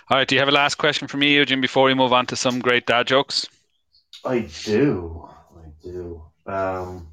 All 0.09 0.17
right, 0.17 0.27
do 0.27 0.37
you 0.37 0.41
have 0.41 0.49
a 0.49 0.53
last 0.53 0.77
question 0.77 1.07
for 1.07 1.19
me, 1.19 1.35
Eugene, 1.35 1.61
before 1.61 1.85
we 1.85 1.93
move 1.93 2.15
on 2.15 2.25
to 2.27 2.37
some 2.37 2.61
great 2.61 2.87
dad 2.87 3.09
jokes? 3.09 3.47
I 4.25 4.49
do. 4.65 5.29
I 5.55 5.69
do. 5.83 6.23
Um, 6.47 7.09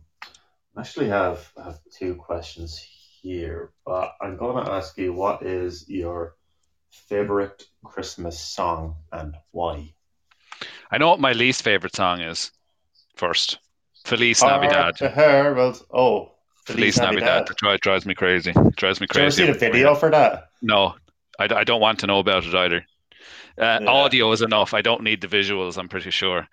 I 0.78 0.82
actually 0.82 1.10
have, 1.10 1.52
have 1.62 1.80
two 1.98 2.16
questions 2.16 2.80
here, 3.22 3.72
but 3.86 4.14
I'm 4.22 4.38
going 4.38 4.64
to 4.64 4.72
ask 4.72 4.98
you 4.98 5.14
what 5.14 5.44
is 5.44 5.88
your 5.90 6.36
favorite 6.92 7.64
Christmas 7.84 8.40
song 8.40 8.96
and 9.12 9.36
why? 9.52 9.94
I 10.92 10.98
know 10.98 11.10
what 11.10 11.20
my 11.20 11.34
least 11.34 11.64
favorite 11.64 11.96
song 11.96 12.22
is. 12.22 12.52
First, 13.16 13.60
Feliz 14.06 14.42
Navidad. 14.42 14.98
The 14.98 15.10
Herald. 15.10 15.86
Oh, 15.94 16.32
Feliz, 16.66 16.96
Feliz 16.96 16.98
Navidad. 16.98 17.48
Navidad. 17.48 17.76
It 17.76 17.82
drives 17.82 18.06
me 18.06 18.16
crazy. 18.16 18.52
It 18.56 18.76
drives 18.76 19.02
me 19.02 19.08
crazy. 19.08 19.44
Did 19.44 19.44
you 19.44 19.50
ever 19.50 19.60
see 19.60 19.66
the 19.66 19.72
video 19.72 19.96
for 19.96 20.10
that? 20.10 20.50
No, 20.62 20.96
I, 21.40 21.44
I 21.54 21.64
don't 21.64 21.82
want 21.82 22.00
to 22.00 22.08
know 22.08 22.20
about 22.20 22.46
it 22.46 22.56
either. 22.56 22.86
Uh, 23.58 23.80
yeah. 23.82 23.90
Audio 23.90 24.32
is 24.32 24.42
enough. 24.42 24.74
I 24.74 24.82
don't 24.82 25.04
need 25.04 25.22
the 25.22 25.28
visuals. 25.28 25.78
I'm 25.78 25.90
pretty 25.90 26.12
sure. 26.12 26.48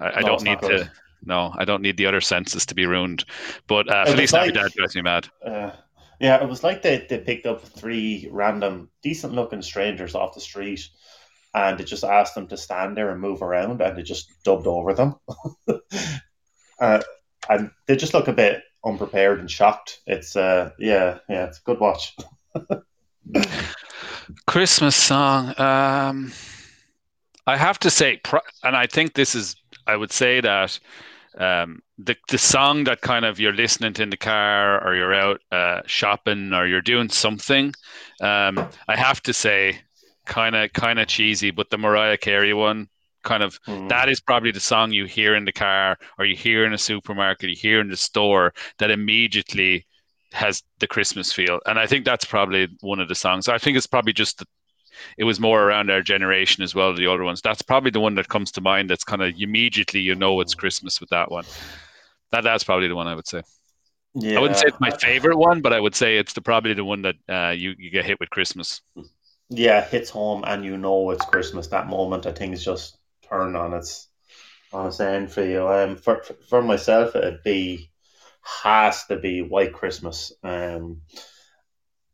I, 0.00 0.10
I 0.10 0.20
no, 0.20 0.28
don't 0.28 0.42
need 0.42 0.60
to. 0.62 0.90
No, 1.24 1.52
I 1.56 1.64
don't 1.64 1.82
need 1.82 1.96
the 1.96 2.06
other 2.06 2.20
senses 2.20 2.64
to 2.66 2.74
be 2.74 2.86
ruined. 2.86 3.24
But 3.66 3.90
uh, 3.90 4.06
Feliz 4.06 4.32
like, 4.32 4.54
Navidad 4.54 4.72
drives 4.72 4.94
me 4.94 5.02
mad. 5.02 5.28
Uh, 5.44 5.72
yeah, 6.20 6.42
it 6.42 6.48
was 6.48 6.64
like 6.64 6.82
they, 6.82 7.06
they 7.08 7.18
picked 7.18 7.46
up 7.46 7.62
three 7.62 8.28
random, 8.30 8.90
decent 9.02 9.34
looking 9.34 9.62
strangers 9.62 10.14
off 10.14 10.34
the 10.34 10.40
street 10.40 10.88
and 11.54 11.78
they 11.78 11.84
just 11.84 12.04
asked 12.04 12.34
them 12.34 12.48
to 12.48 12.56
stand 12.56 12.96
there 12.96 13.10
and 13.10 13.20
move 13.20 13.42
around 13.42 13.80
and 13.80 13.96
they 13.96 14.02
just 14.02 14.30
dubbed 14.44 14.66
over 14.66 14.94
them. 14.94 15.14
uh, 16.80 17.02
and 17.48 17.70
they 17.86 17.96
just 17.96 18.14
look 18.14 18.28
a 18.28 18.32
bit 18.32 18.62
unprepared 18.84 19.38
and 19.40 19.50
shocked. 19.50 20.00
It's, 20.06 20.36
uh, 20.36 20.70
yeah, 20.78 21.18
yeah, 21.28 21.46
it's 21.46 21.58
a 21.58 21.62
good 21.62 21.80
watch. 21.80 22.16
Christmas 24.46 24.96
song. 24.96 25.58
Um, 25.58 26.32
I 27.46 27.56
have 27.56 27.78
to 27.80 27.90
say, 27.90 28.20
and 28.62 28.76
I 28.76 28.86
think 28.86 29.14
this 29.14 29.34
is, 29.34 29.56
I 29.86 29.96
would 29.96 30.12
say 30.12 30.40
that 30.40 30.78
um, 31.38 31.82
the 31.98 32.16
the 32.28 32.38
song 32.38 32.84
that 32.84 33.00
kind 33.00 33.24
of 33.24 33.40
you're 33.40 33.52
listening 33.52 33.92
to 33.94 34.02
in 34.02 34.10
the 34.10 34.16
car 34.16 34.84
or 34.86 34.94
you're 34.94 35.14
out 35.14 35.40
uh, 35.50 35.80
shopping 35.86 36.52
or 36.52 36.66
you're 36.66 36.80
doing 36.80 37.08
something. 37.08 37.74
Um, 38.20 38.68
I 38.86 38.96
have 38.96 39.20
to 39.22 39.32
say, 39.32 39.80
kind 40.24 40.54
of 40.54 40.72
kind 40.72 41.00
of 41.00 41.08
cheesy, 41.08 41.50
but 41.50 41.70
the 41.70 41.78
Mariah 41.78 42.16
Carey 42.16 42.54
one, 42.54 42.88
kind 43.24 43.42
of 43.42 43.60
mm. 43.64 43.88
that 43.88 44.08
is 44.08 44.20
probably 44.20 44.52
the 44.52 44.60
song 44.60 44.92
you 44.92 45.06
hear 45.06 45.34
in 45.34 45.44
the 45.44 45.52
car 45.52 45.98
or 46.18 46.24
you 46.24 46.36
hear 46.36 46.64
in 46.64 46.72
a 46.72 46.78
supermarket, 46.78 47.50
you 47.50 47.56
hear 47.56 47.80
in 47.80 47.88
the 47.88 47.96
store 47.96 48.54
that 48.78 48.90
immediately 48.90 49.84
has 50.32 50.62
the 50.78 50.86
Christmas 50.86 51.32
feel. 51.32 51.58
And 51.66 51.78
I 51.78 51.86
think 51.86 52.04
that's 52.04 52.24
probably 52.24 52.68
one 52.80 53.00
of 53.00 53.08
the 53.08 53.14
songs. 53.14 53.48
I 53.48 53.58
think 53.58 53.76
it's 53.76 53.86
probably 53.86 54.12
just 54.12 54.38
the, 54.38 54.46
it 55.16 55.24
was 55.24 55.40
more 55.40 55.62
around 55.62 55.90
our 55.90 56.02
generation 56.02 56.62
as 56.62 56.74
well, 56.74 56.94
the 56.94 57.06
older 57.06 57.24
ones. 57.24 57.40
That's 57.40 57.62
probably 57.62 57.90
the 57.90 58.00
one 58.00 58.14
that 58.16 58.28
comes 58.28 58.52
to 58.52 58.60
mind 58.60 58.90
that's 58.90 59.04
kind 59.04 59.22
of 59.22 59.34
immediately 59.38 60.00
you 60.00 60.14
know 60.14 60.40
it's 60.40 60.54
Christmas 60.54 61.00
with 61.00 61.10
that 61.10 61.30
one. 61.30 61.44
That 62.32 62.44
that's 62.44 62.64
probably 62.64 62.88
the 62.88 62.96
one 62.96 63.08
I 63.08 63.14
would 63.14 63.26
say. 63.26 63.42
Yeah. 64.14 64.38
I 64.38 64.40
wouldn't 64.40 64.58
say 64.58 64.66
it's 64.68 64.80
my 64.80 64.90
favorite 64.90 65.36
one, 65.36 65.60
but 65.60 65.72
I 65.72 65.80
would 65.80 65.94
say 65.94 66.18
it's 66.18 66.32
the 66.32 66.40
probably 66.40 66.74
the 66.74 66.84
one 66.84 67.02
that 67.02 67.16
uh, 67.28 67.50
you, 67.50 67.74
you 67.78 67.90
get 67.90 68.04
hit 68.04 68.18
with 68.20 68.30
Christmas. 68.30 68.80
Yeah, 69.50 69.84
hits 69.84 70.10
home 70.10 70.44
and 70.46 70.64
you 70.64 70.76
know 70.76 71.10
it's 71.10 71.24
Christmas 71.24 71.68
that 71.68 71.88
moment. 71.88 72.26
I 72.26 72.32
think 72.32 72.54
it's 72.54 72.64
just 72.64 72.98
turn 73.28 73.56
on 73.56 73.74
its 73.74 74.08
on 74.72 74.88
its 74.88 75.00
end 75.00 75.30
for 75.30 75.44
you. 75.44 75.66
Um, 75.68 75.96
for 75.96 76.22
for 76.48 76.62
myself, 76.62 77.16
it'd 77.16 77.42
be 77.42 77.90
has 78.62 79.04
to 79.06 79.16
be 79.16 79.42
White 79.42 79.72
Christmas. 79.72 80.32
Um, 80.42 81.02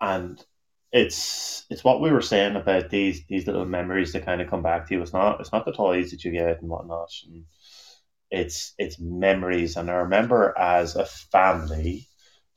and 0.00 0.44
it's 0.92 1.64
it's 1.70 1.82
what 1.82 2.00
we 2.00 2.10
were 2.10 2.22
saying 2.22 2.56
about 2.56 2.90
these 2.90 3.24
these 3.26 3.46
little 3.46 3.64
memories 3.64 4.12
that 4.12 4.24
kind 4.24 4.40
of 4.40 4.48
come 4.48 4.62
back 4.62 4.86
to 4.86 4.94
you. 4.94 5.02
It's 5.02 5.12
not 5.12 5.40
it's 5.40 5.52
not 5.52 5.64
the 5.64 5.72
toys 5.72 6.10
that 6.10 6.24
you 6.24 6.30
get 6.32 6.60
and 6.60 6.70
whatnot. 6.70 7.10
And 7.26 7.44
it's 8.34 8.74
it's 8.78 8.98
memories. 8.98 9.76
And 9.76 9.90
I 9.90 9.94
remember 9.94 10.54
as 10.58 10.96
a 10.96 11.04
family 11.04 12.08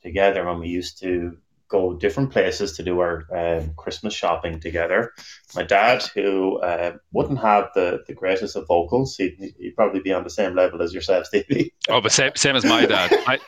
together 0.02 0.44
when 0.44 0.60
we 0.60 0.68
used 0.68 1.00
to 1.00 1.36
go 1.68 1.94
different 1.94 2.30
places 2.30 2.72
to 2.72 2.82
do 2.82 2.98
our 3.00 3.24
um, 3.34 3.74
Christmas 3.76 4.14
shopping 4.14 4.58
together. 4.58 5.12
My 5.54 5.62
dad, 5.62 6.02
who 6.14 6.58
uh, 6.60 6.96
wouldn't 7.12 7.40
have 7.40 7.68
the, 7.74 8.02
the 8.06 8.14
greatest 8.14 8.56
of 8.56 8.66
vocals, 8.66 9.16
he'd, 9.16 9.36
he'd 9.58 9.76
probably 9.76 10.00
be 10.00 10.12
on 10.12 10.24
the 10.24 10.30
same 10.30 10.54
level 10.54 10.80
as 10.82 10.94
yourself, 10.94 11.26
Stevie. 11.26 11.74
Oh, 11.90 12.02
but 12.02 12.12
same, 12.12 12.32
same 12.36 12.54
as 12.54 12.66
my 12.66 12.84
dad. 12.84 13.10
My, 13.26 13.38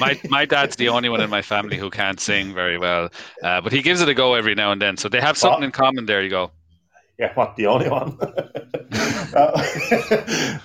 my, 0.00 0.20
my 0.30 0.44
dad's 0.46 0.76
the 0.76 0.88
only 0.88 1.10
one 1.10 1.20
in 1.20 1.28
my 1.28 1.42
family 1.42 1.76
who 1.76 1.90
can't 1.90 2.18
sing 2.18 2.54
very 2.54 2.78
well, 2.78 3.10
uh, 3.42 3.60
but 3.60 3.72
he 3.72 3.82
gives 3.82 4.00
it 4.00 4.08
a 4.08 4.14
go 4.14 4.32
every 4.32 4.54
now 4.54 4.72
and 4.72 4.80
then. 4.80 4.96
So 4.96 5.10
they 5.10 5.20
have 5.20 5.36
something 5.36 5.64
in 5.64 5.70
common 5.70 6.06
there. 6.06 6.22
You 6.22 6.30
go. 6.30 6.50
Yeah, 7.20 7.34
what 7.34 7.54
the 7.54 7.66
only 7.66 7.90
one? 7.90 8.16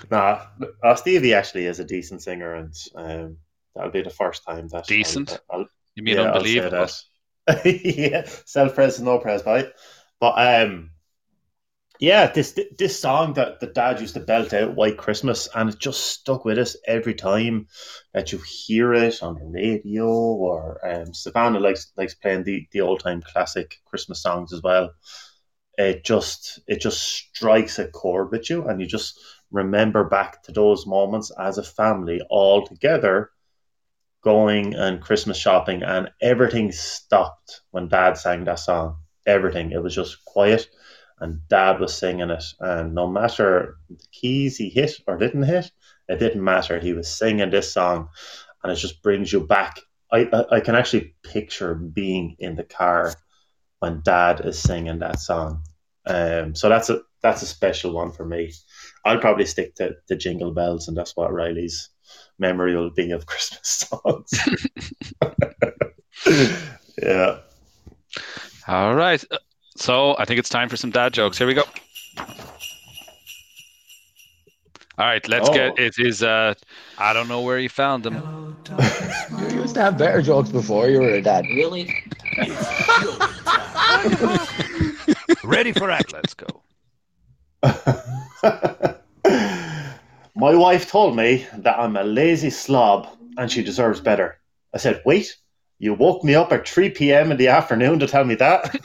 nah, 0.09 0.45
uh, 0.81 0.95
Stevie 0.95 1.33
actually 1.33 1.65
is 1.65 1.81
a 1.81 1.83
decent 1.83 2.21
singer, 2.21 2.55
and 2.55 2.73
um, 2.95 3.37
that'll 3.75 3.91
be 3.91 4.01
the 4.01 4.09
first 4.09 4.45
time 4.45 4.69
that 4.69 4.87
decent. 4.87 5.37
I'll, 5.49 5.59
I'll, 5.59 5.65
you 5.95 6.03
mean 6.03 6.15
yeah, 6.15 6.31
unbelievable? 6.31 6.87
yeah, 7.65 8.25
self 8.45 8.73
praise 8.73 9.01
no 9.01 9.19
praise, 9.19 9.45
right? 9.45 9.67
But 10.21 10.35
um, 10.37 10.91
yeah, 11.99 12.31
this 12.31 12.57
this 12.77 12.97
song 12.97 13.33
that 13.33 13.59
the 13.59 13.67
dad 13.67 13.99
used 13.99 14.13
to 14.13 14.21
belt 14.21 14.53
out, 14.53 14.75
"White 14.75 14.97
Christmas," 14.97 15.49
and 15.53 15.69
it 15.69 15.77
just 15.77 16.03
stuck 16.03 16.45
with 16.45 16.57
us 16.57 16.77
every 16.87 17.15
time 17.15 17.67
that 18.13 18.31
you 18.31 18.39
hear 18.47 18.93
it 18.93 19.21
on 19.21 19.35
the 19.35 19.45
radio. 19.45 20.07
Or 20.07 20.79
um, 20.87 21.13
Savannah 21.13 21.59
likes 21.59 21.91
likes 21.97 22.15
playing 22.15 22.45
the 22.45 22.65
the 22.71 22.79
old 22.79 23.01
time 23.01 23.21
classic 23.21 23.81
Christmas 23.83 24.21
songs 24.21 24.53
as 24.53 24.61
well. 24.61 24.93
It 25.78 26.05
just 26.05 26.59
it 26.67 26.82
just 26.82 27.01
strikes 27.03 27.80
a 27.80 27.88
chord 27.88 28.32
with 28.32 28.49
you, 28.49 28.67
and 28.67 28.80
you 28.80 28.88
just 28.88 29.19
remember 29.51 30.03
back 30.03 30.43
to 30.43 30.51
those 30.51 30.88
moments 30.88 31.32
as 31.38 31.57
a 31.57 31.63
family 31.63 32.21
all 32.30 32.65
together 32.65 33.32
going 34.23 34.73
and 34.73 35.01
Christmas 35.01 35.38
shopping, 35.38 35.84
and 35.84 36.09
everything 36.21 36.71
stopped 36.71 37.61
when 37.71 37.88
Dad 37.88 38.17
sang 38.17 38.45
that 38.45 38.59
song. 38.59 38.97
Everything. 39.28 39.71
It 39.71 39.82
was 39.84 39.93
just 39.93 40.23
quiet, 40.26 40.67
and 41.19 41.47
Dad 41.47 41.80
was 41.80 41.93
singing 41.93 42.30
it. 42.30 42.43
And 42.59 42.93
no 42.95 43.07
matter 43.07 43.78
the 43.89 44.05
keys 44.11 44.57
he 44.57 44.69
hit 44.69 44.93
or 45.07 45.17
didn't 45.17 45.43
hit, 45.43 45.71
it 46.07 46.19
didn't 46.19 46.43
matter. 46.43 46.80
He 46.80 46.93
was 46.93 47.07
singing 47.07 47.49
this 47.49 47.73
song, 47.73 48.09
and 48.63 48.71
it 48.71 48.76
just 48.76 49.01
brings 49.03 49.32
you 49.32 49.41
back. 49.41 49.80
I, 50.11 50.30
I, 50.32 50.55
I 50.57 50.59
can 50.59 50.76
actually 50.76 51.15
picture 51.23 51.76
being 51.76 52.36
in 52.39 52.55
the 52.55 52.63
car 52.63 53.13
when 53.86 54.01
Dad 54.01 54.41
is 54.43 54.57
singing 54.57 54.97
that 54.99 55.19
song. 55.19 55.61
Um, 56.07 56.55
so 56.55 56.69
that's 56.69 56.89
a 56.89 57.01
that's 57.21 57.43
a 57.43 57.45
special 57.45 57.93
one 57.93 58.11
for 58.11 58.25
me. 58.25 58.51
I'll 59.05 59.19
probably 59.19 59.45
stick 59.45 59.75
to 59.75 59.95
the 60.09 60.15
Jingle 60.15 60.51
Bells, 60.51 60.88
and 60.88 60.97
that's 60.97 61.15
what 61.15 61.31
Riley's 61.31 61.89
memory 62.39 62.75
will 62.75 62.89
be 62.89 63.11
of 63.11 63.25
Christmas 63.31 63.88
songs. 63.88 64.31
yeah. 67.01 67.38
All 68.67 68.95
right. 68.95 69.23
So 69.77 70.15
I 70.17 70.25
think 70.25 70.39
it's 70.39 70.49
time 70.49 70.67
for 70.67 70.77
some 70.77 70.89
dad 70.89 71.13
jokes. 71.13 71.38
Here 71.38 71.45
we 71.45 71.53
go. 71.53 71.63
All 74.97 75.05
right, 75.05 75.27
let's 75.27 75.49
oh. 75.49 75.53
get 75.53 75.77
it. 75.77 75.99
Is 75.99 76.23
uh, 76.23 76.53
I 76.97 77.13
don't 77.13 77.27
know 77.27 77.41
where 77.41 77.59
you 77.59 77.69
found 77.69 78.03
them. 78.03 78.55
you 79.49 79.61
used 79.61 79.75
to 79.75 79.81
have 79.81 79.97
better 79.97 80.21
jokes 80.23 80.49
before 80.49 80.88
you 80.88 81.01
were 81.01 81.09
a 81.09 81.21
dad. 81.21 81.45
Really? 81.45 81.93
Ready 85.43 85.71
for 85.71 85.89
act? 85.89 86.13
Let's 86.13 86.33
go. 86.33 86.63
My 90.35 90.53
wife 90.53 90.89
told 90.89 91.15
me 91.15 91.47
that 91.57 91.79
I'm 91.79 91.97
a 91.97 92.03
lazy 92.03 92.49
slob 92.49 93.07
and 93.37 93.51
she 93.51 93.63
deserves 93.63 94.01
better. 94.01 94.39
I 94.73 94.77
said, 94.77 95.01
Wait, 95.05 95.35
you 95.79 95.93
woke 95.93 96.23
me 96.23 96.35
up 96.35 96.51
at 96.51 96.67
3 96.67 96.89
p.m. 96.91 97.31
in 97.31 97.37
the 97.37 97.47
afternoon 97.47 97.99
to 97.99 98.07
tell 98.07 98.23
me 98.25 98.35
that? 98.35 98.75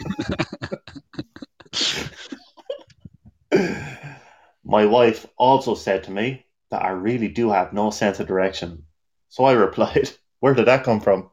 My 4.64 4.86
wife 4.86 5.26
also 5.36 5.74
said 5.74 6.04
to 6.04 6.10
me 6.10 6.46
that 6.70 6.82
I 6.82 6.90
really 6.90 7.28
do 7.28 7.50
have 7.50 7.72
no 7.72 7.90
sense 7.90 8.20
of 8.20 8.28
direction. 8.28 8.84
So 9.28 9.44
I 9.44 9.52
replied, 9.52 10.10
Where 10.40 10.54
did 10.54 10.66
that 10.66 10.84
come 10.84 11.00
from? 11.00 11.30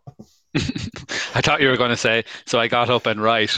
I 0.55 1.41
thought 1.41 1.61
you 1.61 1.67
were 1.67 1.77
going 1.77 1.91
to 1.91 1.97
say, 1.97 2.25
so 2.45 2.59
I 2.59 2.67
got 2.67 2.89
up 2.89 3.05
and 3.05 3.21
right. 3.21 3.55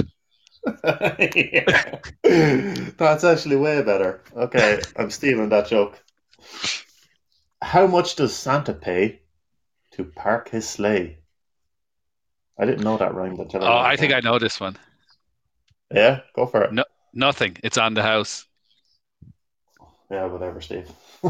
That's 2.98 3.24
actually 3.24 3.56
way 3.56 3.82
better. 3.82 4.22
Okay, 4.36 4.80
I'm 4.96 5.10
stealing 5.10 5.50
that 5.50 5.68
joke. 5.68 6.02
How 7.62 7.88
much 7.88 8.16
does 8.16 8.36
Santa 8.36 8.74
pay 8.74 9.22
to 9.92 10.06
park 10.06 10.50
his 10.50 10.68
sleigh? 10.68 11.20
I 12.58 12.66
didn't 12.66 12.84
know 12.84 12.98
that 12.98 13.14
rhymed 13.14 13.40
until 13.40 13.64
Oh, 13.64 13.78
I 13.78 13.96
think 13.96 14.14
I 14.14 14.20
know 14.20 14.40
this 14.40 14.60
one. 14.60 14.78
Yeah, 15.94 16.22
go 16.36 16.46
for 16.46 16.64
it. 16.64 16.74
No. 16.74 16.84
Nothing. 17.14 17.58
It's 17.64 17.78
on 17.78 17.94
the 17.94 18.04
house. 18.04 18.46
Yeah, 20.12 20.26
whatever, 20.26 20.62
Steve. 20.62 20.90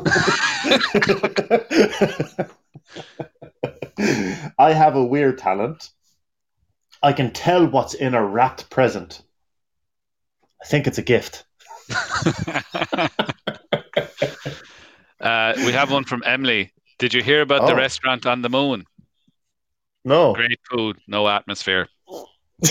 I 4.57 4.73
have 4.73 4.95
a 4.95 5.03
weird 5.03 5.37
talent. 5.37 5.89
I 7.01 7.13
can 7.13 7.31
tell 7.31 7.65
what's 7.65 7.93
in 7.93 8.13
a 8.13 8.23
wrapped 8.25 8.69
present. 8.69 9.21
I 10.61 10.65
think 10.65 10.87
it's 10.87 10.97
a 10.97 11.01
gift. 11.01 11.45
uh, 15.21 15.53
we 15.57 15.71
have 15.71 15.91
one 15.91 16.03
from 16.03 16.23
Emily. 16.25 16.71
Did 16.97 17.13
you 17.13 17.23
hear 17.23 17.41
about 17.41 17.65
the 17.67 17.73
Oh. 17.73 17.77
restaurant 17.77 18.25
on 18.25 18.41
the 18.41 18.49
moon? 18.49 18.85
No. 20.03 20.33
Great 20.33 20.59
food, 20.69 20.97
no 21.07 21.27
atmosphere. 21.29 21.87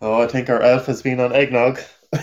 oh, 0.00 0.22
I 0.22 0.26
think 0.28 0.48
our 0.50 0.60
elf 0.62 0.86
has 0.86 1.02
been 1.02 1.20
on 1.20 1.32
eggnog. 1.32 1.80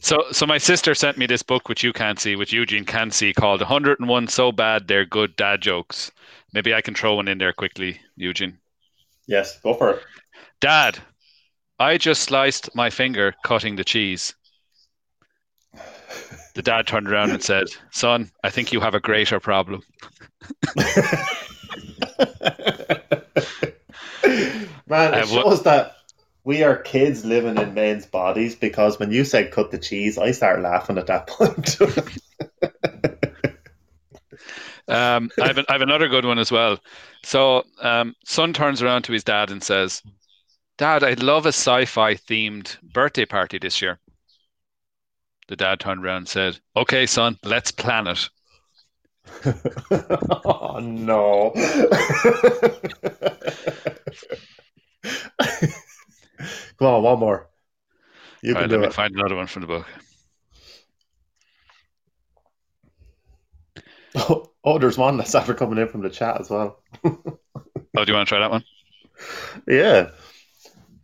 So, 0.00 0.22
so 0.30 0.46
my 0.46 0.58
sister 0.58 0.94
sent 0.94 1.18
me 1.18 1.26
this 1.26 1.42
book, 1.42 1.68
which 1.68 1.82
you 1.82 1.92
can't 1.92 2.20
see, 2.20 2.36
which 2.36 2.52
Eugene 2.52 2.84
can 2.84 3.10
see, 3.10 3.32
called 3.32 3.60
"101 3.60 4.28
So 4.28 4.52
Bad 4.52 4.86
They're 4.86 5.04
Good 5.04 5.34
Dad 5.34 5.60
Jokes." 5.62 6.12
Maybe 6.56 6.72
I 6.72 6.80
can 6.80 6.94
throw 6.94 7.16
one 7.16 7.28
in 7.28 7.36
there 7.36 7.52
quickly, 7.52 8.00
Eugene. 8.16 8.56
Yes, 9.26 9.60
go 9.60 9.74
for 9.74 9.90
it. 9.90 10.02
Dad, 10.58 10.98
I 11.78 11.98
just 11.98 12.22
sliced 12.22 12.74
my 12.74 12.88
finger 12.88 13.34
cutting 13.44 13.76
the 13.76 13.84
cheese. 13.84 14.34
The 16.54 16.62
dad 16.62 16.86
turned 16.86 17.08
around 17.08 17.32
and 17.32 17.42
said, 17.42 17.66
"Son, 17.90 18.30
I 18.42 18.48
think 18.48 18.72
you 18.72 18.80
have 18.80 18.94
a 18.94 19.00
greater 19.00 19.38
problem." 19.38 19.82
Man, 24.86 25.12
Uh, 25.12 25.18
it 25.18 25.28
what- 25.28 25.44
shows 25.44 25.62
that 25.64 25.96
we 26.42 26.62
are 26.62 26.76
kids 26.76 27.22
living 27.22 27.58
in 27.58 27.74
men's 27.74 28.06
bodies 28.06 28.54
because 28.54 28.98
when 28.98 29.12
you 29.12 29.24
said 29.26 29.52
cut 29.52 29.70
the 29.70 29.78
cheese, 29.78 30.16
I 30.16 30.30
started 30.30 30.62
laughing 30.62 30.96
at 30.96 31.08
that 31.08 31.26
point. 31.26 31.76
Um, 34.88 35.30
I, 35.40 35.48
have 35.48 35.58
an, 35.58 35.64
I 35.68 35.72
have 35.72 35.82
another 35.82 36.08
good 36.08 36.24
one 36.24 36.38
as 36.38 36.52
well. 36.52 36.78
So, 37.24 37.64
um, 37.80 38.14
son 38.24 38.52
turns 38.52 38.82
around 38.82 39.02
to 39.02 39.12
his 39.12 39.24
dad 39.24 39.50
and 39.50 39.62
says, 39.62 40.02
"Dad, 40.78 41.02
I'd 41.04 41.22
love 41.22 41.46
a 41.46 41.50
sci-fi 41.50 42.14
themed 42.14 42.80
birthday 42.82 43.26
party 43.26 43.58
this 43.58 43.82
year." 43.82 43.98
The 45.48 45.56
dad 45.56 45.80
turned 45.80 46.04
around 46.04 46.18
and 46.18 46.28
said, 46.28 46.60
"Okay, 46.76 47.06
son, 47.06 47.38
let's 47.42 47.72
plan 47.72 48.06
it." 48.06 48.28
oh 50.44 50.78
no. 50.80 51.52
Come 56.78 56.88
on, 56.88 57.02
one 57.02 57.18
more. 57.18 57.48
You 58.42 58.54
All 58.54 58.60
can 58.60 58.62
right, 58.62 58.70
do 58.70 58.76
let 58.76 58.80
me 58.80 58.88
it. 58.88 58.92
find 58.92 59.14
another 59.14 59.36
one 59.36 59.46
from 59.46 59.62
the 59.62 59.68
book. 59.68 59.86
Oh, 64.16 64.50
oh, 64.64 64.78
there's 64.78 64.96
one 64.98 65.16
that's 65.18 65.34
after 65.34 65.52
coming 65.54 65.78
in 65.78 65.88
from 65.88 66.02
the 66.02 66.08
chat 66.10 66.40
as 66.40 66.48
well. 66.50 66.82
Oh, 67.04 67.12
do 67.12 68.04
you 68.06 68.14
want 68.14 68.26
to 68.26 68.30
try 68.30 68.38
that 68.40 68.50
one? 68.50 68.64
Yeah. 69.68 70.10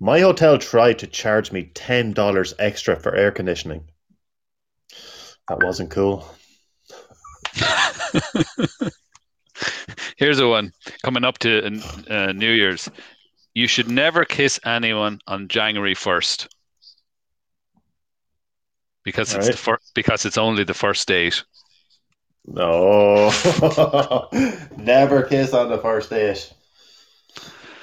My 0.01 0.21
hotel 0.21 0.59
tried 0.59 0.99
to 1.01 1.07
charge 1.07 1.53
me 1.53 1.71
$10 1.75 2.55
extra 2.59 2.99
for 2.99 3.15
air 3.15 3.31
conditioning. 3.31 3.85
That 5.49 5.63
wasn't 5.63 5.91
cool. 5.91 6.27
Here's 10.17 10.39
a 10.41 10.49
one 10.49 10.73
coming 11.03 11.25
up 11.25 11.39
to 11.39 11.81
uh, 12.11 12.33
New 12.33 12.51
Year's. 12.53 12.89
You 13.55 13.67
should 13.67 13.89
never 13.91 14.25
kiss 14.25 14.59
anyone 14.65 15.21
on 15.27 15.49
January 15.49 15.95
first 15.95 16.49
because 19.05 19.35
it's 19.35 19.47
Right. 19.47 19.53
the 19.53 19.59
fir- 19.59 19.79
because 19.95 20.25
it's 20.25 20.39
only 20.39 20.65
the 20.65 20.75
first 20.75 21.07
date. 21.09 21.45
No. 22.47 23.31
Never 24.77 25.23
kiss 25.23 25.53
on 25.53 25.71
the 25.71 25.79
first 25.79 26.11
date. 26.11 26.53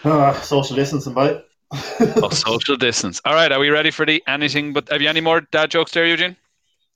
Ah, 0.04 0.34
social 0.42 0.76
distancing, 0.76 1.14
bye. 1.14 1.42
Oh, 1.72 2.30
social 2.30 2.76
distance. 2.76 3.22
All 3.26 3.34
right, 3.34 3.52
are 3.52 3.60
we 3.60 3.70
ready 3.70 3.92
for 3.92 4.06
the 4.06 4.24
anything? 4.28 4.74
But 4.74 4.90
have 4.90 5.02
you 5.02 5.10
any 5.10 5.22
more 5.22 5.42
dad 5.42 5.72
jokes 5.72 5.92
there, 5.92 6.06
Eugene? 6.06 6.36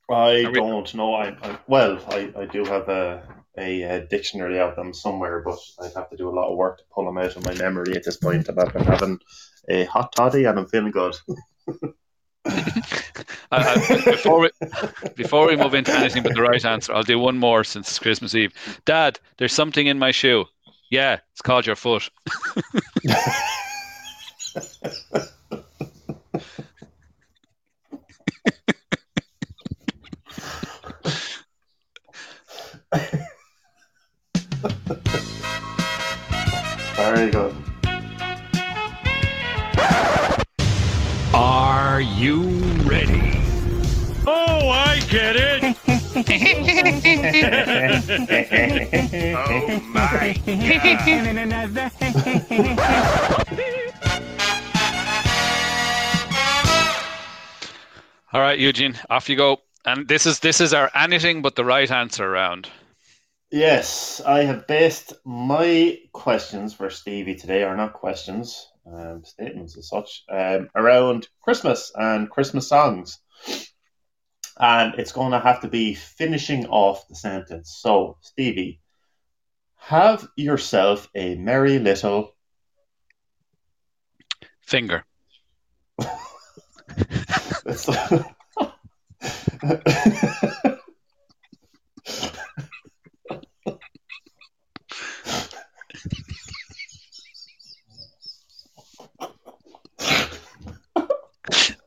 I 0.10 0.46
we- 0.48 0.54
don't 0.54 0.94
know. 0.96 1.14
I, 1.14 1.30
I 1.42 1.60
well, 1.68 2.00
I, 2.10 2.32
I 2.38 2.46
do 2.46 2.66
have 2.66 2.90
a, 2.90 3.24
a, 3.58 3.84
uh 3.84 4.00
dictionary 4.10 4.60
of 4.60 4.76
them 4.76 4.94
somewhere, 4.94 5.42
but 5.42 5.60
I'd 5.82 5.94
have 5.96 6.10
to 6.10 6.18
do 6.18 6.30
a 6.30 6.36
lot 6.36 6.50
of 6.50 6.58
work 6.58 6.80
to 6.80 6.84
pull 6.94 7.06
them 7.06 7.18
out 7.18 7.36
of 7.36 7.46
my 7.46 7.54
memory 7.56 7.96
at 7.96 8.04
this 8.04 8.18
point. 8.18 8.50
And 8.50 8.60
I've 8.60 8.74
been 8.74 8.84
having 8.84 9.20
a 9.70 9.86
hot 9.86 10.12
toddy 10.14 10.46
and 10.46 10.60
I'm 10.60 10.68
feeling 10.68 10.92
good. 10.92 11.16
Uh, 12.46 13.76
before 14.06 14.42
we 14.42 14.50
before 15.16 15.48
we 15.48 15.56
move 15.56 15.74
into 15.74 15.94
anything 15.94 16.24
but 16.24 16.34
the 16.34 16.42
right 16.42 16.66
answer, 16.66 16.94
I'll 16.94 17.04
do 17.04 17.20
one 17.20 17.38
more 17.38 17.64
since 17.64 17.88
it's 17.88 18.00
Christmas 18.00 18.34
Eve. 18.36 18.54
Dad, 18.86 19.20
there's 19.38 19.54
something 19.54 19.88
in 19.88 20.00
my 20.00 20.12
shoe. 20.12 20.46
Yeah, 20.90 21.20
it's 21.32 21.42
called 21.42 21.66
your 21.66 21.76
foot. 21.76 22.10
Very 36.96 37.32
good. 37.32 37.52
Are 37.52 37.53
you 42.24 42.42
ready? 42.86 43.38
Oh, 44.26 44.70
I 44.70 45.02
get 45.10 45.36
it. 45.36 45.76
oh 49.36 49.82
my 49.90 50.34
All 58.32 58.40
right, 58.40 58.58
Eugene, 58.58 58.98
off 59.10 59.28
you 59.28 59.36
go. 59.36 59.58
And 59.84 60.08
this 60.08 60.26
is 60.26 60.40
this 60.40 60.62
is 60.62 60.74
our 60.74 60.90
anything 60.96 61.42
but 61.42 61.58
the 61.58 61.66
right 61.66 61.92
answer 61.92 62.30
round. 62.30 62.70
Yes, 63.52 64.22
I 64.26 64.44
have 64.44 64.66
based 64.66 65.12
my 65.26 66.00
questions 66.14 66.74
for 66.74 66.90
Stevie 66.90 67.36
today, 67.36 67.64
are 67.64 67.76
not 67.76 67.92
questions, 67.92 68.70
um, 68.92 69.24
statements 69.24 69.78
as 69.78 69.88
such, 69.90 70.24
um, 70.30 70.70
around 70.76 71.28
Christmas 71.42 71.92
and 71.96 72.30
Christmas 72.30 72.68
songs. 72.68 73.20
And 74.60 74.96
it's 75.00 75.12
going 75.12 75.32
to 75.32 75.40
have 75.40 75.62
to 75.62 75.68
be 75.68 75.96
finishing 75.96 76.68
off 76.68 77.08
the 77.08 77.16
sentence. 77.16 77.78
So, 77.82 78.18
Stevie, 78.22 78.82
have 79.78 80.28
yourself 80.36 81.10
a 81.16 81.36
merry 81.36 81.80
little. 81.80 82.36
Finger. 84.62 85.06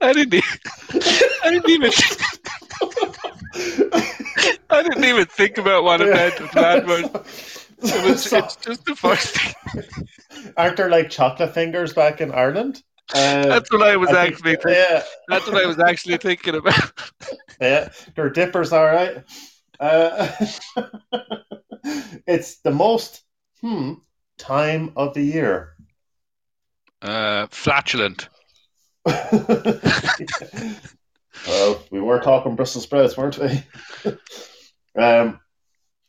I 0.07 0.13
didn't. 0.13 0.35
e- 0.35 0.43
I 1.45 1.51
didn't 1.51 1.71
even. 1.71 1.91
I 4.71 4.83
didn't 4.83 5.05
even 5.05 5.27
think 5.27 5.59
about 5.59 5.85
what 5.85 6.01
it 6.01 6.13
meant 6.13 6.41
with 6.41 6.55
words. 6.87 7.63
It 7.79 8.05
was, 8.05 8.33
it's 8.33 8.57
just 8.57 8.85
the 8.87 8.97
first 8.97 9.37
thing. 9.39 9.53
Aren't 10.57 10.79
there 10.79 10.89
like 10.89 11.11
chocolate 11.11 11.53
fingers 11.53 11.93
back 11.93 12.23
in 12.23 12.33
Ireland? 12.33 12.83
Uh, 13.15 13.43
That's 13.43 13.71
what 13.71 13.83
I 13.83 13.97
was 13.97 14.09
I 14.09 14.13
think- 14.25 14.35
actually. 14.35 14.57
Thinking. 14.57 14.73
yeah, 14.73 15.03
That's 15.29 15.47
what 15.47 15.63
I 15.63 15.67
was 15.67 15.79
actually 15.79 16.17
thinking 16.17 16.55
about. 16.57 16.93
yeah, 17.61 17.91
they're 18.15 18.31
dippers, 18.31 18.73
all 18.73 18.87
right. 18.87 19.23
Uh, 19.79 20.33
it's 22.27 22.61
the 22.61 22.71
most 22.71 23.23
hmm 23.61 23.93
time 24.39 24.93
of 24.97 25.13
the 25.13 25.23
year. 25.23 25.77
Uh, 27.03 27.47
flatulent. 27.51 28.29
Well, 31.47 31.81
we 31.91 32.01
were 32.01 32.19
talking 32.21 32.57
Brussels 32.57 32.85
sprouts, 32.85 33.17
weren't 33.17 33.39
we? 33.39 33.63
um, 35.01 35.39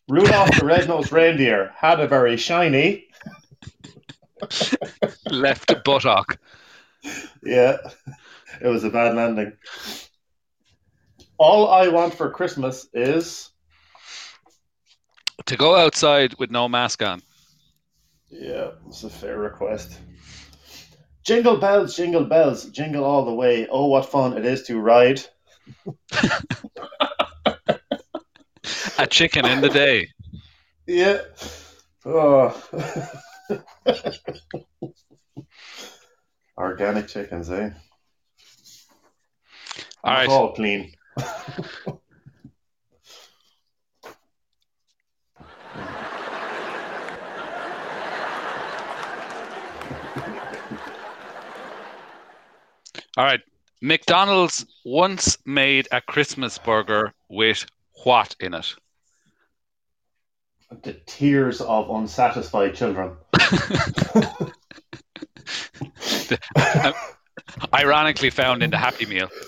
Rudolph 0.07 0.57
the 0.57 0.65
red-nosed 0.65 1.11
reindeer 1.11 1.73
had 1.75 1.99
a 1.99 2.07
very 2.07 2.37
shiny. 2.37 3.07
Left 5.29 5.83
buttock. 5.83 6.39
Yeah, 7.43 7.77
it 8.61 8.67
was 8.67 8.83
a 8.83 8.89
bad 8.89 9.15
landing. 9.15 9.53
All 11.37 11.67
I 11.69 11.89
want 11.89 12.15
for 12.15 12.31
Christmas 12.31 12.87
is 12.93 13.51
To 15.45 15.55
go 15.55 15.75
outside 15.75 16.33
with 16.39 16.49
no 16.51 16.67
mask 16.67 17.03
on. 17.03 17.21
yeah, 18.29 18.71
it's 18.87 19.03
a 19.03 19.09
fair 19.09 19.37
request. 19.37 19.99
Jingle 21.27 21.57
bells, 21.57 21.97
jingle 21.97 22.23
bells, 22.23 22.63
jingle 22.69 23.03
all 23.03 23.25
the 23.25 23.33
way. 23.33 23.67
Oh, 23.69 23.87
what 23.87 24.05
fun 24.05 24.37
it 24.37 24.45
is 24.45 24.63
to 24.63 24.79
ride! 24.79 25.19
A 28.97 29.05
chicken 29.05 29.45
in 29.45 29.59
the 29.59 29.67
day. 29.67 30.07
Yeah. 30.85 31.19
Oh. 32.05 32.55
Organic 36.57 37.09
chickens, 37.09 37.51
eh? 37.51 37.71
All 40.05 40.13
right. 40.13 40.29
All 40.29 40.53
clean. 40.53 40.93
All 53.17 53.25
right. 53.25 53.41
McDonald's 53.81 54.65
once 54.85 55.37
made 55.45 55.87
a 55.91 56.01
Christmas 56.01 56.59
burger 56.59 57.13
with 57.29 57.65
what 58.03 58.35
in 58.39 58.53
it? 58.53 58.75
The 60.83 60.93
tears 61.05 61.61
of 61.61 61.89
unsatisfied 61.89 62.75
children. 62.75 63.13
Ironically 67.73 68.29
found 68.29 68.61
in 68.61 68.69
the 68.69 68.77
Happy 68.77 69.05
Meal. 69.05 69.29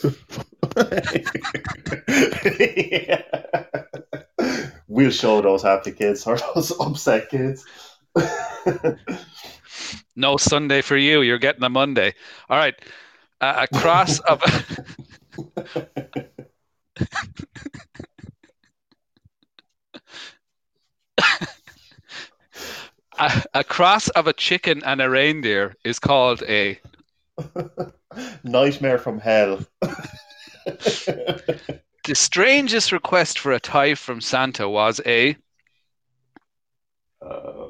We'll 4.91 5.11
show 5.11 5.41
those 5.41 5.61
happy 5.61 5.91
kids 5.91 6.25
or 6.25 6.37
those 6.37 6.71
upset 6.79 7.29
kids. 7.29 7.63
No 10.15 10.37
Sunday 10.37 10.81
for 10.81 10.97
you. 10.97 11.21
You're 11.21 11.37
getting 11.37 11.63
a 11.63 11.69
Monday. 11.69 12.15
All 12.49 12.57
right. 12.57 12.73
A 13.41 13.67
cross 13.73 14.19
of 14.19 14.43
a, 23.17 23.43
a 23.53 23.63
cross 23.63 24.09
of 24.09 24.27
a 24.27 24.33
chicken 24.33 24.83
and 24.83 25.01
a 25.01 25.09
reindeer 25.09 25.73
is 25.85 25.99
called 25.99 26.43
a 26.43 26.79
Nightmare 28.43 28.97
from 28.97 29.19
hell. 29.19 29.65
the 30.65 31.71
strangest 32.13 32.91
request 32.91 33.39
for 33.39 33.53
a 33.53 33.59
tie 33.59 33.95
from 33.95 34.19
Santa 34.19 34.67
was 34.67 34.99
a 35.05 35.37
Uh, 37.21 37.69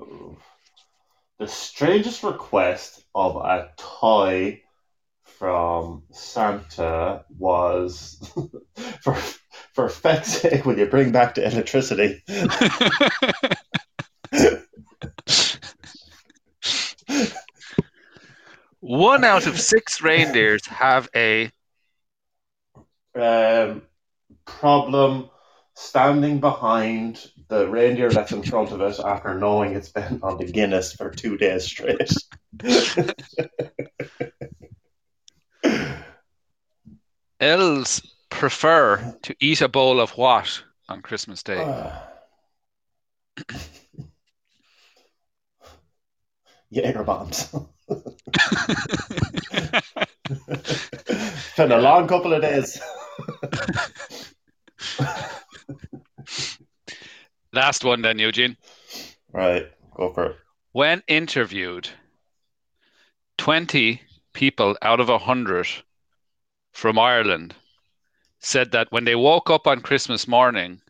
the 1.37 1.47
strangest 1.47 2.23
request 2.23 3.03
of 3.13 3.35
a 3.35 3.71
toy 3.77 4.61
from 5.39 6.03
Santa 6.11 7.23
was 7.37 8.19
for 9.01 9.15
for 9.73 9.89
feck's 9.89 10.41
sake, 10.41 10.65
will 10.65 10.77
you 10.77 10.85
bring 10.87 11.13
back 11.13 11.35
the 11.35 11.47
electricity? 11.47 12.21
one 18.81 19.23
out 19.23 19.47
of 19.47 19.57
six 19.59 20.01
reindeers 20.01 20.65
have 20.67 21.07
a 21.15 21.49
Um, 23.15 23.83
problem 24.45 25.29
standing 25.75 26.39
behind 26.39 27.31
the 27.49 27.67
reindeer 27.67 28.09
that's 28.11 28.31
in 28.31 28.43
front 28.43 28.71
of 28.71 28.79
it 28.81 28.99
after 28.99 29.33
knowing 29.35 29.75
it's 29.75 29.91
been 29.91 30.19
on 30.23 30.37
the 30.37 30.45
Guinness 30.45 30.93
for 30.93 31.09
two 31.11 31.37
days 31.37 31.65
straight. 31.65 32.09
elves 37.39 38.01
prefer 38.29 39.15
to 39.23 39.35
eat 39.39 39.61
a 39.61 39.67
bowl 39.67 39.99
of 39.99 40.11
what 40.11 40.63
on 40.87 41.01
Christmas 41.01 41.43
Day? 41.43 41.63
Ah. 41.65 42.07
Jaeger 46.71 47.03
bombs. 47.03 47.53
been 51.57 51.71
a 51.71 51.81
long 51.81 52.07
couple 52.07 52.33
of 52.33 52.41
days. 52.41 52.79
Last 57.53 57.83
one 57.83 58.03
then, 58.03 58.19
Eugene. 58.19 58.55
Right, 59.33 59.65
go 59.95 60.13
for 60.13 60.25
it. 60.27 60.35
When 60.71 61.01
interviewed, 61.07 61.89
20 63.39 64.01
people 64.33 64.77
out 64.83 64.99
of 64.99 65.09
100 65.09 65.67
from 66.71 66.97
Ireland 66.99 67.55
said 68.39 68.71
that 68.71 68.91
when 68.91 69.03
they 69.05 69.15
woke 69.15 69.49
up 69.49 69.67
on 69.67 69.81
Christmas 69.81 70.27
morning, 70.27 70.81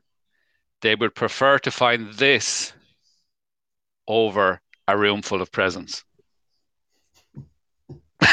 they 0.82 0.95
would 0.95 1.15
prefer 1.15 1.59
to 1.59 1.71
find 1.71 2.13
this 2.13 2.73
over 4.07 4.61
a 4.88 4.97
room 4.97 5.21
full 5.21 5.41
of 5.41 5.51
presents. 5.51 6.03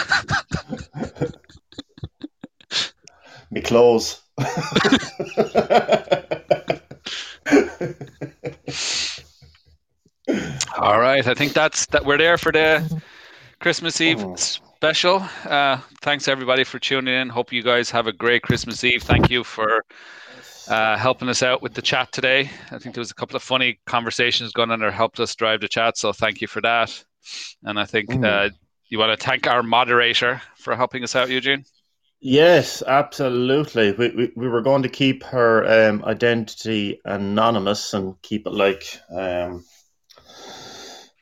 Me 3.50 3.60
clothes. 3.60 4.20
All 10.78 11.00
right, 11.00 11.26
I 11.26 11.34
think 11.34 11.52
that's 11.52 11.86
that. 11.86 12.04
We're 12.04 12.18
there 12.18 12.36
for 12.36 12.52
the 12.52 13.00
Christmas 13.60 14.00
Eve 14.00 14.20
Oh. 14.20 14.36
Special. 14.76 15.26
Uh, 15.44 15.78
thanks 16.02 16.28
everybody 16.28 16.62
for 16.62 16.78
tuning 16.78 17.14
in. 17.14 17.30
Hope 17.30 17.50
you 17.50 17.62
guys 17.62 17.90
have 17.90 18.06
a 18.06 18.12
great 18.12 18.42
Christmas 18.42 18.84
Eve. 18.84 19.02
Thank 19.02 19.30
you 19.30 19.42
for 19.42 19.82
uh, 20.68 20.98
helping 20.98 21.30
us 21.30 21.42
out 21.42 21.62
with 21.62 21.72
the 21.72 21.80
chat 21.80 22.12
today. 22.12 22.50
I 22.70 22.78
think 22.78 22.94
there 22.94 23.00
was 23.00 23.10
a 23.10 23.14
couple 23.14 23.36
of 23.36 23.42
funny 23.42 23.80
conversations 23.86 24.52
going 24.52 24.70
on 24.70 24.80
that 24.80 24.92
helped 24.92 25.18
us 25.18 25.34
drive 25.34 25.62
the 25.62 25.68
chat. 25.68 25.96
So 25.96 26.12
thank 26.12 26.42
you 26.42 26.46
for 26.46 26.60
that. 26.60 27.04
And 27.62 27.80
I 27.80 27.86
think 27.86 28.10
Mm. 28.10 28.24
uh, 28.24 28.50
you 28.90 28.98
want 28.98 29.18
to 29.18 29.26
thank 29.26 29.46
our 29.46 29.62
moderator 29.62 30.42
for 30.58 30.76
helping 30.76 31.02
us 31.02 31.16
out, 31.16 31.30
Eugene. 31.30 31.64
Yes, 32.20 32.82
absolutely. 32.86 33.92
We, 33.92 34.08
we, 34.10 34.32
we 34.36 34.48
were 34.48 34.62
going 34.62 34.82
to 34.82 34.88
keep 34.90 35.22
her 35.24 35.88
um, 35.88 36.04
identity 36.04 37.00
anonymous 37.04 37.94
and 37.94 38.20
keep 38.20 38.46
it 38.46 38.52
like 38.52 39.00
um, 39.10 39.64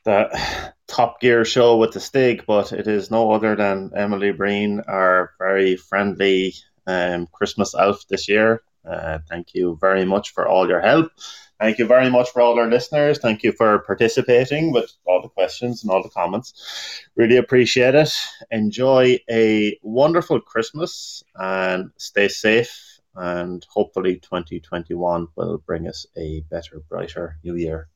that 0.05 0.73
Top 0.87 1.19
Gear 1.19 1.43
show 1.45 1.77
with 1.77 1.91
the 1.91 1.99
Stig, 1.99 2.45
but 2.47 2.71
it 2.71 2.87
is 2.87 3.11
no 3.11 3.31
other 3.31 3.55
than 3.55 3.91
Emily 3.95 4.31
Breen, 4.31 4.81
our 4.87 5.31
very 5.37 5.75
friendly 5.75 6.53
um, 6.87 7.27
Christmas 7.31 7.75
elf 7.75 8.07
this 8.07 8.29
year. 8.29 8.61
Uh, 8.87 9.19
thank 9.29 9.53
you 9.53 9.77
very 9.81 10.05
much 10.05 10.31
for 10.33 10.47
all 10.47 10.67
your 10.67 10.79
help. 10.79 11.11
Thank 11.59 11.79
you 11.79 11.87
very 11.87 12.09
much 12.09 12.29
for 12.31 12.41
all 12.41 12.59
our 12.59 12.67
listeners. 12.67 13.17
Thank 13.17 13.41
you 13.41 13.51
for 13.53 13.79
participating 13.79 14.71
with 14.71 14.91
all 15.05 15.21
the 15.21 15.29
questions 15.29 15.83
and 15.83 15.91
all 15.91 16.03
the 16.03 16.09
comments. 16.09 17.01
Really 17.15 17.37
appreciate 17.37 17.95
it. 17.95 18.13
Enjoy 18.51 19.17
a 19.29 19.77
wonderful 19.81 20.41
Christmas 20.41 21.23
and 21.35 21.91
stay 21.97 22.27
safe. 22.27 22.99
And 23.15 23.65
hopefully, 23.69 24.17
2021 24.17 25.27
will 25.37 25.57
bring 25.59 25.87
us 25.87 26.05
a 26.17 26.41
better, 26.49 26.81
brighter 26.89 27.37
new 27.43 27.55
year. 27.55 27.87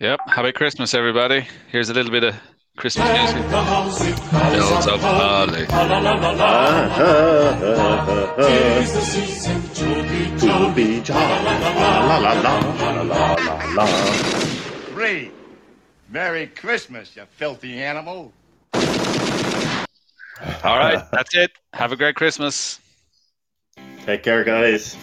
Yep. 0.00 0.20
Happy 0.26 0.52
Christmas, 0.52 0.94
everybody. 0.94 1.46
Here's 1.70 1.90
a 1.90 1.94
little 1.94 2.12
bit 2.12 2.24
of 2.24 2.34
Christmas 2.76 3.08
music. 3.08 3.50
Bells 3.50 4.86
of 4.86 5.00
Holly. 5.00 5.66
To 10.38 10.72
be 10.74 11.00
jolly. 11.00 11.56
Three. 14.92 15.32
Merry 16.08 16.46
Christmas, 16.46 17.14
you 17.16 17.24
filthy 17.32 17.82
animal. 17.82 18.32
All 20.64 20.78
right. 20.78 21.04
That's 21.12 21.34
it. 21.34 21.50
Have 21.74 21.92
a 21.92 21.96
great 21.96 22.14
Christmas. 22.14 22.80
Take 24.06 24.22
care, 24.22 24.44
guys. 24.44 24.96